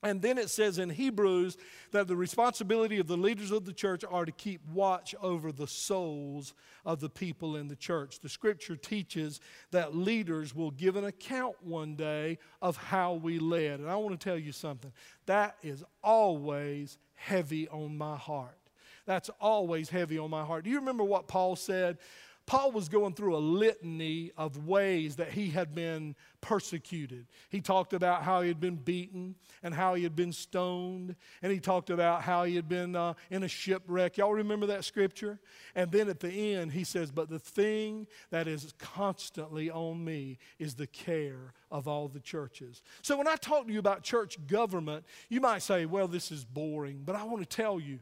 And 0.05 0.21
then 0.21 0.37
it 0.37 0.51
says 0.51 0.77
in 0.77 0.91
Hebrews 0.91 1.57
that 1.89 2.07
the 2.07 2.15
responsibility 2.15 2.99
of 2.99 3.07
the 3.07 3.17
leaders 3.17 3.49
of 3.49 3.65
the 3.65 3.73
church 3.73 4.03
are 4.07 4.23
to 4.23 4.31
keep 4.31 4.61
watch 4.71 5.15
over 5.19 5.51
the 5.51 5.65
souls 5.65 6.53
of 6.85 6.99
the 6.99 7.09
people 7.09 7.55
in 7.55 7.69
the 7.69 7.75
church. 7.75 8.19
The 8.19 8.29
scripture 8.29 8.75
teaches 8.75 9.41
that 9.71 9.95
leaders 9.95 10.53
will 10.53 10.69
give 10.69 10.95
an 10.95 11.05
account 11.05 11.55
one 11.63 11.95
day 11.95 12.37
of 12.61 12.77
how 12.77 13.15
we 13.15 13.39
led. 13.39 13.79
And 13.79 13.89
I 13.89 13.95
want 13.95 14.19
to 14.19 14.23
tell 14.23 14.37
you 14.37 14.51
something 14.51 14.91
that 15.25 15.57
is 15.63 15.83
always 16.03 16.99
heavy 17.15 17.67
on 17.69 17.97
my 17.97 18.15
heart. 18.15 18.59
That's 19.07 19.31
always 19.41 19.89
heavy 19.89 20.19
on 20.19 20.29
my 20.29 20.43
heart. 20.43 20.65
Do 20.65 20.69
you 20.69 20.79
remember 20.79 21.03
what 21.03 21.27
Paul 21.27 21.55
said? 21.55 21.97
Paul 22.45 22.71
was 22.71 22.89
going 22.89 23.13
through 23.13 23.35
a 23.35 23.39
litany 23.39 24.31
of 24.37 24.67
ways 24.67 25.15
that 25.15 25.31
he 25.31 25.49
had 25.49 25.73
been 25.73 26.15
persecuted. 26.41 27.25
He 27.49 27.59
talked 27.59 27.91
about 27.93 28.21
how 28.21 28.41
he 28.41 28.47
had 28.47 28.59
been 28.59 28.75
beaten 28.75 29.33
and 29.63 29.73
how 29.73 29.95
he 29.95 30.03
had 30.03 30.15
been 30.15 30.31
stoned, 30.31 31.15
and 31.41 31.51
he 31.51 31.59
talked 31.59 31.89
about 31.89 32.21
how 32.21 32.43
he 32.43 32.55
had 32.55 32.69
been 32.69 32.95
uh, 32.95 33.15
in 33.31 33.41
a 33.41 33.47
shipwreck. 33.47 34.17
Y'all 34.17 34.33
remember 34.33 34.67
that 34.67 34.85
scripture? 34.85 35.39
And 35.73 35.91
then 35.91 36.07
at 36.07 36.19
the 36.19 36.29
end, 36.29 36.73
he 36.73 36.83
says, 36.83 37.11
But 37.11 37.29
the 37.29 37.39
thing 37.39 38.05
that 38.29 38.47
is 38.47 38.73
constantly 38.77 39.71
on 39.71 40.05
me 40.05 40.37
is 40.59 40.75
the 40.75 40.87
care 40.87 41.53
of 41.71 41.87
all 41.87 42.07
the 42.07 42.19
churches. 42.19 42.83
So 43.01 43.17
when 43.17 43.27
I 43.27 43.37
talk 43.37 43.65
to 43.65 43.73
you 43.73 43.79
about 43.79 44.03
church 44.03 44.37
government, 44.45 45.03
you 45.29 45.41
might 45.41 45.63
say, 45.63 45.87
Well, 45.87 46.07
this 46.07 46.31
is 46.31 46.45
boring, 46.45 47.01
but 47.03 47.15
I 47.15 47.23
want 47.23 47.39
to 47.39 47.49
tell 47.49 47.79
you, 47.79 47.99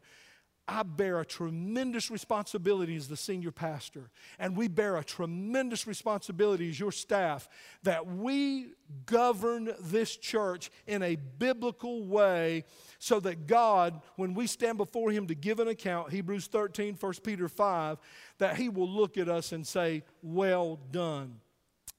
I 0.67 0.83
bear 0.83 1.19
a 1.19 1.25
tremendous 1.25 2.09
responsibility 2.09 2.95
as 2.95 3.09
the 3.09 3.17
senior 3.17 3.51
pastor, 3.51 4.09
and 4.39 4.55
we 4.55 4.69
bear 4.69 4.95
a 4.95 5.03
tremendous 5.03 5.85
responsibility 5.85 6.69
as 6.69 6.79
your 6.79 6.93
staff 6.93 7.49
that 7.83 8.07
we 8.07 8.67
govern 9.05 9.73
this 9.81 10.15
church 10.15 10.71
in 10.87 11.03
a 11.03 11.17
biblical 11.37 12.05
way 12.05 12.63
so 12.97 13.19
that 13.19 13.45
God, 13.45 14.01
when 14.15 14.33
we 14.33 14.47
stand 14.47 14.77
before 14.77 15.11
Him 15.11 15.27
to 15.27 15.35
give 15.35 15.59
an 15.59 15.67
account, 15.67 16.11
Hebrews 16.11 16.47
13, 16.47 16.95
1 16.97 17.13
Peter 17.23 17.49
5, 17.49 17.97
that 18.37 18.55
He 18.55 18.69
will 18.69 18.89
look 18.89 19.17
at 19.17 19.27
us 19.27 19.51
and 19.51 19.67
say, 19.67 20.03
Well 20.21 20.79
done. 20.91 21.41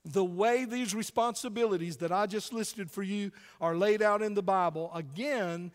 The 0.06 0.24
way 0.24 0.64
these 0.64 0.94
responsibilities 0.94 1.98
that 1.98 2.12
I 2.12 2.26
just 2.26 2.52
listed 2.52 2.90
for 2.90 3.02
you 3.02 3.30
are 3.60 3.76
laid 3.76 4.00
out 4.00 4.22
in 4.22 4.34
the 4.34 4.42
Bible, 4.42 4.90
again, 4.94 5.70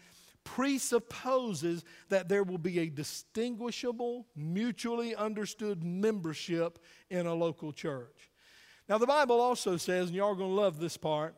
presupposes 0.56 1.84
that 2.10 2.28
there 2.28 2.44
will 2.44 2.58
be 2.58 2.80
a 2.80 2.90
distinguishable, 2.90 4.26
mutually 4.36 5.16
understood 5.16 5.84
membership 5.84 6.80
in 7.10 7.28
a 7.28 7.34
local 7.34 7.72
church. 7.72 8.32
Now, 8.88 8.98
the 8.98 9.06
Bible 9.06 9.40
also 9.40 9.78
says, 9.78 10.08
and 10.08 10.16
y'all 10.16 10.32
are 10.32 10.36
going 10.36 10.50
to 10.50 10.56
love 10.56 10.80
this 10.80 10.98
part, 10.98 11.36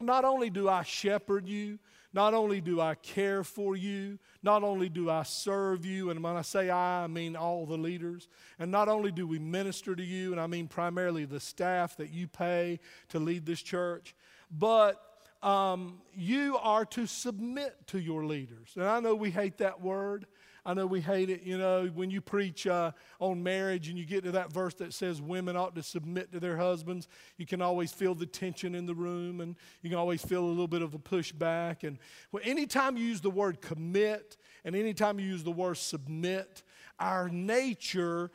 not 0.00 0.24
only 0.24 0.50
do 0.50 0.68
I 0.68 0.84
shepherd 0.84 1.48
you, 1.48 1.80
not 2.12 2.32
only 2.32 2.60
do 2.60 2.80
I 2.80 2.94
care 2.94 3.42
for 3.42 3.76
you, 3.76 4.20
not 4.42 4.62
only 4.62 4.88
do 4.88 5.10
I 5.10 5.24
serve 5.24 5.84
you, 5.84 6.10
and 6.10 6.22
when 6.22 6.36
I 6.36 6.42
say 6.42 6.70
I, 6.70 7.04
I 7.04 7.06
mean 7.08 7.34
all 7.34 7.66
the 7.66 7.76
leaders, 7.76 8.28
and 8.60 8.70
not 8.70 8.88
only 8.88 9.10
do 9.10 9.26
we 9.26 9.40
minister 9.40 9.96
to 9.96 10.02
you, 10.02 10.30
and 10.30 10.40
I 10.40 10.46
mean 10.46 10.68
primarily 10.68 11.24
the 11.24 11.40
staff 11.40 11.96
that 11.96 12.10
you 12.10 12.28
pay 12.28 12.78
to 13.08 13.18
lead 13.18 13.44
this 13.44 13.60
church, 13.60 14.14
but 14.50 15.07
um, 15.42 16.00
you 16.14 16.56
are 16.58 16.84
to 16.86 17.06
submit 17.06 17.74
to 17.88 18.00
your 18.00 18.24
leaders. 18.24 18.72
And 18.74 18.84
I 18.84 19.00
know 19.00 19.14
we 19.14 19.30
hate 19.30 19.58
that 19.58 19.80
word. 19.80 20.26
I 20.68 20.74
know 20.74 20.84
we 20.84 21.00
hate 21.00 21.30
it, 21.30 21.44
you 21.44 21.56
know, 21.56 21.86
when 21.94 22.10
you 22.10 22.20
preach 22.20 22.66
uh, 22.66 22.90
on 23.20 23.42
marriage 23.42 23.88
and 23.88 23.98
you 23.98 24.04
get 24.04 24.22
to 24.24 24.32
that 24.32 24.52
verse 24.52 24.74
that 24.74 24.92
says 24.92 25.22
women 25.22 25.56
ought 25.56 25.74
to 25.76 25.82
submit 25.82 26.30
to 26.32 26.40
their 26.40 26.58
husbands, 26.58 27.08
you 27.38 27.46
can 27.46 27.62
always 27.62 27.90
feel 27.90 28.14
the 28.14 28.26
tension 28.26 28.74
in 28.74 28.84
the 28.84 28.94
room 28.94 29.40
and 29.40 29.56
you 29.80 29.88
can 29.88 29.98
always 29.98 30.22
feel 30.22 30.44
a 30.44 30.46
little 30.46 30.68
bit 30.68 30.82
of 30.82 30.92
a 30.92 30.98
pushback. 30.98 31.84
And 31.84 31.98
well, 32.32 32.42
anytime 32.44 32.98
you 32.98 33.04
use 33.06 33.22
the 33.22 33.30
word 33.30 33.62
commit 33.62 34.36
and 34.62 34.76
anytime 34.76 35.18
you 35.18 35.26
use 35.26 35.42
the 35.42 35.50
word 35.50 35.78
submit, 35.78 36.62
our 36.98 37.30
nature 37.30 38.30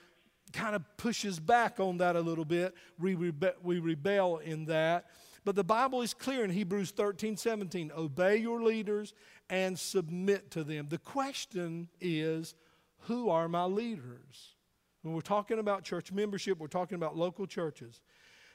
kind 0.54 0.76
of 0.76 0.84
pushes 0.98 1.40
back 1.40 1.80
on 1.80 1.98
that 1.98 2.16
a 2.16 2.22
little 2.22 2.46
bit. 2.46 2.74
We, 2.98 3.16
rebe- 3.16 3.62
we 3.62 3.78
rebel 3.78 4.38
in 4.38 4.66
that. 4.66 5.06
But 5.46 5.56
the 5.56 5.64
Bible 5.64 6.02
is 6.02 6.14
clear 6.14 6.44
in 6.44 6.50
Hebrews 6.50 6.92
13, 6.92 7.36
17 7.36 7.92
obey 7.96 8.38
your 8.38 8.62
leaders 8.62 9.14
and 9.50 9.78
submit 9.78 10.52
to 10.52 10.64
them. 10.64 10.88
The 10.90 10.98
question 10.98 11.90
is 12.00 12.56
who 13.02 13.30
are 13.30 13.50
my 13.50 13.66
leaders? 13.66 14.56
When 15.02 15.14
we're 15.14 15.22
talking 15.22 15.60
about 15.60 15.84
church 15.84 16.12
membership, 16.14 16.60
we're 16.60 16.68
talking 16.68 16.96
about 16.96 17.18
local 17.18 17.46
churches. 17.46 18.02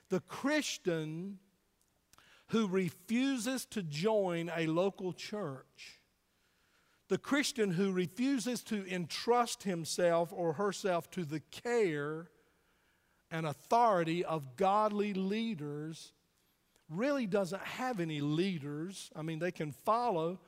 The 0.08 0.20
Christian 0.20 1.38
who 2.48 2.66
refuses 2.66 3.66
to 3.66 3.82
join 3.82 4.50
a 4.56 4.66
local 4.66 5.12
church, 5.12 6.00
the 7.08 7.18
Christian 7.18 7.72
who 7.72 7.92
refuses 7.92 8.62
to 8.64 8.90
entrust 8.90 9.64
himself 9.64 10.32
or 10.32 10.54
herself 10.54 11.10
to 11.10 11.24
the 11.24 11.40
care 11.40 12.30
and 13.30 13.46
authority 13.46 14.24
of 14.24 14.56
godly 14.56 15.12
leaders 15.12 16.12
really 16.88 17.26
doesn't 17.26 17.62
have 17.62 18.00
any 18.00 18.20
leaders. 18.20 19.10
I 19.14 19.22
mean, 19.22 19.38
they 19.38 19.52
can 19.52 19.72
follow, 19.72 20.40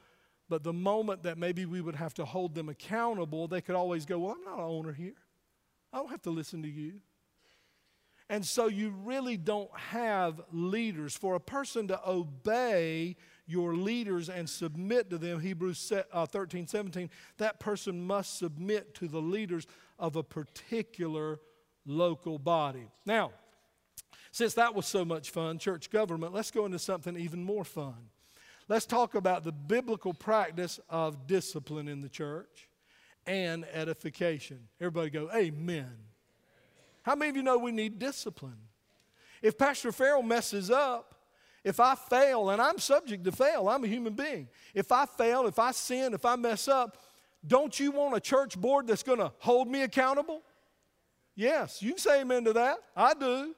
but 0.48 0.62
the 0.62 0.72
moment 0.72 1.22
that 1.24 1.38
maybe 1.38 1.66
we 1.66 1.80
would 1.80 1.96
have 1.96 2.14
to 2.14 2.24
hold 2.24 2.54
them 2.54 2.68
accountable, 2.68 3.48
they 3.48 3.60
could 3.60 3.74
always 3.74 4.06
go, 4.06 4.18
Well, 4.18 4.36
I'm 4.38 4.44
not 4.44 4.58
an 4.58 4.64
owner 4.64 4.92
here. 4.92 5.14
I 5.92 5.98
don't 5.98 6.10
have 6.10 6.22
to 6.22 6.30
listen 6.30 6.62
to 6.62 6.68
you. 6.68 7.00
And 8.30 8.46
so 8.46 8.68
you 8.68 8.94
really 9.04 9.36
don't 9.36 9.76
have 9.76 10.40
leaders. 10.52 11.16
For 11.16 11.34
a 11.34 11.40
person 11.40 11.88
to 11.88 12.00
obey 12.08 13.16
your 13.44 13.74
leaders 13.74 14.28
and 14.28 14.48
submit 14.48 15.10
to 15.10 15.18
them, 15.18 15.40
Hebrews 15.40 15.92
uh, 16.12 16.26
13, 16.26 16.68
17, 16.68 17.10
that 17.38 17.58
person 17.58 18.00
must 18.06 18.38
submit 18.38 18.94
to 18.94 19.08
the 19.08 19.20
leaders 19.20 19.66
of 19.98 20.14
a 20.14 20.22
particular 20.22 21.40
local 21.84 22.38
body. 22.38 22.88
Now, 23.04 23.32
since 24.32 24.54
that 24.54 24.74
was 24.74 24.86
so 24.86 25.04
much 25.04 25.30
fun, 25.30 25.58
church 25.58 25.90
government, 25.90 26.32
let's 26.32 26.50
go 26.50 26.66
into 26.66 26.78
something 26.78 27.16
even 27.16 27.42
more 27.42 27.64
fun. 27.64 27.96
Let's 28.68 28.86
talk 28.86 29.16
about 29.16 29.42
the 29.42 29.52
biblical 29.52 30.14
practice 30.14 30.78
of 30.88 31.26
discipline 31.26 31.88
in 31.88 32.00
the 32.00 32.08
church 32.08 32.68
and 33.26 33.64
edification. 33.72 34.68
Everybody 34.80 35.10
go, 35.10 35.30
Amen. 35.34 35.92
How 37.02 37.16
many 37.16 37.30
of 37.30 37.36
you 37.36 37.42
know 37.42 37.58
we 37.58 37.72
need 37.72 37.98
discipline? 37.98 38.58
If 39.42 39.58
Pastor 39.58 39.90
Farrell 39.90 40.22
messes 40.22 40.70
up, 40.70 41.14
if 41.64 41.80
I 41.80 41.94
fail, 41.94 42.50
and 42.50 42.60
I'm 42.60 42.78
subject 42.78 43.24
to 43.24 43.32
fail, 43.32 43.68
I'm 43.68 43.84
a 43.84 43.88
human 43.88 44.14
being. 44.14 44.48
If 44.74 44.92
I 44.92 45.06
fail, 45.06 45.46
if 45.46 45.58
I 45.58 45.72
sin, 45.72 46.14
if 46.14 46.24
I 46.24 46.36
mess 46.36 46.68
up, 46.68 46.96
don't 47.46 47.78
you 47.78 47.90
want 47.90 48.16
a 48.16 48.20
church 48.20 48.58
board 48.58 48.86
that's 48.86 49.02
going 49.02 49.18
to 49.18 49.32
hold 49.38 49.68
me 49.68 49.82
accountable? 49.82 50.42
Yes, 51.34 51.82
you 51.82 51.90
can 51.90 51.98
say 51.98 52.20
amen 52.20 52.44
to 52.44 52.52
that. 52.54 52.78
I 52.94 53.14
do. 53.14 53.54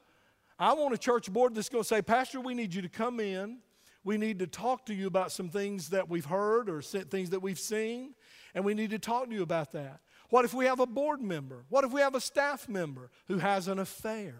I 0.63 0.75
want 0.75 0.95
a 0.95 0.99
church 0.99 1.33
board 1.33 1.57
that's 1.57 1.69
going 1.69 1.83
to 1.83 1.89
say, 1.89 2.03
Pastor, 2.03 2.41
we 2.41 2.55
need 2.55 2.73
you 2.73 2.83
to 2.83 2.89
come 2.89 3.19
in. 3.19 3.59
We 4.05 4.17
need 4.17 4.39
to 4.39 4.47
talk 4.47 4.87
to 4.87 4.95
you 4.95 5.09
about 5.09 5.33
some 5.33 5.49
things 5.49 5.91
that 5.91 6.09
we've 6.09 6.25
heard 6.25 6.71
or 6.71 6.81
things 6.83 7.31
that 7.31 7.41
we've 7.41 7.59
seen, 7.59 8.15
and 8.55 8.65
we 8.65 8.73
need 8.73 8.91
to 8.91 8.99
talk 8.99 9.29
to 9.29 9.35
you 9.35 9.43
about 9.43 9.73
that. 9.73 10.01
What 10.31 10.45
if 10.45 10.55
we 10.55 10.67
have 10.67 10.79
a 10.79 10.87
board 10.87 11.21
member? 11.21 11.65
What 11.69 11.85
if 11.85 11.93
we 11.93 12.01
have 12.01 12.15
a 12.15 12.21
staff 12.21 12.69
member 12.69 13.11
who 13.27 13.39
has 13.39 13.67
an 13.67 13.81
affair 13.81 14.37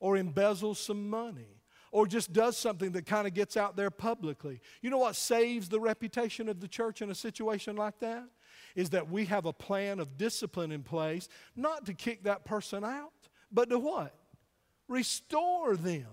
or 0.00 0.16
embezzles 0.16 0.76
some 0.76 1.08
money 1.08 1.62
or 1.92 2.06
just 2.06 2.34
does 2.34 2.58
something 2.58 2.92
that 2.92 3.06
kind 3.06 3.26
of 3.26 3.32
gets 3.32 3.56
out 3.56 3.74
there 3.74 3.90
publicly? 3.90 4.60
You 4.82 4.90
know 4.90 4.98
what 4.98 5.16
saves 5.16 5.70
the 5.70 5.80
reputation 5.80 6.48
of 6.50 6.60
the 6.60 6.68
church 6.68 7.00
in 7.00 7.10
a 7.10 7.14
situation 7.14 7.74
like 7.74 8.00
that? 8.00 8.24
Is 8.74 8.90
that 8.90 9.10
we 9.10 9.24
have 9.26 9.46
a 9.46 9.52
plan 9.52 9.98
of 9.98 10.18
discipline 10.18 10.72
in 10.72 10.82
place, 10.82 11.28
not 11.56 11.86
to 11.86 11.94
kick 11.94 12.24
that 12.24 12.44
person 12.44 12.84
out, 12.84 13.12
but 13.50 13.70
to 13.70 13.78
what? 13.78 14.14
Restore 14.88 15.76
them, 15.76 16.06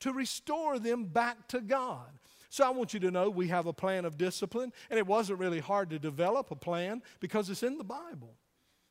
to 0.00 0.12
restore 0.12 0.78
them 0.78 1.04
back 1.04 1.48
to 1.48 1.60
God. 1.60 2.10
So 2.50 2.64
I 2.64 2.70
want 2.70 2.94
you 2.94 3.00
to 3.00 3.10
know 3.10 3.28
we 3.28 3.48
have 3.48 3.66
a 3.66 3.72
plan 3.72 4.04
of 4.04 4.16
discipline, 4.16 4.72
and 4.90 4.98
it 4.98 5.06
wasn't 5.06 5.38
really 5.38 5.60
hard 5.60 5.90
to 5.90 5.98
develop 5.98 6.50
a 6.50 6.56
plan 6.56 7.02
because 7.20 7.50
it's 7.50 7.62
in 7.62 7.78
the 7.78 7.84
Bible. 7.84 8.34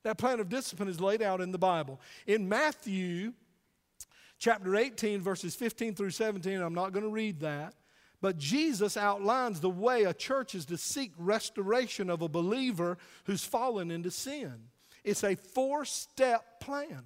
That 0.03 0.17
plan 0.17 0.39
of 0.39 0.49
discipline 0.49 0.89
is 0.89 1.01
laid 1.01 1.21
out 1.21 1.41
in 1.41 1.51
the 1.51 1.57
Bible. 1.57 1.99
In 2.27 2.47
Matthew 2.47 3.33
chapter 4.38 4.75
18, 4.75 5.21
verses 5.21 5.55
15 5.55 5.95
through 5.95 6.11
17, 6.11 6.61
I'm 6.61 6.75
not 6.75 6.93
going 6.93 7.03
to 7.03 7.11
read 7.11 7.39
that, 7.39 7.73
but 8.21 8.38
Jesus 8.38 8.95
outlines 8.95 9.59
the 9.59 9.69
way 9.69 10.03
a 10.03 10.13
church 10.13 10.55
is 10.55 10.65
to 10.67 10.77
seek 10.77 11.11
restoration 11.17 12.09
of 12.09 12.21
a 12.21 12.29
believer 12.29 12.97
who's 13.25 13.43
fallen 13.43 13.91
into 13.91 14.11
sin. 14.11 14.53
It's 15.03 15.23
a 15.23 15.35
four 15.35 15.85
step 15.85 16.59
plan. 16.59 17.03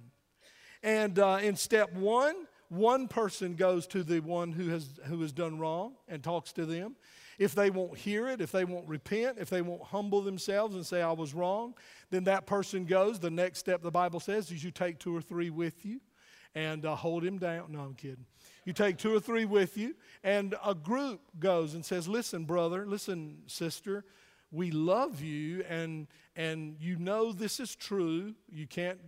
And 0.82 1.18
uh, 1.18 1.38
in 1.42 1.56
step 1.56 1.92
one, 1.92 2.34
one 2.68 3.06
person 3.06 3.54
goes 3.54 3.86
to 3.88 4.02
the 4.02 4.20
one 4.20 4.52
who 4.52 4.68
has, 4.68 4.88
who 5.04 5.20
has 5.20 5.32
done 5.32 5.58
wrong 5.58 5.94
and 6.08 6.22
talks 6.22 6.52
to 6.54 6.64
them. 6.64 6.96
If 7.38 7.54
they 7.54 7.70
won't 7.70 7.98
hear 7.98 8.28
it, 8.28 8.40
if 8.40 8.52
they 8.52 8.64
won't 8.64 8.88
repent, 8.88 9.38
if 9.38 9.50
they 9.50 9.62
won't 9.62 9.82
humble 9.82 10.22
themselves 10.22 10.74
and 10.74 10.86
say, 10.86 11.02
I 11.02 11.12
was 11.12 11.34
wrong, 11.34 11.74
then 12.10 12.24
that 12.24 12.46
person 12.46 12.84
goes. 12.84 13.18
The 13.18 13.30
next 13.30 13.58
step, 13.58 13.82
the 13.82 13.90
Bible 13.90 14.20
says, 14.20 14.50
is 14.50 14.62
you 14.64 14.70
take 14.70 14.98
two 14.98 15.14
or 15.14 15.20
three 15.20 15.50
with 15.50 15.84
you 15.84 16.00
and 16.54 16.84
uh, 16.84 16.94
hold 16.94 17.24
him 17.24 17.38
down. 17.38 17.72
No, 17.72 17.80
I'm 17.80 17.94
kidding. 17.94 18.26
You 18.64 18.72
take 18.72 18.96
two 18.96 19.14
or 19.14 19.20
three 19.20 19.44
with 19.44 19.76
you, 19.76 19.94
and 20.22 20.54
a 20.64 20.74
group 20.74 21.20
goes 21.38 21.74
and 21.74 21.84
says, 21.84 22.06
Listen, 22.06 22.44
brother, 22.44 22.86
listen, 22.86 23.38
sister, 23.46 24.04
we 24.52 24.70
love 24.70 25.20
you, 25.20 25.64
and, 25.68 26.06
and 26.36 26.76
you 26.78 26.96
know 26.96 27.32
this 27.32 27.58
is 27.58 27.74
true. 27.74 28.34
You 28.50 28.66
can't 28.66 28.98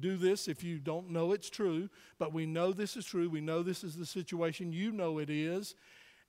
do 0.00 0.16
this 0.16 0.48
if 0.48 0.62
you 0.62 0.78
don't 0.78 1.10
know 1.10 1.32
it's 1.32 1.50
true, 1.50 1.88
but 2.18 2.32
we 2.32 2.46
know 2.46 2.72
this 2.72 2.96
is 2.96 3.04
true. 3.04 3.28
We 3.28 3.40
know 3.40 3.62
this 3.62 3.84
is 3.84 3.96
the 3.96 4.06
situation. 4.06 4.72
You 4.72 4.92
know 4.92 5.18
it 5.18 5.30
is. 5.30 5.74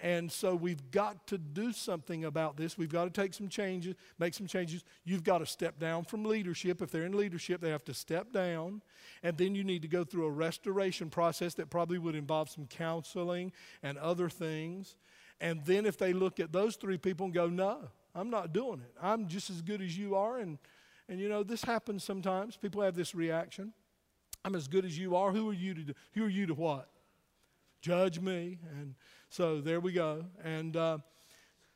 And 0.01 0.31
so 0.31 0.55
we've 0.55 0.91
got 0.91 1.27
to 1.27 1.37
do 1.37 1.73
something 1.73 2.23
about 2.23 2.55
this. 2.55 2.77
We've 2.77 2.91
got 2.91 3.13
to 3.13 3.21
take 3.21 3.33
some 3.33 3.49
changes, 3.49 3.95
make 4.17 4.33
some 4.33 4.47
changes. 4.47 4.85
You've 5.03 5.25
got 5.25 5.39
to 5.39 5.45
step 5.45 5.77
down 5.77 6.05
from 6.05 6.23
leadership. 6.23 6.81
If 6.81 6.89
they're 6.89 7.05
in 7.05 7.17
leadership, 7.17 7.59
they 7.59 7.71
have 7.71 7.83
to 7.85 7.93
step 7.93 8.31
down. 8.31 8.81
And 9.23 9.37
then 9.37 9.55
you 9.55 9.63
need 9.65 9.81
to 9.81 9.89
go 9.89 10.05
through 10.05 10.25
a 10.25 10.31
restoration 10.31 11.09
process 11.09 11.53
that 11.55 11.69
probably 11.69 11.97
would 11.97 12.15
involve 12.15 12.49
some 12.49 12.65
counseling 12.65 13.51
and 13.83 13.97
other 13.97 14.29
things. 14.29 14.95
And 15.41 15.65
then 15.65 15.85
if 15.85 15.97
they 15.97 16.13
look 16.13 16.39
at 16.39 16.53
those 16.53 16.77
three 16.77 16.97
people 16.97 17.25
and 17.25 17.33
go, 17.33 17.47
no, 17.47 17.79
I'm 18.15 18.29
not 18.29 18.53
doing 18.53 18.79
it. 18.79 18.93
I'm 19.01 19.27
just 19.27 19.49
as 19.49 19.61
good 19.61 19.81
as 19.81 19.97
you 19.97 20.15
are, 20.15 20.39
and 20.39 20.57
and 21.09 21.19
you 21.19 21.27
know, 21.27 21.43
this 21.43 21.63
happens 21.63 22.03
sometimes. 22.03 22.55
People 22.55 22.81
have 22.81 22.95
this 22.95 23.15
reaction. 23.15 23.73
I'm 24.45 24.55
as 24.55 24.67
good 24.67 24.85
as 24.85 24.97
you 24.97 25.15
are. 25.15 25.31
Who 25.31 25.49
are 25.49 25.53
you 25.53 25.73
to 25.73 25.81
do? 25.81 25.93
Who 26.13 26.25
are 26.25 26.29
you 26.29 26.45
to 26.45 26.53
what? 26.53 26.87
Judge 27.81 28.19
me. 28.19 28.59
And 28.79 28.95
so 29.29 29.59
there 29.59 29.79
we 29.79 29.91
go. 29.91 30.25
And 30.43 30.77
uh, 30.77 30.99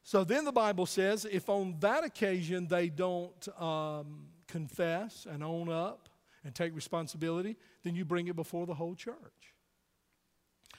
so 0.03 0.23
then 0.23 0.45
the 0.45 0.51
Bible 0.51 0.85
says 0.85 1.25
if 1.29 1.49
on 1.49 1.77
that 1.79 2.03
occasion 2.03 2.67
they 2.67 2.89
don't 2.89 3.47
um, 3.59 4.27
confess 4.47 5.25
and 5.29 5.43
own 5.43 5.69
up 5.69 6.09
and 6.45 6.53
take 6.53 6.75
responsibility, 6.75 7.57
then 7.83 7.95
you 7.95 8.05
bring 8.05 8.27
it 8.27 8.35
before 8.35 8.65
the 8.65 8.75
whole 8.75 8.95
church. 8.95 9.15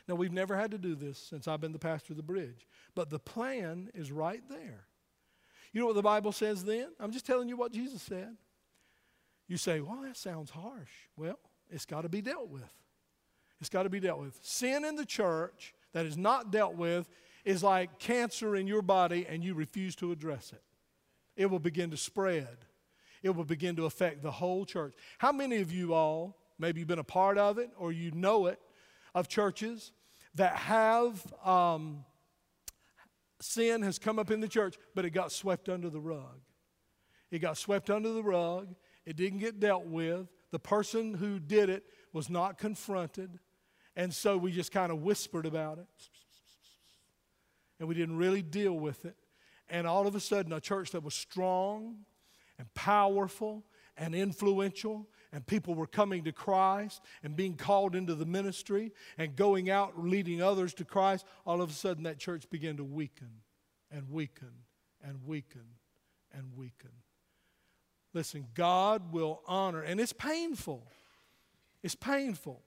Now, 0.06 0.16
we've 0.16 0.32
never 0.32 0.56
had 0.56 0.70
to 0.72 0.78
do 0.78 0.94
this 0.94 1.18
since 1.18 1.48
I've 1.48 1.62
been 1.62 1.72
the 1.72 1.78
pastor 1.78 2.12
of 2.12 2.18
the 2.18 2.22
bridge, 2.22 2.66
but 2.94 3.08
the 3.08 3.18
plan 3.18 3.90
is 3.94 4.12
right 4.12 4.42
there. 4.50 4.84
You 5.72 5.80
know 5.80 5.86
what 5.86 5.96
the 5.96 6.02
Bible 6.02 6.30
says 6.30 6.62
then? 6.62 6.88
I'm 7.00 7.10
just 7.10 7.26
telling 7.26 7.48
you 7.48 7.56
what 7.56 7.72
Jesus 7.72 8.02
said. 8.02 8.36
You 9.48 9.56
say, 9.56 9.80
well, 9.80 10.02
that 10.02 10.16
sounds 10.16 10.50
harsh. 10.50 10.90
Well, 11.16 11.38
it's 11.70 11.86
got 11.86 12.02
to 12.02 12.08
be 12.08 12.22
dealt 12.22 12.48
with. 12.48 12.72
It's 13.60 13.70
got 13.70 13.84
to 13.84 13.90
be 13.90 14.00
dealt 14.00 14.20
with. 14.20 14.38
Sin 14.42 14.84
in 14.84 14.96
the 14.96 15.06
church 15.06 15.74
that 15.92 16.06
is 16.06 16.16
not 16.16 16.50
dealt 16.50 16.74
with 16.74 17.08
is 17.44 17.62
like 17.62 17.98
cancer 17.98 18.56
in 18.56 18.66
your 18.66 18.82
body 18.82 19.26
and 19.28 19.44
you 19.44 19.54
refuse 19.54 19.94
to 19.96 20.12
address 20.12 20.52
it. 20.52 20.62
It 21.36 21.46
will 21.46 21.58
begin 21.58 21.90
to 21.90 21.96
spread, 21.96 22.56
it 23.22 23.30
will 23.30 23.44
begin 23.44 23.76
to 23.76 23.86
affect 23.86 24.22
the 24.22 24.30
whole 24.30 24.64
church. 24.64 24.94
How 25.18 25.32
many 25.32 25.56
of 25.60 25.72
you 25.72 25.94
all, 25.94 26.36
maybe 26.58 26.80
you've 26.80 26.88
been 26.88 26.98
a 26.98 27.04
part 27.04 27.38
of 27.38 27.58
it 27.58 27.70
or 27.76 27.92
you 27.92 28.10
know 28.12 28.46
it, 28.46 28.60
of 29.14 29.28
churches 29.28 29.92
that 30.34 30.56
have 30.56 31.22
um, 31.44 32.04
sin 33.40 33.82
has 33.82 33.98
come 33.98 34.18
up 34.18 34.30
in 34.30 34.40
the 34.40 34.48
church, 34.48 34.76
but 34.94 35.04
it 35.04 35.10
got 35.10 35.32
swept 35.32 35.68
under 35.68 35.88
the 35.88 36.00
rug? 36.00 36.40
It 37.30 37.38
got 37.38 37.56
swept 37.56 37.90
under 37.90 38.12
the 38.12 38.22
rug 38.22 38.74
it 39.06 39.16
didn't 39.16 39.38
get 39.38 39.60
dealt 39.60 39.86
with. 39.86 40.26
The 40.50 40.58
person 40.58 41.14
who 41.14 41.38
did 41.38 41.68
it 41.68 41.84
was 42.12 42.30
not 42.30 42.58
confronted. 42.58 43.38
And 43.96 44.12
so 44.12 44.36
we 44.36 44.52
just 44.52 44.72
kind 44.72 44.90
of 44.90 45.02
whispered 45.02 45.46
about 45.46 45.78
it. 45.78 45.86
And 47.78 47.88
we 47.88 47.94
didn't 47.94 48.16
really 48.16 48.42
deal 48.42 48.74
with 48.74 49.04
it. 49.04 49.16
And 49.68 49.86
all 49.86 50.06
of 50.06 50.14
a 50.14 50.20
sudden, 50.20 50.52
a 50.52 50.60
church 50.60 50.92
that 50.92 51.02
was 51.02 51.14
strong 51.14 52.04
and 52.58 52.72
powerful 52.74 53.64
and 53.96 54.14
influential, 54.14 55.08
and 55.32 55.46
people 55.46 55.74
were 55.74 55.86
coming 55.86 56.24
to 56.24 56.32
Christ 56.32 57.00
and 57.22 57.36
being 57.36 57.56
called 57.56 57.94
into 57.94 58.14
the 58.14 58.26
ministry 58.26 58.92
and 59.18 59.36
going 59.36 59.70
out 59.70 59.98
leading 59.98 60.42
others 60.42 60.74
to 60.74 60.84
Christ, 60.84 61.26
all 61.46 61.62
of 61.62 61.70
a 61.70 61.72
sudden 61.72 62.04
that 62.04 62.18
church 62.18 62.48
began 62.50 62.76
to 62.76 62.84
weaken 62.84 63.30
and 63.90 64.10
weaken 64.10 64.52
and 65.02 65.24
weaken 65.24 65.64
and 66.32 66.56
weaken. 66.56 66.90
Listen, 68.14 68.46
God 68.54 69.12
will 69.12 69.42
honor, 69.46 69.82
and 69.82 70.00
it's 70.00 70.12
painful. 70.12 70.86
It's 71.82 71.96
painful. 71.96 72.62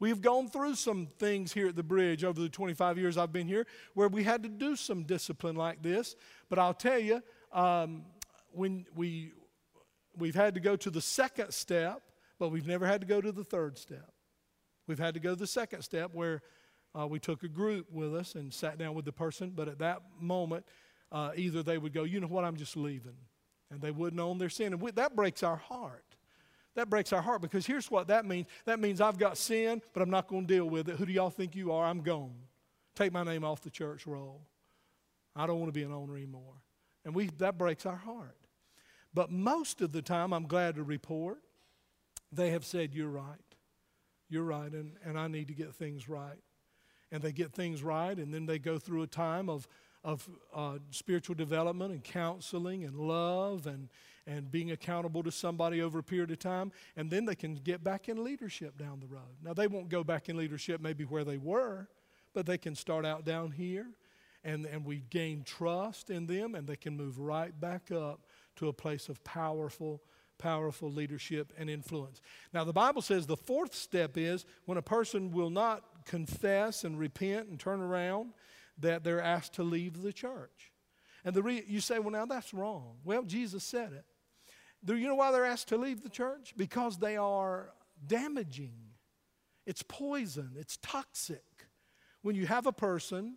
We've 0.00 0.20
gone 0.20 0.48
through 0.48 0.74
some 0.74 1.08
things 1.18 1.52
here 1.52 1.68
at 1.68 1.76
the 1.76 1.82
bridge 1.82 2.24
over 2.24 2.40
the 2.40 2.48
25 2.48 2.98
years 2.98 3.16
I've 3.16 3.32
been 3.32 3.46
here 3.46 3.66
where 3.94 4.08
we 4.08 4.24
had 4.24 4.42
to 4.42 4.48
do 4.48 4.74
some 4.74 5.04
discipline 5.04 5.56
like 5.56 5.82
this. 5.82 6.16
But 6.48 6.58
I'll 6.58 6.74
tell 6.74 6.98
you, 6.98 7.22
um, 7.52 8.04
when 8.52 8.86
we, 8.96 9.32
we've 10.16 10.34
had 10.34 10.54
to 10.54 10.60
go 10.60 10.74
to 10.74 10.90
the 10.90 11.02
second 11.02 11.52
step, 11.52 12.00
but 12.38 12.48
we've 12.48 12.66
never 12.66 12.86
had 12.86 13.02
to 13.02 13.06
go 13.06 13.20
to 13.20 13.30
the 13.30 13.44
third 13.44 13.78
step. 13.78 14.10
We've 14.86 14.98
had 14.98 15.14
to 15.14 15.20
go 15.20 15.30
to 15.30 15.36
the 15.36 15.46
second 15.46 15.82
step 15.82 16.10
where 16.14 16.42
uh, 16.98 17.06
we 17.06 17.20
took 17.20 17.42
a 17.42 17.48
group 17.48 17.92
with 17.92 18.16
us 18.16 18.34
and 18.34 18.52
sat 18.52 18.78
down 18.78 18.94
with 18.94 19.04
the 19.04 19.12
person, 19.12 19.52
but 19.54 19.68
at 19.68 19.78
that 19.78 20.00
moment, 20.18 20.64
uh, 21.12 21.32
either 21.36 21.62
they 21.62 21.76
would 21.78 21.92
go, 21.92 22.04
You 22.04 22.20
know 22.20 22.26
what, 22.26 22.44
I'm 22.44 22.56
just 22.56 22.76
leaving. 22.76 23.16
And 23.70 23.80
they 23.80 23.90
wouldn't 23.90 24.20
own 24.20 24.38
their 24.38 24.48
sin. 24.48 24.72
And 24.72 24.82
we, 24.82 24.90
that 24.92 25.14
breaks 25.14 25.42
our 25.42 25.56
heart. 25.56 26.04
That 26.74 26.88
breaks 26.88 27.12
our 27.12 27.22
heart 27.22 27.42
because 27.42 27.66
here's 27.66 27.90
what 27.90 28.08
that 28.08 28.24
means 28.24 28.46
that 28.64 28.78
means 28.78 29.00
I've 29.00 29.18
got 29.18 29.36
sin, 29.36 29.82
but 29.92 30.02
I'm 30.02 30.10
not 30.10 30.28
going 30.28 30.46
to 30.46 30.54
deal 30.54 30.66
with 30.66 30.88
it. 30.88 30.96
Who 30.96 31.06
do 31.06 31.12
y'all 31.12 31.30
think 31.30 31.54
you 31.56 31.72
are? 31.72 31.84
I'm 31.84 32.00
gone. 32.00 32.34
Take 32.94 33.12
my 33.12 33.24
name 33.24 33.44
off 33.44 33.60
the 33.60 33.70
church 33.70 34.06
roll. 34.06 34.40
I 35.34 35.46
don't 35.46 35.58
want 35.58 35.72
to 35.72 35.78
be 35.78 35.84
an 35.84 35.92
owner 35.92 36.16
anymore. 36.16 36.62
And 37.04 37.14
we, 37.14 37.26
that 37.38 37.58
breaks 37.58 37.86
our 37.86 37.96
heart. 37.96 38.36
But 39.12 39.30
most 39.30 39.80
of 39.80 39.92
the 39.92 40.02
time, 40.02 40.32
I'm 40.32 40.46
glad 40.46 40.76
to 40.76 40.82
report, 40.82 41.38
they 42.30 42.50
have 42.50 42.64
said, 42.64 42.94
You're 42.94 43.08
right. 43.08 43.38
You're 44.28 44.44
right, 44.44 44.70
and, 44.70 44.92
and 45.04 45.18
I 45.18 45.26
need 45.26 45.48
to 45.48 45.54
get 45.54 45.74
things 45.74 46.08
right. 46.08 46.38
And 47.10 47.20
they 47.20 47.32
get 47.32 47.52
things 47.52 47.82
right, 47.82 48.16
and 48.16 48.32
then 48.32 48.46
they 48.46 48.60
go 48.60 48.78
through 48.78 49.02
a 49.02 49.08
time 49.08 49.48
of, 49.48 49.66
of 50.02 50.28
uh, 50.54 50.78
spiritual 50.90 51.34
development 51.34 51.92
and 51.92 52.02
counseling 52.02 52.84
and 52.84 52.96
love 52.98 53.66
and, 53.66 53.88
and 54.26 54.50
being 54.50 54.70
accountable 54.70 55.22
to 55.22 55.30
somebody 55.30 55.82
over 55.82 55.98
a 55.98 56.02
period 56.02 56.30
of 56.30 56.38
time. 56.38 56.72
And 56.96 57.10
then 57.10 57.26
they 57.26 57.34
can 57.34 57.56
get 57.56 57.84
back 57.84 58.08
in 58.08 58.24
leadership 58.24 58.78
down 58.78 59.00
the 59.00 59.06
road. 59.06 59.36
Now, 59.42 59.52
they 59.52 59.66
won't 59.66 59.88
go 59.88 60.02
back 60.02 60.28
in 60.28 60.36
leadership 60.36 60.80
maybe 60.80 61.04
where 61.04 61.24
they 61.24 61.36
were, 61.36 61.88
but 62.32 62.46
they 62.46 62.58
can 62.58 62.74
start 62.74 63.04
out 63.04 63.24
down 63.24 63.50
here 63.50 63.88
and, 64.44 64.66
and 64.66 64.84
we 64.84 65.02
gain 65.10 65.42
trust 65.44 66.10
in 66.10 66.26
them, 66.26 66.54
and 66.54 66.66
they 66.66 66.76
can 66.76 66.96
move 66.96 67.18
right 67.18 67.58
back 67.60 67.90
up 67.90 68.20
to 68.56 68.68
a 68.68 68.72
place 68.72 69.08
of 69.08 69.22
powerful, 69.24 70.02
powerful 70.38 70.90
leadership 70.90 71.52
and 71.58 71.68
influence. 71.68 72.20
Now, 72.52 72.64
the 72.64 72.72
Bible 72.72 73.02
says 73.02 73.26
the 73.26 73.36
fourth 73.36 73.74
step 73.74 74.16
is 74.16 74.46
when 74.64 74.78
a 74.78 74.82
person 74.82 75.30
will 75.30 75.50
not 75.50 75.84
confess 76.06 76.84
and 76.84 76.98
repent 76.98 77.48
and 77.48 77.60
turn 77.60 77.80
around, 77.80 78.32
that 78.80 79.04
they're 79.04 79.22
asked 79.22 79.54
to 79.54 79.62
leave 79.62 80.02
the 80.02 80.12
church. 80.12 80.72
And 81.24 81.34
the 81.34 81.42
re- 81.42 81.64
you 81.66 81.80
say, 81.80 81.98
well, 81.98 82.10
now 82.10 82.26
that's 82.26 82.54
wrong. 82.54 82.96
Well, 83.04 83.22
Jesus 83.22 83.64
said 83.64 83.92
it. 83.92 84.04
Do 84.84 84.96
you 84.96 85.08
know 85.08 85.14
why 85.14 85.32
they're 85.32 85.44
asked 85.44 85.68
to 85.68 85.76
leave 85.76 86.02
the 86.02 86.08
church? 86.08 86.54
Because 86.56 86.98
they 86.98 87.16
are 87.16 87.72
damaging. 88.06 88.72
It's 89.66 89.82
poison, 89.82 90.52
it's 90.58 90.78
toxic. 90.78 91.44
When 92.22 92.34
you 92.34 92.46
have 92.46 92.66
a 92.66 92.72
person 92.72 93.36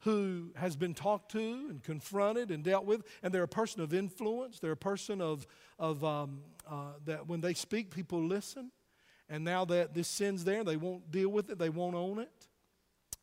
who 0.00 0.50
has 0.56 0.74
been 0.74 0.94
talked 0.94 1.30
to 1.30 1.38
and 1.38 1.82
confronted 1.82 2.50
and 2.50 2.64
dealt 2.64 2.84
with, 2.84 3.02
and 3.22 3.32
they're 3.32 3.44
a 3.44 3.48
person 3.48 3.80
of 3.82 3.94
influence. 3.94 4.58
They're 4.58 4.72
a 4.72 4.76
person 4.76 5.20
of, 5.20 5.46
of 5.78 6.04
um, 6.04 6.40
uh, 6.68 6.94
that 7.04 7.28
when 7.28 7.40
they 7.40 7.54
speak, 7.54 7.94
people 7.94 8.24
listen. 8.24 8.72
And 9.28 9.44
now 9.44 9.64
that 9.66 9.94
this 9.94 10.08
sin's 10.08 10.42
there, 10.42 10.64
they 10.64 10.76
won't 10.76 11.10
deal 11.12 11.28
with 11.28 11.50
it, 11.50 11.58
they 11.58 11.68
won't 11.68 11.94
own 11.94 12.18
it. 12.18 12.48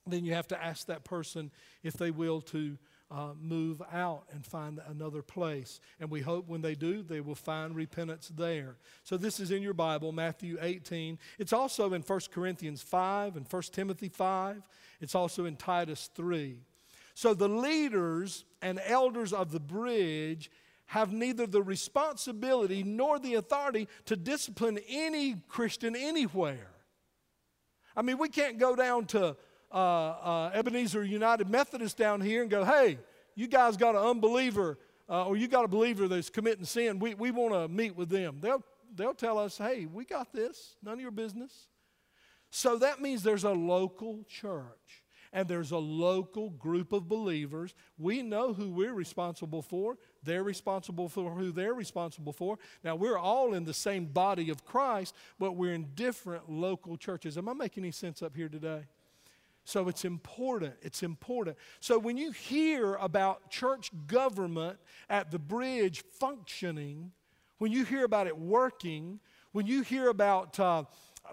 Then 0.09 0.25
you 0.25 0.33
have 0.33 0.47
to 0.49 0.63
ask 0.63 0.87
that 0.87 1.03
person 1.03 1.51
if 1.83 1.93
they 1.93 2.11
will 2.11 2.41
to 2.41 2.77
uh, 3.11 3.31
move 3.41 3.81
out 3.91 4.23
and 4.31 4.45
find 4.45 4.79
another 4.87 5.21
place. 5.21 5.79
And 5.99 6.11
we 6.11 6.21
hope 6.21 6.47
when 6.47 6.61
they 6.61 6.75
do, 6.75 7.01
they 7.01 7.21
will 7.21 7.35
find 7.35 7.75
repentance 7.75 8.31
there. 8.35 8.75
So 9.03 9.17
this 9.17 9.39
is 9.39 9.51
in 9.51 9.63
your 9.63 9.73
Bible, 9.73 10.11
Matthew 10.11 10.57
18. 10.61 11.17
It's 11.39 11.53
also 11.53 11.93
in 11.93 12.01
1 12.01 12.19
Corinthians 12.31 12.81
5 12.81 13.35
and 13.35 13.47
1 13.49 13.61
Timothy 13.71 14.09
5. 14.09 14.61
It's 15.01 15.15
also 15.15 15.45
in 15.45 15.55
Titus 15.55 16.09
3. 16.13 16.59
So 17.15 17.33
the 17.33 17.49
leaders 17.49 18.45
and 18.61 18.79
elders 18.85 19.33
of 19.33 19.51
the 19.51 19.59
bridge 19.59 20.51
have 20.85 21.11
neither 21.11 21.45
the 21.45 21.61
responsibility 21.61 22.83
nor 22.83 23.19
the 23.19 23.35
authority 23.35 23.87
to 24.05 24.15
discipline 24.15 24.79
any 24.87 25.35
Christian 25.47 25.95
anywhere. 25.95 26.71
I 27.95 28.01
mean, 28.01 28.17
we 28.17 28.29
can't 28.29 28.57
go 28.57 28.75
down 28.75 29.05
to 29.07 29.35
uh, 29.71 29.75
uh, 29.75 30.51
Ebenezer 30.53 31.03
United 31.03 31.49
Methodist 31.49 31.97
down 31.97 32.21
here 32.21 32.41
and 32.41 32.49
go, 32.49 32.63
hey, 32.63 32.97
you 33.35 33.47
guys 33.47 33.77
got 33.77 33.95
an 33.95 34.01
unbeliever 34.01 34.77
uh, 35.09 35.25
or 35.25 35.37
you 35.37 35.47
got 35.47 35.65
a 35.65 35.67
believer 35.67 36.07
that's 36.07 36.29
committing 36.29 36.65
sin. 36.65 36.99
We, 36.99 37.15
we 37.15 37.31
want 37.31 37.53
to 37.53 37.67
meet 37.67 37.95
with 37.95 38.09
them. 38.09 38.37
They'll, 38.41 38.63
they'll 38.95 39.13
tell 39.13 39.37
us, 39.37 39.57
hey, 39.57 39.85
we 39.85 40.05
got 40.05 40.31
this, 40.33 40.75
none 40.83 40.93
of 40.95 40.99
your 40.99 41.11
business. 41.11 41.67
So 42.51 42.77
that 42.77 43.01
means 43.01 43.23
there's 43.23 43.43
a 43.43 43.51
local 43.51 44.23
church 44.27 45.03
and 45.31 45.47
there's 45.47 45.71
a 45.71 45.77
local 45.77 46.49
group 46.49 46.91
of 46.91 47.07
believers. 47.07 47.75
We 47.97 48.23
know 48.23 48.53
who 48.53 48.71
we're 48.71 48.93
responsible 48.93 49.61
for. 49.61 49.97
They're 50.23 50.43
responsible 50.43 51.07
for 51.07 51.31
who 51.31 51.51
they're 51.51 51.73
responsible 51.73 52.33
for. 52.33 52.57
Now, 52.83 52.95
we're 52.95 53.17
all 53.17 53.53
in 53.53 53.63
the 53.63 53.73
same 53.73 54.05
body 54.05 54.49
of 54.49 54.65
Christ, 54.65 55.15
but 55.37 55.51
we're 55.51 55.73
in 55.73 55.89
different 55.95 56.49
local 56.49 56.97
churches. 56.97 57.37
Am 57.37 57.47
I 57.47 57.53
making 57.53 57.83
any 57.83 57.91
sense 57.91 58.23
up 58.23 58.35
here 58.35 58.49
today? 58.49 58.85
So 59.65 59.87
it's 59.87 60.05
important. 60.05 60.75
It's 60.81 61.03
important. 61.03 61.57
So 61.79 61.99
when 61.99 62.17
you 62.17 62.31
hear 62.31 62.95
about 62.95 63.51
church 63.51 63.91
government 64.07 64.79
at 65.09 65.31
the 65.31 65.39
bridge 65.39 66.03
functioning, 66.19 67.11
when 67.59 67.71
you 67.71 67.85
hear 67.85 68.03
about 68.03 68.27
it 68.27 68.37
working, 68.37 69.19
when 69.51 69.67
you 69.67 69.81
hear 69.81 70.09
about 70.09 70.59
uh, 70.59 70.85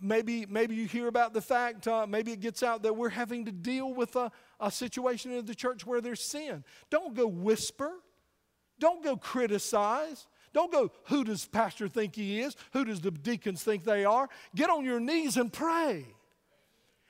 maybe, 0.02 0.46
maybe 0.46 0.74
you 0.74 0.86
hear 0.86 1.08
about 1.08 1.32
the 1.32 1.40
fact, 1.40 1.88
uh, 1.88 2.06
maybe 2.06 2.32
it 2.32 2.40
gets 2.40 2.62
out 2.62 2.82
that 2.82 2.96
we're 2.96 3.08
having 3.08 3.44
to 3.46 3.52
deal 3.52 3.94
with 3.94 4.16
a, 4.16 4.30
a 4.60 4.70
situation 4.70 5.32
in 5.32 5.46
the 5.46 5.54
church 5.54 5.86
where 5.86 6.00
there's 6.00 6.22
sin. 6.22 6.64
Don't 6.90 7.14
go 7.14 7.26
whisper. 7.26 7.92
Don't 8.78 9.02
go 9.02 9.16
criticize. 9.16 10.26
Don't 10.52 10.72
go, 10.72 10.90
who 11.04 11.24
does 11.24 11.46
pastor 11.46 11.88
think 11.88 12.14
he 12.14 12.40
is? 12.40 12.56
Who 12.72 12.84
does 12.84 13.00
the 13.00 13.10
deacons 13.10 13.62
think 13.62 13.84
they 13.84 14.04
are? 14.04 14.28
Get 14.54 14.70
on 14.70 14.84
your 14.84 15.00
knees 15.00 15.36
and 15.36 15.52
pray. 15.52 16.06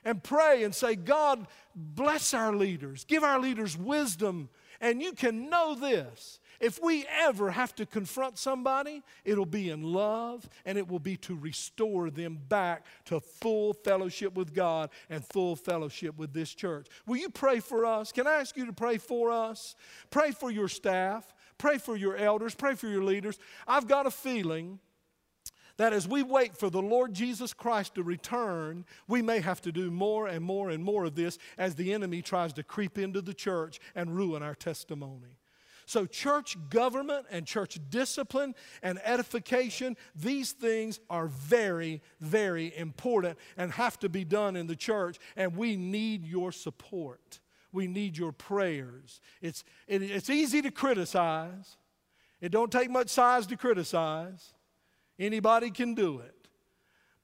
And 0.07 0.23
pray 0.23 0.63
and 0.63 0.73
say, 0.73 0.95
God, 0.95 1.47
bless 1.75 2.33
our 2.33 2.55
leaders. 2.55 3.03
Give 3.03 3.25
our 3.25 3.41
leaders 3.41 3.75
wisdom. 3.75 4.47
And 4.79 5.01
you 5.01 5.11
can 5.11 5.49
know 5.49 5.75
this 5.75 6.39
if 6.61 6.81
we 6.81 7.05
ever 7.19 7.51
have 7.51 7.75
to 7.75 7.85
confront 7.85 8.37
somebody, 8.37 9.03
it'll 9.25 9.45
be 9.45 9.69
in 9.69 9.83
love 9.83 10.49
and 10.65 10.77
it 10.77 10.87
will 10.87 10.99
be 10.99 11.17
to 11.17 11.35
restore 11.35 12.09
them 12.09 12.39
back 12.47 12.85
to 13.07 13.19
full 13.19 13.73
fellowship 13.73 14.33
with 14.33 14.53
God 14.53 14.91
and 15.09 15.25
full 15.25 15.57
fellowship 15.57 16.17
with 16.17 16.31
this 16.31 16.53
church. 16.53 16.87
Will 17.05 17.17
you 17.17 17.29
pray 17.29 17.59
for 17.59 17.85
us? 17.85 18.13
Can 18.13 18.27
I 18.27 18.35
ask 18.35 18.55
you 18.55 18.65
to 18.65 18.73
pray 18.73 18.99
for 18.99 19.29
us? 19.29 19.75
Pray 20.09 20.31
for 20.31 20.49
your 20.49 20.69
staff, 20.69 21.33
pray 21.57 21.79
for 21.79 21.97
your 21.97 22.15
elders, 22.15 22.55
pray 22.55 22.75
for 22.75 22.87
your 22.87 23.03
leaders. 23.03 23.37
I've 23.67 23.89
got 23.89 24.05
a 24.05 24.11
feeling 24.11 24.79
that 25.77 25.93
as 25.93 26.07
we 26.07 26.23
wait 26.23 26.57
for 26.57 26.69
the 26.69 26.81
Lord 26.81 27.13
Jesus 27.13 27.53
Christ 27.53 27.95
to 27.95 28.03
return, 28.03 28.85
we 29.07 29.21
may 29.21 29.39
have 29.39 29.61
to 29.61 29.71
do 29.71 29.89
more 29.89 30.27
and 30.27 30.43
more 30.43 30.69
and 30.69 30.83
more 30.83 31.05
of 31.05 31.15
this 31.15 31.37
as 31.57 31.75
the 31.75 31.93
enemy 31.93 32.21
tries 32.21 32.53
to 32.53 32.63
creep 32.63 32.97
into 32.97 33.21
the 33.21 33.33
church 33.33 33.79
and 33.95 34.15
ruin 34.15 34.43
our 34.43 34.55
testimony. 34.55 35.37
So, 35.85 36.05
church 36.05 36.57
government 36.69 37.27
and 37.31 37.47
church 37.47 37.79
discipline 37.89 38.55
and 38.83 38.99
edification, 39.05 39.95
these 40.13 40.51
things 40.51 40.99
are 41.09 41.27
very, 41.27 42.01
very 42.19 42.75
important 42.75 43.37
and 43.55 43.71
have 43.71 43.97
to 43.99 44.09
be 44.09 44.25
done 44.25 44.57
in 44.57 44.67
the 44.67 44.75
church, 44.75 45.17
and 45.37 45.55
we 45.55 45.77
need 45.77 46.25
your 46.25 46.51
support. 46.51 47.39
We 47.71 47.87
need 47.87 48.17
your 48.17 48.33
prayers. 48.33 49.21
It's, 49.41 49.63
it, 49.87 50.01
it's 50.01 50.29
easy 50.29 50.61
to 50.61 50.71
criticize. 50.71 51.77
It 52.41 52.51
don't 52.51 52.71
take 52.71 52.89
much 52.89 53.07
size 53.07 53.47
to 53.47 53.55
criticize. 53.55 54.53
Anybody 55.19 55.71
can 55.71 55.93
do 55.93 56.19
it. 56.19 56.33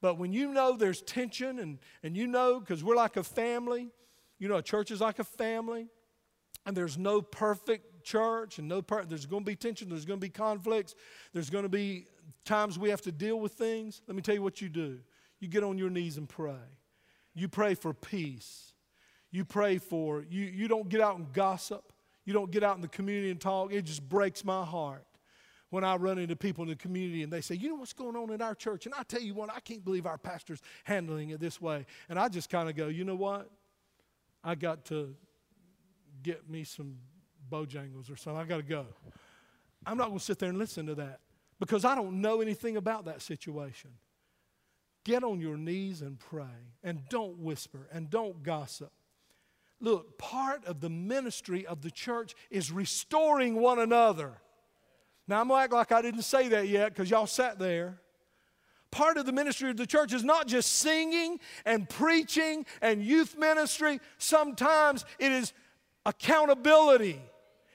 But 0.02 0.18
when 0.18 0.34
you 0.34 0.52
know 0.54 0.76
there's 0.76 1.02
tension 1.02 1.60
and, 1.60 1.80
and 2.04 2.18
you 2.18 2.28
know, 2.28 2.60
because 2.60 2.84
we're 2.84 2.96
like 2.96 3.16
a 3.16 3.24
family, 3.24 3.90
you 4.38 4.48
know, 4.48 4.58
a 4.58 4.62
church 4.62 4.92
is 4.92 5.00
like 5.00 5.20
a 5.20 5.24
family, 5.24 5.88
and 6.66 6.76
there's 6.76 6.98
no 6.98 7.22
perfect 7.22 8.04
church 8.04 8.60
and 8.60 8.68
no 8.68 8.82
part. 8.82 9.08
There's 9.08 9.26
going 9.26 9.44
to 9.44 9.50
be 9.50 9.56
tension. 9.56 9.90
There's 9.90 10.06
going 10.06 10.20
to 10.20 10.26
be 10.26 10.30
conflicts. 10.30 10.96
There's 11.32 11.50
going 11.50 11.64
to 11.64 11.70
be 11.70 12.08
times 12.44 12.78
we 12.78 12.90
have 12.90 13.02
to 13.04 13.12
deal 13.12 13.40
with 13.40 13.54
things. 13.54 14.02
Let 14.08 14.16
me 14.16 14.22
tell 14.22 14.36
you 14.36 14.42
what 14.42 14.62
you 14.62 14.70
do. 14.70 15.00
You 15.40 15.48
get 15.48 15.64
on 15.64 15.78
your 15.78 15.90
knees 15.90 16.18
and 16.18 16.28
pray. 16.28 16.52
You 17.34 17.48
pray 17.48 17.74
for 17.76 17.94
peace. 17.94 18.74
You 19.32 19.46
pray 19.46 19.78
for, 19.78 20.24
you, 20.30 20.44
you 20.44 20.68
don't 20.68 20.90
get 20.90 21.02
out 21.02 21.18
and 21.18 21.32
gossip. 21.34 21.92
You 22.26 22.34
don't 22.34 22.52
get 22.52 22.64
out 22.64 22.76
in 22.76 22.82
the 22.82 22.88
community 22.88 23.32
and 23.32 23.40
talk. 23.40 23.74
It 23.74 23.84
just 23.84 24.08
breaks 24.08 24.46
my 24.46 24.64
heart 24.64 25.06
when 25.74 25.84
I 25.84 25.96
run 25.96 26.20
into 26.20 26.36
people 26.36 26.62
in 26.62 26.70
the 26.70 26.76
community 26.76 27.24
and 27.24 27.34
they 27.34 27.42
say, 27.42 27.56
You 27.56 27.70
know 27.70 27.76
what's 27.78 27.94
going 27.94 28.16
on 28.16 28.30
in 28.30 28.44
our 28.44 28.54
church? 28.54 28.86
And 28.86 28.94
I 28.94 29.02
tell 29.02 29.24
you 29.24 29.34
what, 29.34 29.50
I 29.50 29.60
can't 29.60 29.84
believe 29.84 30.06
our 30.06 30.20
pastor's 30.20 30.62
handling 30.84 31.32
it 31.32 31.40
this 31.40 31.60
way. 31.60 31.88
And 32.10 32.20
I 32.20 32.30
just 32.30 32.52
kind 32.52 32.70
of 32.70 32.76
go, 32.76 32.90
You 32.90 33.04
know 33.04 33.16
what? 33.16 33.50
I 34.44 34.54
got 34.54 34.86
to 34.86 35.16
get 36.22 36.48
me 36.48 36.64
some 36.64 36.98
Bojangles 37.52 38.12
or 38.12 38.16
something. 38.16 38.40
I 38.40 38.46
got 38.46 38.58
to 38.58 38.62
go. 38.62 38.86
I'm 39.84 39.98
not 39.98 40.10
going 40.10 40.20
to 40.20 40.24
sit 40.24 40.38
there 40.38 40.50
and 40.50 40.60
listen 40.60 40.86
to 40.86 40.96
that 40.96 41.22
because 41.60 41.86
I 41.86 41.96
don't 41.96 42.22
know 42.22 42.40
anything 42.40 42.78
about 42.78 43.06
that 43.06 43.24
situation. 43.24 43.90
Get 45.04 45.24
on 45.24 45.42
your 45.42 45.58
knees 45.58 46.04
and 46.04 46.20
pray 46.20 46.70
and 46.84 47.02
don't 47.10 47.40
whisper 47.40 47.88
and 47.92 48.12
don't 48.12 48.44
gossip. 48.44 48.92
Look, 49.82 50.20
part 50.20 50.66
of 50.66 50.82
the 50.82 50.90
ministry 50.92 51.66
of 51.66 51.82
the 51.82 51.90
church 51.90 52.36
is 52.52 52.72
restoring 52.72 53.56
one 53.56 53.80
another. 53.80 54.38
Now, 55.28 55.42
I'm 55.42 55.48
going 55.48 55.60
to 55.60 55.64
act 55.64 55.74
like 55.74 55.92
I 55.92 56.02
didn't 56.02 56.24
say 56.24 56.50
that 56.50 56.68
yet 56.68 56.90
because 56.90 57.10
y'all 57.10 57.28
sat 57.28 57.60
there. 57.60 58.00
Part 58.92 59.18
of 59.18 59.26
the 59.26 59.32
ministry 59.32 59.70
of 59.70 59.78
the 59.78 59.88
church 59.88 60.14
is 60.14 60.24
not 60.24 60.48
just 60.48 60.74
singing 60.74 61.40
and 61.66 61.90
preaching 61.90 62.66
and 62.82 63.04
youth 63.04 63.38
ministry. 63.38 64.00
Sometimes 64.18 65.06
it 65.18 65.32
is 65.32 65.54
accountability 66.06 67.20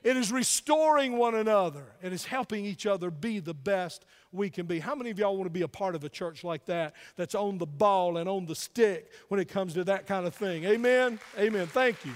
it 0.04 0.16
is 0.16 0.30
restoring 0.30 1.18
one 1.18 1.34
another. 1.34 1.84
It 2.02 2.12
is 2.12 2.24
helping 2.24 2.64
each 2.64 2.86
other 2.86 3.10
be 3.10 3.40
the 3.40 3.54
best 3.54 4.04
we 4.32 4.48
can 4.48 4.66
be. 4.66 4.78
How 4.78 4.94
many 4.94 5.10
of 5.10 5.18
y'all 5.18 5.36
want 5.36 5.46
to 5.46 5.52
be 5.52 5.62
a 5.62 5.68
part 5.68 5.94
of 5.94 6.04
a 6.04 6.08
church 6.08 6.44
like 6.44 6.66
that 6.66 6.94
that's 7.16 7.34
on 7.34 7.58
the 7.58 7.66
ball 7.66 8.16
and 8.16 8.28
on 8.28 8.46
the 8.46 8.54
stick 8.54 9.10
when 9.28 9.40
it 9.40 9.48
comes 9.48 9.74
to 9.74 9.84
that 9.84 10.06
kind 10.06 10.26
of 10.26 10.34
thing? 10.34 10.64
Amen? 10.64 11.18
Amen. 11.38 11.66
Thank 11.66 12.04
you. 12.04 12.12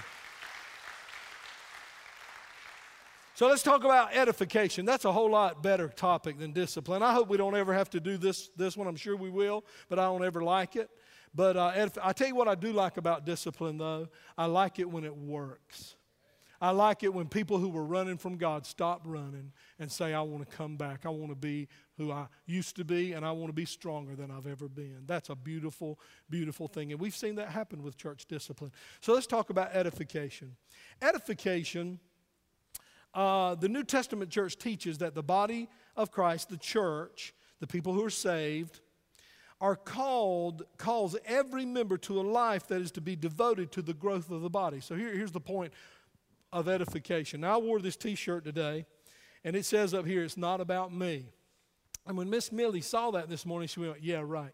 So 3.35 3.47
let's 3.47 3.63
talk 3.63 3.83
about 3.83 4.15
edification. 4.15 4.85
That's 4.85 5.05
a 5.05 5.11
whole 5.11 5.31
lot 5.31 5.63
better 5.63 5.87
topic 5.87 6.37
than 6.37 6.51
discipline. 6.51 7.01
I 7.01 7.13
hope 7.13 7.29
we 7.29 7.37
don't 7.37 7.55
ever 7.55 7.73
have 7.73 7.89
to 7.91 7.99
do 7.99 8.15
this, 8.15 8.49
this 8.55 8.77
one. 8.77 8.87
I'm 8.87 8.95
sure 8.95 9.15
we 9.15 9.31
will, 9.31 9.65
but 9.89 9.97
I 9.97 10.03
don't 10.03 10.23
ever 10.23 10.43
like 10.43 10.75
it. 10.75 10.87
But 11.33 11.57
uh, 11.57 11.71
edif- 11.73 11.97
I 12.03 12.13
tell 12.13 12.27
you 12.27 12.35
what 12.35 12.47
I 12.47 12.53
do 12.53 12.71
like 12.71 12.97
about 12.97 13.25
discipline, 13.25 13.79
though. 13.79 14.07
I 14.37 14.45
like 14.45 14.77
it 14.77 14.87
when 14.87 15.03
it 15.03 15.17
works. 15.17 15.95
I 16.61 16.69
like 16.69 17.01
it 17.01 17.11
when 17.11 17.27
people 17.27 17.57
who 17.57 17.69
were 17.69 17.83
running 17.83 18.17
from 18.17 18.37
God 18.37 18.67
stop 18.67 19.01
running 19.03 19.51
and 19.79 19.91
say, 19.91 20.13
I 20.13 20.21
want 20.21 20.47
to 20.47 20.55
come 20.55 20.77
back. 20.77 21.05
I 21.05 21.09
want 21.09 21.31
to 21.31 21.35
be 21.35 21.67
who 21.97 22.11
I 22.11 22.27
used 22.45 22.75
to 22.75 22.85
be, 22.85 23.13
and 23.13 23.25
I 23.25 23.31
want 23.31 23.49
to 23.49 23.53
be 23.53 23.65
stronger 23.65 24.15
than 24.15 24.29
I've 24.29 24.47
ever 24.47 24.69
been. 24.69 24.99
That's 25.07 25.29
a 25.29 25.35
beautiful, 25.35 25.99
beautiful 26.29 26.67
thing. 26.67 26.91
And 26.91 27.01
we've 27.01 27.15
seen 27.15 27.35
that 27.35 27.49
happen 27.49 27.81
with 27.81 27.97
church 27.97 28.27
discipline. 28.27 28.71
So 29.01 29.13
let's 29.13 29.27
talk 29.27 29.49
about 29.49 29.73
edification. 29.73 30.55
Edification, 31.01 31.99
uh, 33.13 33.55
the 33.55 33.69
New 33.69 33.83
Testament 33.83 34.31
church 34.31 34.57
teaches 34.57 34.97
that 34.99 35.13
the 35.15 35.23
body 35.23 35.69
of 35.95 36.11
Christ, 36.11 36.49
the 36.49 36.57
church, 36.57 37.33
the 37.59 37.67
people 37.67 37.93
who 37.93 38.03
are 38.03 38.09
saved, 38.09 38.79
are 39.61 39.75
called, 39.75 40.63
calls 40.77 41.15
every 41.25 41.65
member 41.65 41.97
to 41.97 42.19
a 42.19 42.23
life 42.23 42.67
that 42.67 42.81
is 42.81 42.91
to 42.91 43.01
be 43.01 43.15
devoted 43.15 43.71
to 43.71 43.81
the 43.81 43.93
growth 43.93 44.29
of 44.29 44.41
the 44.41 44.49
body. 44.49 44.79
So 44.81 44.95
here, 44.95 45.13
here's 45.13 45.31
the 45.31 45.39
point 45.39 45.71
of 46.51 46.67
edification. 46.67 47.41
Now, 47.41 47.55
I 47.55 47.57
wore 47.61 47.79
this 47.79 47.95
t 47.95 48.15
shirt 48.15 48.43
today, 48.43 48.85
and 49.43 49.55
it 49.55 49.65
says 49.65 49.93
up 49.93 50.05
here, 50.05 50.23
it's 50.23 50.37
not 50.37 50.59
about 50.59 50.93
me. 50.93 51.27
And 52.05 52.17
when 52.17 52.29
Miss 52.29 52.51
Millie 52.51 52.81
saw 52.81 53.11
that 53.11 53.29
this 53.29 53.45
morning, 53.45 53.67
she 53.67 53.79
went, 53.79 54.01
Yeah, 54.01 54.21
right. 54.25 54.53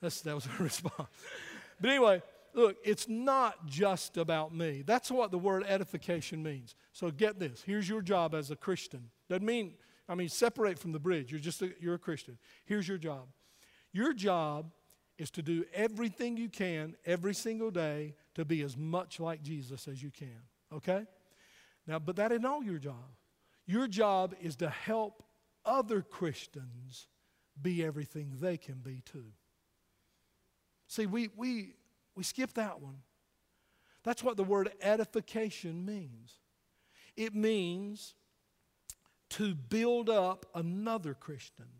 That's, 0.00 0.20
that 0.22 0.34
was 0.34 0.46
her 0.46 0.64
response. 0.64 1.08
but 1.80 1.90
anyway, 1.90 2.22
look, 2.54 2.76
it's 2.84 3.08
not 3.08 3.66
just 3.66 4.16
about 4.16 4.54
me. 4.54 4.82
That's 4.86 5.10
what 5.10 5.30
the 5.30 5.38
word 5.38 5.64
edification 5.66 6.42
means. 6.42 6.74
So 6.92 7.10
get 7.10 7.38
this. 7.38 7.62
Here's 7.64 7.88
your 7.88 8.02
job 8.02 8.34
as 8.34 8.50
a 8.50 8.56
Christian. 8.56 9.10
Doesn't 9.28 9.46
mean, 9.46 9.74
I 10.08 10.14
mean, 10.14 10.28
separate 10.28 10.78
from 10.78 10.92
the 10.92 10.98
bridge. 10.98 11.30
You're 11.30 11.40
just 11.40 11.62
a, 11.62 11.72
you're 11.80 11.94
a 11.94 11.98
Christian. 11.98 12.38
Here's 12.64 12.88
your 12.88 12.98
job. 12.98 13.28
Your 13.92 14.12
job 14.12 14.70
is 15.18 15.30
to 15.32 15.42
do 15.42 15.64
everything 15.74 16.36
you 16.36 16.48
can 16.48 16.96
every 17.04 17.34
single 17.34 17.70
day 17.70 18.14
to 18.34 18.44
be 18.44 18.62
as 18.62 18.76
much 18.76 19.20
like 19.20 19.42
Jesus 19.42 19.86
as 19.86 20.02
you 20.02 20.10
can. 20.10 20.42
Okay? 20.72 21.04
Now, 21.86 21.98
but 21.98 22.16
that 22.16 22.32
isn't 22.32 22.44
all 22.44 22.62
your 22.62 22.78
job. 22.78 23.16
Your 23.66 23.86
job 23.86 24.34
is 24.40 24.56
to 24.56 24.70
help 24.70 25.22
other 25.64 26.02
Christians 26.02 27.08
be 27.60 27.84
everything 27.84 28.32
they 28.40 28.56
can 28.56 28.76
be 28.76 29.02
too. 29.04 29.26
See, 30.86 31.06
we, 31.06 31.28
we, 31.36 31.74
we 32.20 32.24
skip 32.24 32.52
that 32.52 32.82
one. 32.82 32.98
That's 34.04 34.22
what 34.22 34.36
the 34.36 34.44
word 34.44 34.70
edification 34.82 35.86
means. 35.86 36.34
It 37.16 37.34
means 37.34 38.14
to 39.30 39.54
build 39.54 40.10
up 40.10 40.44
another 40.54 41.14
Christian. 41.14 41.70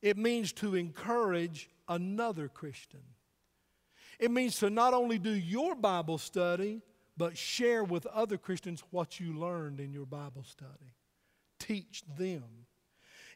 It 0.00 0.16
means 0.16 0.54
to 0.54 0.74
encourage 0.74 1.68
another 1.86 2.48
Christian. 2.48 3.02
It 4.18 4.30
means 4.30 4.56
to 4.60 4.70
not 4.70 4.94
only 4.94 5.18
do 5.18 5.34
your 5.34 5.74
Bible 5.74 6.16
study, 6.16 6.80
but 7.14 7.36
share 7.36 7.84
with 7.84 8.06
other 8.06 8.38
Christians 8.38 8.82
what 8.90 9.20
you 9.20 9.38
learned 9.38 9.80
in 9.80 9.92
your 9.92 10.06
Bible 10.06 10.44
study. 10.44 10.94
Teach 11.58 12.04
them. 12.16 12.44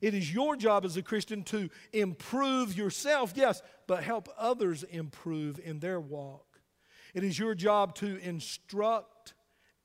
It 0.01 0.15
is 0.15 0.33
your 0.33 0.57
job 0.57 0.85
as 0.85 0.97
a 0.97 1.03
Christian 1.03 1.43
to 1.45 1.71
improve 1.93 2.77
yourself, 2.77 3.33
yes, 3.35 3.63
but 3.87 4.05
help 4.05 4.29
others 4.39 4.83
improve 4.85 5.61
in 5.63 5.81
their 5.81 6.01
walk. 6.01 6.61
It 7.15 7.25
is 7.25 7.39
your 7.39 7.55
job 7.55 7.95
to 7.97 8.19
instruct 8.19 9.35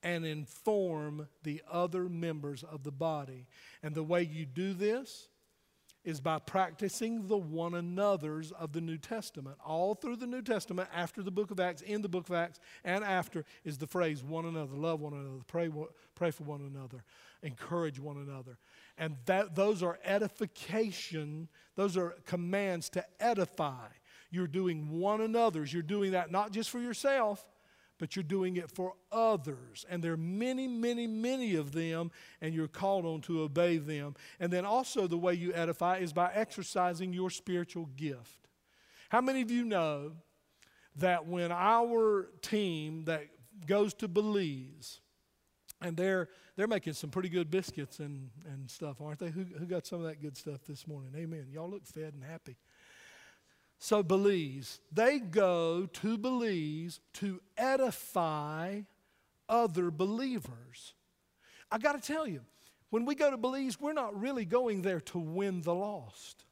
and 0.02 0.26
inform 0.26 1.28
the 1.42 1.62
other 1.70 2.08
members 2.08 2.62
of 2.62 2.84
the 2.84 2.92
body. 2.92 3.46
And 3.82 3.94
the 3.94 4.02
way 4.02 4.22
you 4.22 4.44
do 4.44 4.74
this 4.74 5.28
is 6.04 6.20
by 6.20 6.38
practicing 6.38 7.26
the 7.26 7.36
one 7.36 7.74
another's 7.74 8.52
of 8.52 8.72
the 8.72 8.80
New 8.80 8.98
Testament. 8.98 9.56
All 9.64 9.94
through 9.94 10.16
the 10.16 10.26
New 10.26 10.42
Testament, 10.42 10.88
after 10.94 11.22
the 11.22 11.30
book 11.30 11.50
of 11.50 11.58
Acts, 11.58 11.82
in 11.82 12.02
the 12.02 12.08
book 12.08 12.28
of 12.28 12.34
Acts, 12.34 12.60
and 12.84 13.02
after 13.02 13.44
is 13.64 13.78
the 13.78 13.86
phrase 13.86 14.22
one 14.22 14.44
another, 14.44 14.76
love 14.76 15.00
one 15.00 15.14
another, 15.14 15.42
pray, 15.46 15.70
pray 16.14 16.30
for 16.30 16.44
one 16.44 16.60
another, 16.60 17.04
encourage 17.42 17.98
one 17.98 18.18
another. 18.18 18.58
And 18.98 19.16
that, 19.26 19.54
those 19.54 19.82
are 19.82 19.98
edification, 20.04 21.48
those 21.74 21.96
are 21.96 22.16
commands 22.26 22.88
to 22.90 23.04
edify. 23.18 23.88
You're 24.30 24.46
doing 24.46 24.90
one 24.90 25.20
another's. 25.20 25.72
You're 25.72 25.82
doing 25.82 26.12
that 26.12 26.30
not 26.30 26.52
just 26.52 26.68
for 26.68 26.80
yourself, 26.80 27.44
but 27.98 28.16
you're 28.16 28.22
doing 28.22 28.56
it 28.56 28.70
for 28.70 28.94
others. 29.12 29.86
And 29.88 30.02
there 30.02 30.12
are 30.12 30.16
many, 30.16 30.66
many, 30.66 31.06
many 31.06 31.54
of 31.54 31.72
them, 31.72 32.10
and 32.40 32.54
you're 32.54 32.68
called 32.68 33.04
on 33.06 33.20
to 33.22 33.42
obey 33.42 33.78
them. 33.78 34.14
And 34.40 34.52
then 34.52 34.64
also, 34.64 35.06
the 35.06 35.18
way 35.18 35.34
you 35.34 35.52
edify 35.52 35.98
is 35.98 36.12
by 36.12 36.30
exercising 36.32 37.12
your 37.12 37.30
spiritual 37.30 37.86
gift. 37.96 38.48
How 39.08 39.20
many 39.20 39.42
of 39.42 39.50
you 39.50 39.64
know 39.64 40.12
that 40.96 41.26
when 41.26 41.52
our 41.52 42.30
team 42.42 43.04
that 43.04 43.26
goes 43.66 43.94
to 43.94 44.08
Belize, 44.08 45.00
and 45.80 45.96
they're 45.96 46.28
they're 46.56 46.68
making 46.68 46.92
some 46.92 47.10
pretty 47.10 47.28
good 47.28 47.50
biscuits 47.50 47.98
and, 47.98 48.30
and 48.46 48.70
stuff, 48.70 49.00
aren't 49.00 49.18
they? 49.18 49.28
Who, 49.30 49.44
who 49.58 49.66
got 49.66 49.86
some 49.86 49.98
of 50.00 50.06
that 50.06 50.22
good 50.22 50.36
stuff 50.36 50.60
this 50.68 50.86
morning? 50.86 51.12
Amen. 51.16 51.46
Y'all 51.50 51.68
look 51.68 51.84
fed 51.84 52.14
and 52.14 52.22
happy. 52.22 52.56
So, 53.84 54.02
Belize, 54.02 54.80
they 54.90 55.18
go 55.18 55.84
to 55.84 56.16
Belize 56.16 57.00
to 57.20 57.42
edify 57.58 58.80
other 59.46 59.90
believers. 59.90 60.94
I 61.70 61.76
got 61.76 61.92
to 61.92 62.00
tell 62.00 62.26
you, 62.26 62.40
when 62.88 63.04
we 63.04 63.14
go 63.14 63.30
to 63.30 63.36
Belize, 63.36 63.78
we're 63.78 63.92
not 63.92 64.18
really 64.18 64.46
going 64.46 64.80
there 64.80 65.00
to 65.00 65.18
win 65.18 65.60
the 65.60 65.74
lost. 65.74 66.46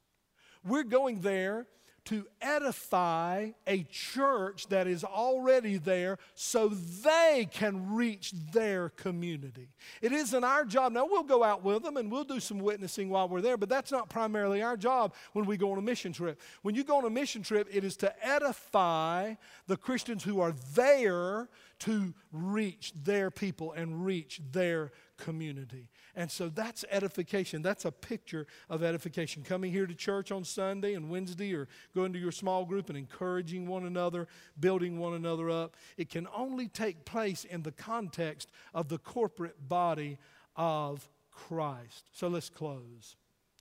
We're 0.63 0.83
going 0.83 1.23
there 1.23 1.67
to 2.05 2.27
edify 2.41 3.51
a 3.67 3.85
church 3.85 4.67
that 4.69 4.87
is 4.87 5.05
already 5.05 5.77
there 5.77 6.19
so 6.35 6.69
they 6.69 7.49
can 7.51 7.95
reach 7.95 8.33
their 8.53 8.89
community. 8.89 9.69
It 10.01 10.13
isn't 10.13 10.43
our 10.43 10.65
job. 10.65 10.93
Now, 10.93 11.07
we'll 11.07 11.23
go 11.23 11.45
out 11.45 11.63
with 11.63 11.83
them 11.83 11.97
and 11.97 12.11
we'll 12.11 12.25
do 12.25 12.41
some 12.41 12.59
witnessing 12.59 13.09
while 13.09 13.29
we're 13.29 13.41
there, 13.41 13.57
but 13.57 13.69
that's 13.69 13.93
not 13.93 14.09
primarily 14.09 14.63
our 14.63 14.77
job 14.77 15.15
when 15.33 15.47
we 15.47 15.57
go 15.57 15.71
on 15.73 15.79
a 15.79 15.83
mission 15.83 16.13
trip. 16.13 16.41
When 16.63 16.75
you 16.75 16.83
go 16.83 16.99
on 16.99 17.05
a 17.05 17.11
mission 17.11 17.43
trip, 17.43 17.69
it 17.71 17.85
is 17.85 17.97
to 17.99 18.27
edify 18.27 19.35
the 19.69 19.77
Christians 19.77 20.25
who 20.25 20.41
are 20.41 20.55
there 20.75 21.49
to 21.81 22.15
reach 22.33 22.93
their 22.95 23.31
people 23.31 23.73
and 23.73 24.05
reach 24.05 24.41
their 24.53 24.93
community. 25.17 25.89
And 26.15 26.31
so 26.31 26.49
that's 26.49 26.85
edification. 26.91 27.63
That's 27.63 27.85
a 27.85 27.93
picture 27.93 28.47
of 28.69 28.83
edification. 28.83 29.43
Coming 29.43 29.73
here 29.73 29.87
to 29.87 29.95
church 29.95 30.33
on 30.33 30.45
Sunday 30.45 30.95
and 30.95 31.11
Wednesday 31.11 31.55
or 31.55 31.69
going 31.95 32.13
to 32.13 32.19
your 32.19 32.33
small 32.33 32.65
group 32.65 32.89
and 32.89 32.99
encouraging 32.99 33.67
one 33.67 33.85
another, 33.85 34.29
building 34.59 34.99
one 34.99 35.15
another 35.15 35.51
up. 35.51 35.77
It 35.97 36.11
can 36.11 36.29
only 36.35 36.69
take 36.69 37.05
place 37.05 37.45
in 37.45 37.63
the 37.63 37.73
context 37.73 38.51
of 38.75 38.89
the 38.89 38.99
corporate 38.99 39.69
body 39.69 40.19
of 40.57 41.09
Christ. 41.31 42.05
So 42.13 42.29
let's 42.29 42.51
close. 42.51 43.17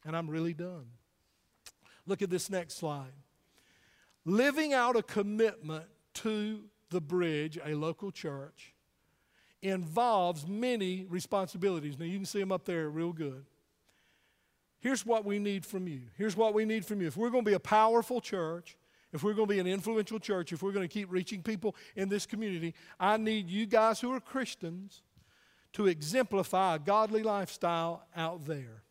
And 0.06 0.16
I'm 0.16 0.30
really 0.30 0.54
done. 0.54 0.88
Look 2.06 2.22
at 2.22 2.30
this 2.30 2.50
next 2.50 2.78
slide. 2.78 3.14
Living 4.26 4.74
out 4.74 4.96
a 4.96 5.04
commitment 5.04 5.86
to 6.16 6.66
the 6.90 7.02
bridge, 7.02 7.58
a 7.64 7.74
local 7.74 8.12
church, 8.12 8.74
involves 9.62 10.48
many 10.48 11.06
responsibilities. 11.10 12.00
Now, 12.00 12.06
you 12.06 12.18
can 12.18 12.26
see 12.26 12.40
them 12.40 12.52
up 12.52 12.66
there 12.66 12.90
real 12.90 13.14
good. 13.14 13.46
Here's 14.80 15.06
what 15.06 15.26
we 15.26 15.38
need 15.38 15.66
from 15.66 15.88
you. 15.88 16.02
Here's 16.18 16.36
what 16.36 16.54
we 16.54 16.66
need 16.66 16.86
from 16.86 17.02
you. 17.02 17.08
If 17.08 17.16
we're 17.16 17.30
going 17.30 17.46
to 17.46 17.50
be 17.50 17.56
a 17.56 17.60
powerful 17.60 18.20
church, 18.20 18.78
if 19.14 19.24
we're 19.24 19.34
going 19.34 19.48
to 19.48 19.54
be 19.54 19.60
an 19.60 19.68
influential 19.68 20.20
church, 20.20 20.52
if 20.52 20.64
we're 20.64 20.72
going 20.72 20.88
to 20.88 20.94
keep 20.94 21.12
reaching 21.12 21.44
people 21.44 21.76
in 21.96 22.10
this 22.10 22.26
community, 22.26 22.74
I 23.00 23.18
need 23.18 23.50
you 23.50 23.68
guys 23.68 24.00
who 24.00 24.12
are 24.14 24.20
Christians 24.20 25.04
to 25.74 25.88
exemplify 25.88 26.76
a 26.76 26.80
godly 26.80 27.22
lifestyle 27.22 28.04
out 28.16 28.46
there. 28.46 28.84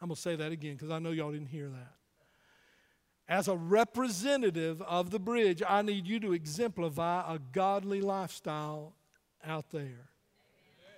I'm 0.00 0.08
going 0.08 0.16
to 0.16 0.20
say 0.20 0.36
that 0.36 0.52
again 0.52 0.74
because 0.74 0.90
I 0.90 0.98
know 0.98 1.10
y'all 1.10 1.32
didn't 1.32 1.48
hear 1.48 1.68
that. 1.70 1.92
As 3.28 3.48
a 3.48 3.56
representative 3.56 4.80
of 4.82 5.10
the 5.10 5.18
bridge, 5.18 5.62
I 5.66 5.82
need 5.82 6.06
you 6.06 6.20
to 6.20 6.32
exemplify 6.32 7.24
a 7.26 7.38
godly 7.38 8.00
lifestyle 8.00 8.94
out 9.44 9.70
there. 9.70 10.08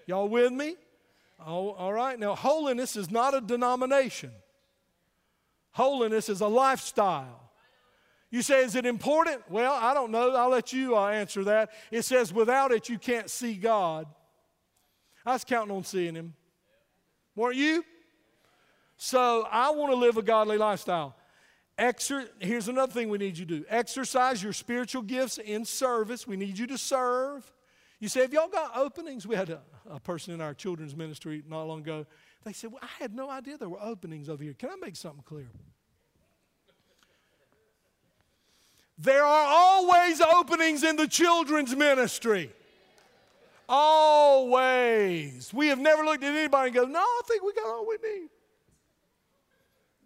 Y'all 0.07 0.29
with 0.29 0.53
me? 0.53 0.77
Oh, 1.45 1.71
all 1.71 1.93
right. 1.93 2.19
Now, 2.19 2.35
holiness 2.35 2.97
is 2.97 3.11
not 3.11 3.35
a 3.35 3.41
denomination, 3.41 4.33
holiness 5.73 6.29
is 6.29 6.41
a 6.41 6.49
lifestyle. 6.49 7.51
You 8.33 8.43
say, 8.43 8.63
is 8.63 8.77
it 8.77 8.87
important? 8.87 9.43
Well, 9.51 9.73
I 9.73 9.93
don't 9.93 10.13
know. 10.13 10.37
I'll 10.37 10.51
let 10.51 10.73
you 10.73 10.97
uh, 10.97 11.09
answer 11.09 11.43
that. 11.45 11.71
It 11.91 12.03
says, 12.03 12.33
without 12.33 12.71
it, 12.71 12.89
you 12.89 12.97
can't 12.97 13.29
see 13.29 13.55
God. 13.55 14.07
I 15.27 15.33
was 15.33 15.45
counting 15.45 15.75
on 15.75 15.83
seeing 15.83 16.15
Him. 16.15 16.35
Weren't 17.35 17.57
you? 17.57 17.85
So 18.97 19.49
I 19.51 19.71
want 19.71 19.91
to 19.91 19.97
live 19.97 20.17
a 20.17 20.23
godly 20.23 20.59
lifestyle. 20.59 21.17
Exer- 21.79 22.29
Here's 22.39 22.69
another 22.69 22.93
thing 22.93 23.09
we 23.09 23.19
need 23.19 23.37
you 23.37 23.47
to 23.47 23.59
do 23.61 23.65
exercise 23.69 24.43
your 24.43 24.53
spiritual 24.53 25.03
gifts 25.03 25.39
in 25.39 25.65
service. 25.65 26.27
We 26.27 26.37
need 26.37 26.59
you 26.59 26.67
to 26.69 26.79
serve. 26.79 27.51
You 28.01 28.09
say, 28.09 28.23
Have 28.23 28.33
y'all 28.33 28.49
got 28.49 28.77
openings? 28.77 29.27
We 29.27 29.37
had 29.37 29.51
a, 29.51 29.61
a 29.89 30.01
person 30.01 30.33
in 30.35 30.41
our 30.41 30.55
children's 30.55 30.97
ministry 30.97 31.45
not 31.47 31.65
long 31.65 31.81
ago. 31.81 32.07
They 32.45 32.55
said, 32.55 32.73
Well, 32.73 32.81
I 32.83 32.89
had 32.99 33.15
no 33.15 33.31
idea 33.31 33.59
there 33.59 33.69
were 33.69 33.81
openings 33.81 34.29
over 34.29 34.43
here. 34.43 34.55
Can 34.55 34.71
I 34.71 34.77
make 34.77 34.97
something 34.97 35.23
clear? 35.23 35.51
There 38.97 39.23
are 39.25 39.47
always 39.49 40.21
openings 40.21 40.83
in 40.83 40.97
the 40.97 41.07
children's 41.07 41.77
ministry. 41.77 42.51
Always. 43.69 45.55
We 45.55 45.69
have 45.69 45.79
never 45.79 46.03
looked 46.03 46.25
at 46.25 46.35
anybody 46.35 46.69
and 46.69 46.75
go, 46.75 46.85
No, 46.87 47.01
I 47.01 47.21
think 47.27 47.43
we 47.43 47.53
got 47.53 47.67
all 47.67 47.87
we 47.87 47.97
need. 48.03 48.29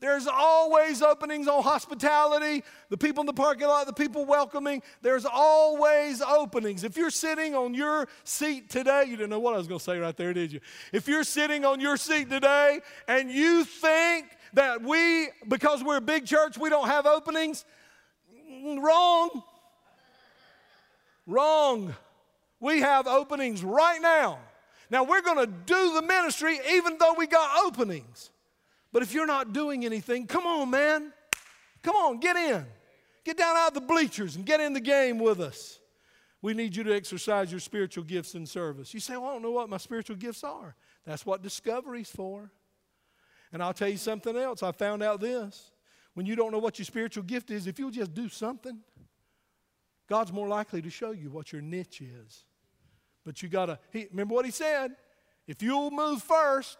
There's 0.01 0.27
always 0.27 1.01
openings 1.03 1.49
on 1.49 1.63
hospitality, 1.63 2.63
the 2.91 2.99
people 2.99 3.23
in 3.23 3.27
the 3.27 3.33
parking 3.33 3.69
lot, 3.69 3.87
the 3.87 3.93
people 3.93 4.27
welcoming. 4.27 4.83
There's 5.03 5.25
always 5.25 6.21
openings. 6.21 6.85
If 6.85 6.97
you're 6.97 7.11
sitting 7.11 7.55
on 7.55 7.75
your 7.75 8.09
seat 8.25 8.69
today, 8.69 9.05
you 9.05 9.17
didn't 9.17 9.31
know 9.31 9.39
what 9.39 9.55
I 9.55 9.59
was 9.59 9.67
going 9.67 9.79
to 9.79 9.85
say 9.85 9.99
right 9.99 10.17
there, 10.17 10.35
did 10.35 10.53
you? 10.53 10.61
If 10.93 11.09
you're 11.09 11.25
sitting 11.25 11.65
on 11.65 11.81
your 11.81 11.97
seat 11.97 12.29
today 12.29 12.81
and 13.09 13.31
you 13.31 13.65
think 13.65 14.27
that 14.53 14.83
we, 14.83 15.29
because 15.49 15.83
we're 15.83 15.97
a 15.97 16.03
big 16.03 16.27
church, 16.27 16.59
we 16.59 16.69
don't 16.69 16.89
have 16.89 17.07
openings, 17.07 17.65
wrong. 18.63 19.43
Wrong. 21.27 21.95
We 22.61 22.81
have 22.81 23.07
openings 23.07 23.65
right 23.65 24.01
now. 24.03 24.39
Now 24.91 25.05
we're 25.05 25.23
going 25.23 25.39
to 25.39 25.47
do 25.47 25.95
the 25.95 26.03
ministry 26.03 26.59
even 26.73 26.99
though 26.99 27.15
we 27.15 27.27
got 27.27 27.65
openings. 27.65 28.31
But 28.95 29.03
if 29.03 29.13
you're 29.13 29.27
not 29.27 29.53
doing 29.53 29.85
anything, 29.85 30.29
come 30.29 30.47
on, 30.47 30.71
man. 30.71 31.13
Come 31.83 31.97
on, 31.97 32.21
get 32.21 32.37
in. 32.37 32.65
Get 33.25 33.37
down 33.37 33.57
out 33.57 33.69
of 33.69 33.75
the 33.75 33.81
bleachers 33.81 34.37
and 34.37 34.47
get 34.47 34.61
in 34.61 34.73
the 34.73 34.81
game 34.81 35.19
with 35.19 35.41
us. 35.41 35.81
We 36.41 36.55
need 36.55 36.77
you 36.77 36.85
to 36.85 36.95
exercise 36.95 37.51
your 37.51 37.59
spiritual 37.59 38.05
gifts 38.05 38.37
in 38.37 38.47
service. 38.47 38.95
You 38.95 39.01
say, 39.01 39.17
Well, 39.17 39.31
I 39.31 39.33
don't 39.33 39.43
know 39.43 39.51
what 39.51 39.69
my 39.69 39.79
spiritual 39.79 40.15
gifts 40.15 40.45
are. 40.45 40.77
That's 41.05 41.27
what 41.27 41.43
discovery's 41.43 42.09
for. 42.09 42.53
And 43.53 43.61
I'll 43.61 43.75
tell 43.75 43.89
you 43.89 43.97
something 43.97 44.37
else. 44.37 44.63
I 44.63 44.71
found 44.71 45.03
out 45.03 45.21
this. 45.21 45.73
When 46.13 46.25
you 46.25 46.37
don't 46.37 46.53
know 46.53 46.61
what 46.61 46.79
your 46.79 46.87
spiritual 46.87 47.25
gift 47.25 47.51
is, 47.51 47.67
if 47.67 47.81
you'll 47.81 47.91
just 47.91 48.15
do 48.15 48.29
something, 48.29 48.79
God's 50.09 50.33
more 50.33 50.47
likely 50.47 50.81
to 50.83 50.91
show 50.91 51.11
you 51.11 51.31
what 51.31 51.51
your 51.51 51.63
niche 51.63 52.01
is. 52.01 52.45
But 53.25 53.43
you 53.43 53.49
got 53.49 53.67
to, 53.67 53.79
remember 54.13 54.35
what 54.35 54.45
he 54.45 54.53
said? 54.53 54.93
If 55.49 55.63
you'll 55.63 55.91
move 55.91 56.23
first, 56.23 56.79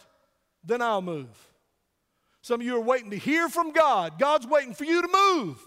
then 0.63 0.81
I'll 0.81 1.03
move. 1.03 1.54
Some 2.45 2.61
of 2.61 2.67
you 2.67 2.77
are 2.77 2.81
waiting 2.81 3.09
to 3.09 3.17
hear 3.17 3.49
from 3.49 3.73
God. 3.73 4.19
God's 4.19 4.47
waiting 4.47 4.75
for 4.75 4.85
you 4.85 5.01
to 5.01 5.09
move. 5.09 5.67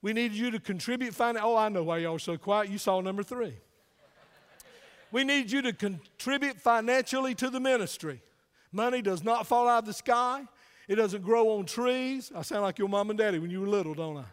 We 0.00 0.14
need 0.14 0.32
you 0.32 0.50
to 0.52 0.58
contribute. 0.58 1.12
Find 1.12 1.36
oh, 1.36 1.54
I 1.54 1.68
know 1.68 1.82
why 1.82 1.98
y'all 1.98 2.16
are 2.16 2.18
so 2.18 2.38
quiet. 2.38 2.70
You 2.70 2.78
saw 2.78 3.02
number 3.02 3.22
three. 3.22 3.52
we 5.12 5.22
need 5.22 5.52
you 5.52 5.60
to 5.60 5.74
contribute 5.74 6.62
financially 6.62 7.34
to 7.34 7.50
the 7.50 7.60
ministry. 7.60 8.22
Money 8.72 9.02
does 9.02 9.22
not 9.22 9.46
fall 9.46 9.68
out 9.68 9.80
of 9.80 9.84
the 9.84 9.92
sky. 9.92 10.44
It 10.88 10.94
doesn't 10.94 11.22
grow 11.22 11.58
on 11.58 11.66
trees. 11.66 12.32
I 12.34 12.40
sound 12.40 12.62
like 12.62 12.78
your 12.78 12.88
mom 12.88 13.10
and 13.10 13.18
daddy 13.18 13.38
when 13.38 13.50
you 13.50 13.60
were 13.60 13.68
little, 13.68 13.92
don't 13.92 14.16
I? 14.16 14.24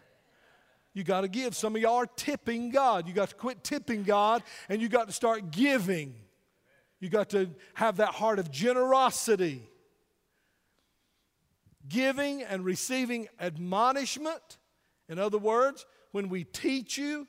You 0.94 1.04
got 1.04 1.20
to 1.20 1.28
give. 1.28 1.54
Some 1.54 1.76
of 1.76 1.82
y'all 1.82 1.96
are 1.96 2.06
tipping 2.06 2.70
God. 2.70 3.06
You 3.06 3.12
got 3.12 3.28
to 3.28 3.34
quit 3.34 3.62
tipping 3.62 4.02
God 4.02 4.42
and 4.70 4.80
you 4.80 4.88
got 4.88 5.08
to 5.08 5.12
start 5.12 5.50
giving. 5.50 6.14
You 7.00 7.08
got 7.08 7.30
to 7.30 7.50
have 7.74 7.98
that 7.98 8.10
heart 8.10 8.38
of 8.38 8.50
generosity. 8.50 9.68
Giving 11.88 12.42
and 12.42 12.64
receiving 12.64 13.28
admonishment. 13.38 14.58
In 15.08 15.18
other 15.18 15.38
words, 15.38 15.86
when 16.12 16.28
we 16.28 16.44
teach 16.44 16.98
you, 16.98 17.28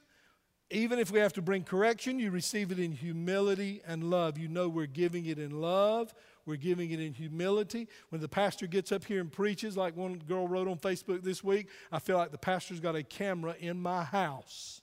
even 0.69 0.99
if 0.99 1.11
we 1.11 1.19
have 1.19 1.33
to 1.33 1.41
bring 1.41 1.63
correction, 1.63 2.19
you 2.19 2.31
receive 2.31 2.71
it 2.71 2.79
in 2.79 2.91
humility 2.91 3.81
and 3.85 4.09
love. 4.09 4.37
You 4.37 4.47
know 4.47 4.67
we're 4.67 4.85
giving 4.85 5.25
it 5.25 5.39
in 5.39 5.61
love, 5.61 6.13
we're 6.45 6.57
giving 6.57 6.91
it 6.91 6.99
in 6.99 7.13
humility. 7.13 7.87
When 8.09 8.19
the 8.19 8.27
pastor 8.27 8.67
gets 8.67 8.91
up 8.91 9.05
here 9.05 9.21
and 9.21 9.31
preaches, 9.31 9.77
like 9.77 9.95
one 9.95 10.15
girl 10.15 10.47
wrote 10.47 10.67
on 10.67 10.77
Facebook 10.77 11.23
this 11.23 11.43
week, 11.43 11.69
I 11.91 11.99
feel 11.99 12.17
like 12.17 12.31
the 12.31 12.37
pastor's 12.37 12.79
got 12.79 12.95
a 12.95 13.03
camera 13.03 13.55
in 13.59 13.79
my 13.81 14.03
house 14.03 14.81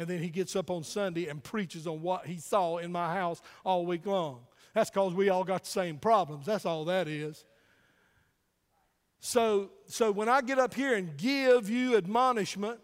and 0.00 0.08
then 0.08 0.18
he 0.22 0.30
gets 0.30 0.56
up 0.56 0.70
on 0.70 0.82
Sunday 0.82 1.26
and 1.26 1.44
preaches 1.44 1.86
on 1.86 2.00
what 2.00 2.26
he 2.26 2.38
saw 2.38 2.78
in 2.78 2.90
my 2.90 3.12
house 3.12 3.42
all 3.64 3.84
week 3.84 4.06
long. 4.06 4.40
That's 4.72 4.88
because 4.88 5.12
we 5.12 5.28
all 5.28 5.44
got 5.44 5.64
the 5.64 5.70
same 5.70 5.98
problems. 5.98 6.46
That's 6.46 6.64
all 6.64 6.86
that 6.86 7.06
is. 7.06 7.44
So, 9.18 9.72
so 9.84 10.10
when 10.10 10.30
I 10.30 10.40
get 10.40 10.58
up 10.58 10.72
here 10.72 10.94
and 10.94 11.18
give 11.18 11.68
you 11.68 11.98
admonishment, 11.98 12.80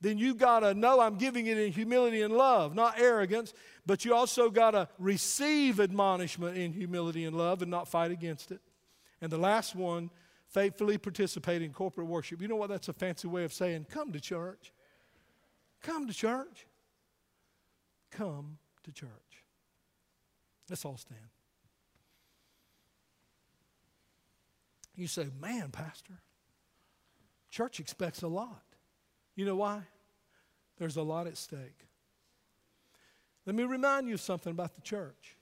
then 0.00 0.16
you 0.16 0.34
got 0.34 0.60
to 0.60 0.72
know 0.72 1.00
I'm 1.00 1.16
giving 1.16 1.46
it 1.46 1.58
in 1.58 1.72
humility 1.72 2.22
and 2.22 2.34
love, 2.34 2.74
not 2.74 2.98
arrogance, 2.98 3.52
but 3.84 4.06
you 4.06 4.14
also 4.14 4.48
got 4.48 4.70
to 4.70 4.88
receive 4.98 5.78
admonishment 5.78 6.56
in 6.56 6.72
humility 6.72 7.26
and 7.26 7.36
love 7.36 7.60
and 7.60 7.70
not 7.70 7.86
fight 7.86 8.12
against 8.12 8.50
it. 8.50 8.62
And 9.20 9.30
the 9.30 9.36
last 9.36 9.74
one, 9.74 10.08
faithfully 10.48 10.96
participate 10.96 11.60
in 11.60 11.74
corporate 11.74 12.06
worship. 12.06 12.40
You 12.40 12.48
know 12.48 12.56
what? 12.56 12.70
That's 12.70 12.88
a 12.88 12.94
fancy 12.94 13.28
way 13.28 13.44
of 13.44 13.52
saying, 13.52 13.88
come 13.90 14.10
to 14.12 14.20
church. 14.20 14.72
Come 15.82 16.06
to 16.06 16.14
church. 16.14 16.66
Come 18.10 18.58
to 18.84 18.92
church. 18.92 19.08
Let's 20.68 20.84
all 20.84 20.96
stand. 20.96 21.20
You 24.94 25.06
say, 25.06 25.28
man, 25.40 25.70
Pastor, 25.70 26.20
church 27.50 27.80
expects 27.80 28.22
a 28.22 28.28
lot. 28.28 28.62
You 29.34 29.46
know 29.46 29.56
why? 29.56 29.82
There's 30.78 30.96
a 30.96 31.02
lot 31.02 31.26
at 31.26 31.36
stake. 31.36 31.86
Let 33.46 33.56
me 33.56 33.64
remind 33.64 34.08
you 34.08 34.14
of 34.14 34.20
something 34.20 34.50
about 34.50 34.74
the 34.74 34.82
church. 34.82 35.36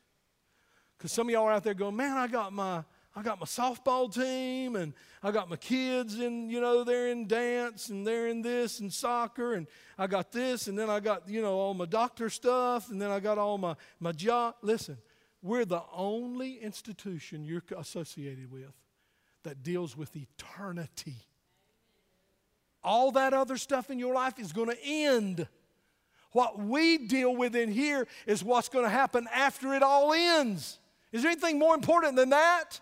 Because 0.96 1.12
some 1.12 1.28
of 1.28 1.32
y'all 1.32 1.44
are 1.44 1.52
out 1.52 1.64
there 1.64 1.74
going, 1.74 1.96
man, 1.96 2.16
I 2.16 2.26
got 2.26 2.52
my 2.52 2.84
I 3.16 3.22
got 3.22 3.40
my 3.40 3.46
softball 3.46 4.12
team 4.12 4.76
and 4.76 4.92
I 5.22 5.32
got 5.32 5.48
my 5.50 5.56
kids 5.56 6.20
in, 6.20 6.50
you 6.50 6.60
know, 6.60 6.84
they're 6.84 7.08
in 7.08 7.26
dance 7.26 7.88
and 7.88 8.06
they're 8.06 8.28
in 8.28 8.42
this 8.42 8.80
and 8.80 8.92
soccer 8.92 9.54
and 9.54 9.66
I 9.98 10.06
got 10.06 10.30
this 10.30 10.68
and 10.68 10.78
then 10.78 10.88
I 10.88 11.00
got, 11.00 11.28
you 11.28 11.42
know, 11.42 11.54
all 11.54 11.74
my 11.74 11.86
doctor 11.86 12.30
stuff 12.30 12.90
and 12.90 13.00
then 13.00 13.10
I 13.10 13.18
got 13.18 13.38
all 13.38 13.58
my, 13.58 13.74
my 13.98 14.12
job. 14.12 14.54
Listen, 14.62 14.98
we're 15.42 15.64
the 15.64 15.82
only 15.92 16.58
institution 16.58 17.44
you're 17.44 17.62
associated 17.76 18.52
with 18.52 18.72
that 19.42 19.62
deals 19.62 19.96
with 19.96 20.14
eternity. 20.14 21.16
All 22.84 23.10
that 23.12 23.34
other 23.34 23.56
stuff 23.56 23.90
in 23.90 23.98
your 23.98 24.14
life 24.14 24.38
is 24.38 24.52
going 24.52 24.68
to 24.68 24.78
end. 24.84 25.48
What 26.32 26.58
we 26.58 26.98
deal 26.98 27.34
with 27.34 27.56
in 27.56 27.72
here 27.72 28.06
is 28.26 28.44
what's 28.44 28.68
going 28.68 28.84
to 28.84 28.90
happen 28.90 29.26
after 29.34 29.74
it 29.74 29.82
all 29.82 30.12
ends. 30.12 30.78
Is 31.10 31.22
there 31.22 31.30
anything 31.30 31.58
more 31.58 31.74
important 31.74 32.16
than 32.16 32.30
that? 32.30 32.80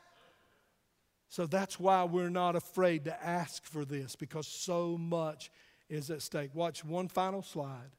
So 1.36 1.44
that's 1.44 1.78
why 1.78 2.02
we're 2.04 2.30
not 2.30 2.56
afraid 2.56 3.04
to 3.04 3.22
ask 3.22 3.62
for 3.66 3.84
this 3.84 4.16
because 4.16 4.46
so 4.46 4.96
much 4.96 5.50
is 5.90 6.08
at 6.08 6.22
stake. 6.22 6.54
Watch 6.54 6.82
one 6.82 7.08
final 7.08 7.42
slide. 7.42 7.90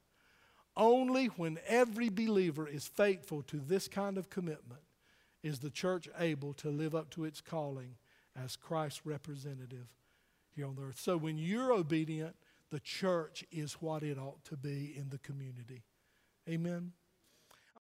Only 0.76 1.28
when 1.28 1.60
every 1.68 2.10
believer 2.10 2.68
is 2.68 2.88
faithful 2.88 3.44
to 3.44 3.58
this 3.58 3.88
kind 3.88 4.18
of 4.18 4.32
commitment 4.32 4.82
is 5.44 5.60
the 5.60 5.70
church 5.70 6.10
able 6.18 6.54
to 6.54 6.72
live 6.72 6.96
up 6.96 7.12
to 7.12 7.26
its 7.26 7.40
calling 7.40 7.98
as 8.36 8.56
Christ's 8.56 9.06
representative 9.06 9.86
here 10.56 10.66
on 10.66 10.76
the 10.76 10.86
earth. 10.86 11.00
So 11.00 11.16
when 11.16 11.38
you're 11.38 11.74
obedient, 11.74 12.36
the 12.72 12.80
church 12.80 13.46
is 13.52 13.74
what 13.74 14.02
it 14.02 14.18
ought 14.18 14.44
to 14.46 14.58
be 14.58 14.96
in 14.98 15.10
the 15.12 15.20
community. 15.20 15.84
Amen. 16.50 16.94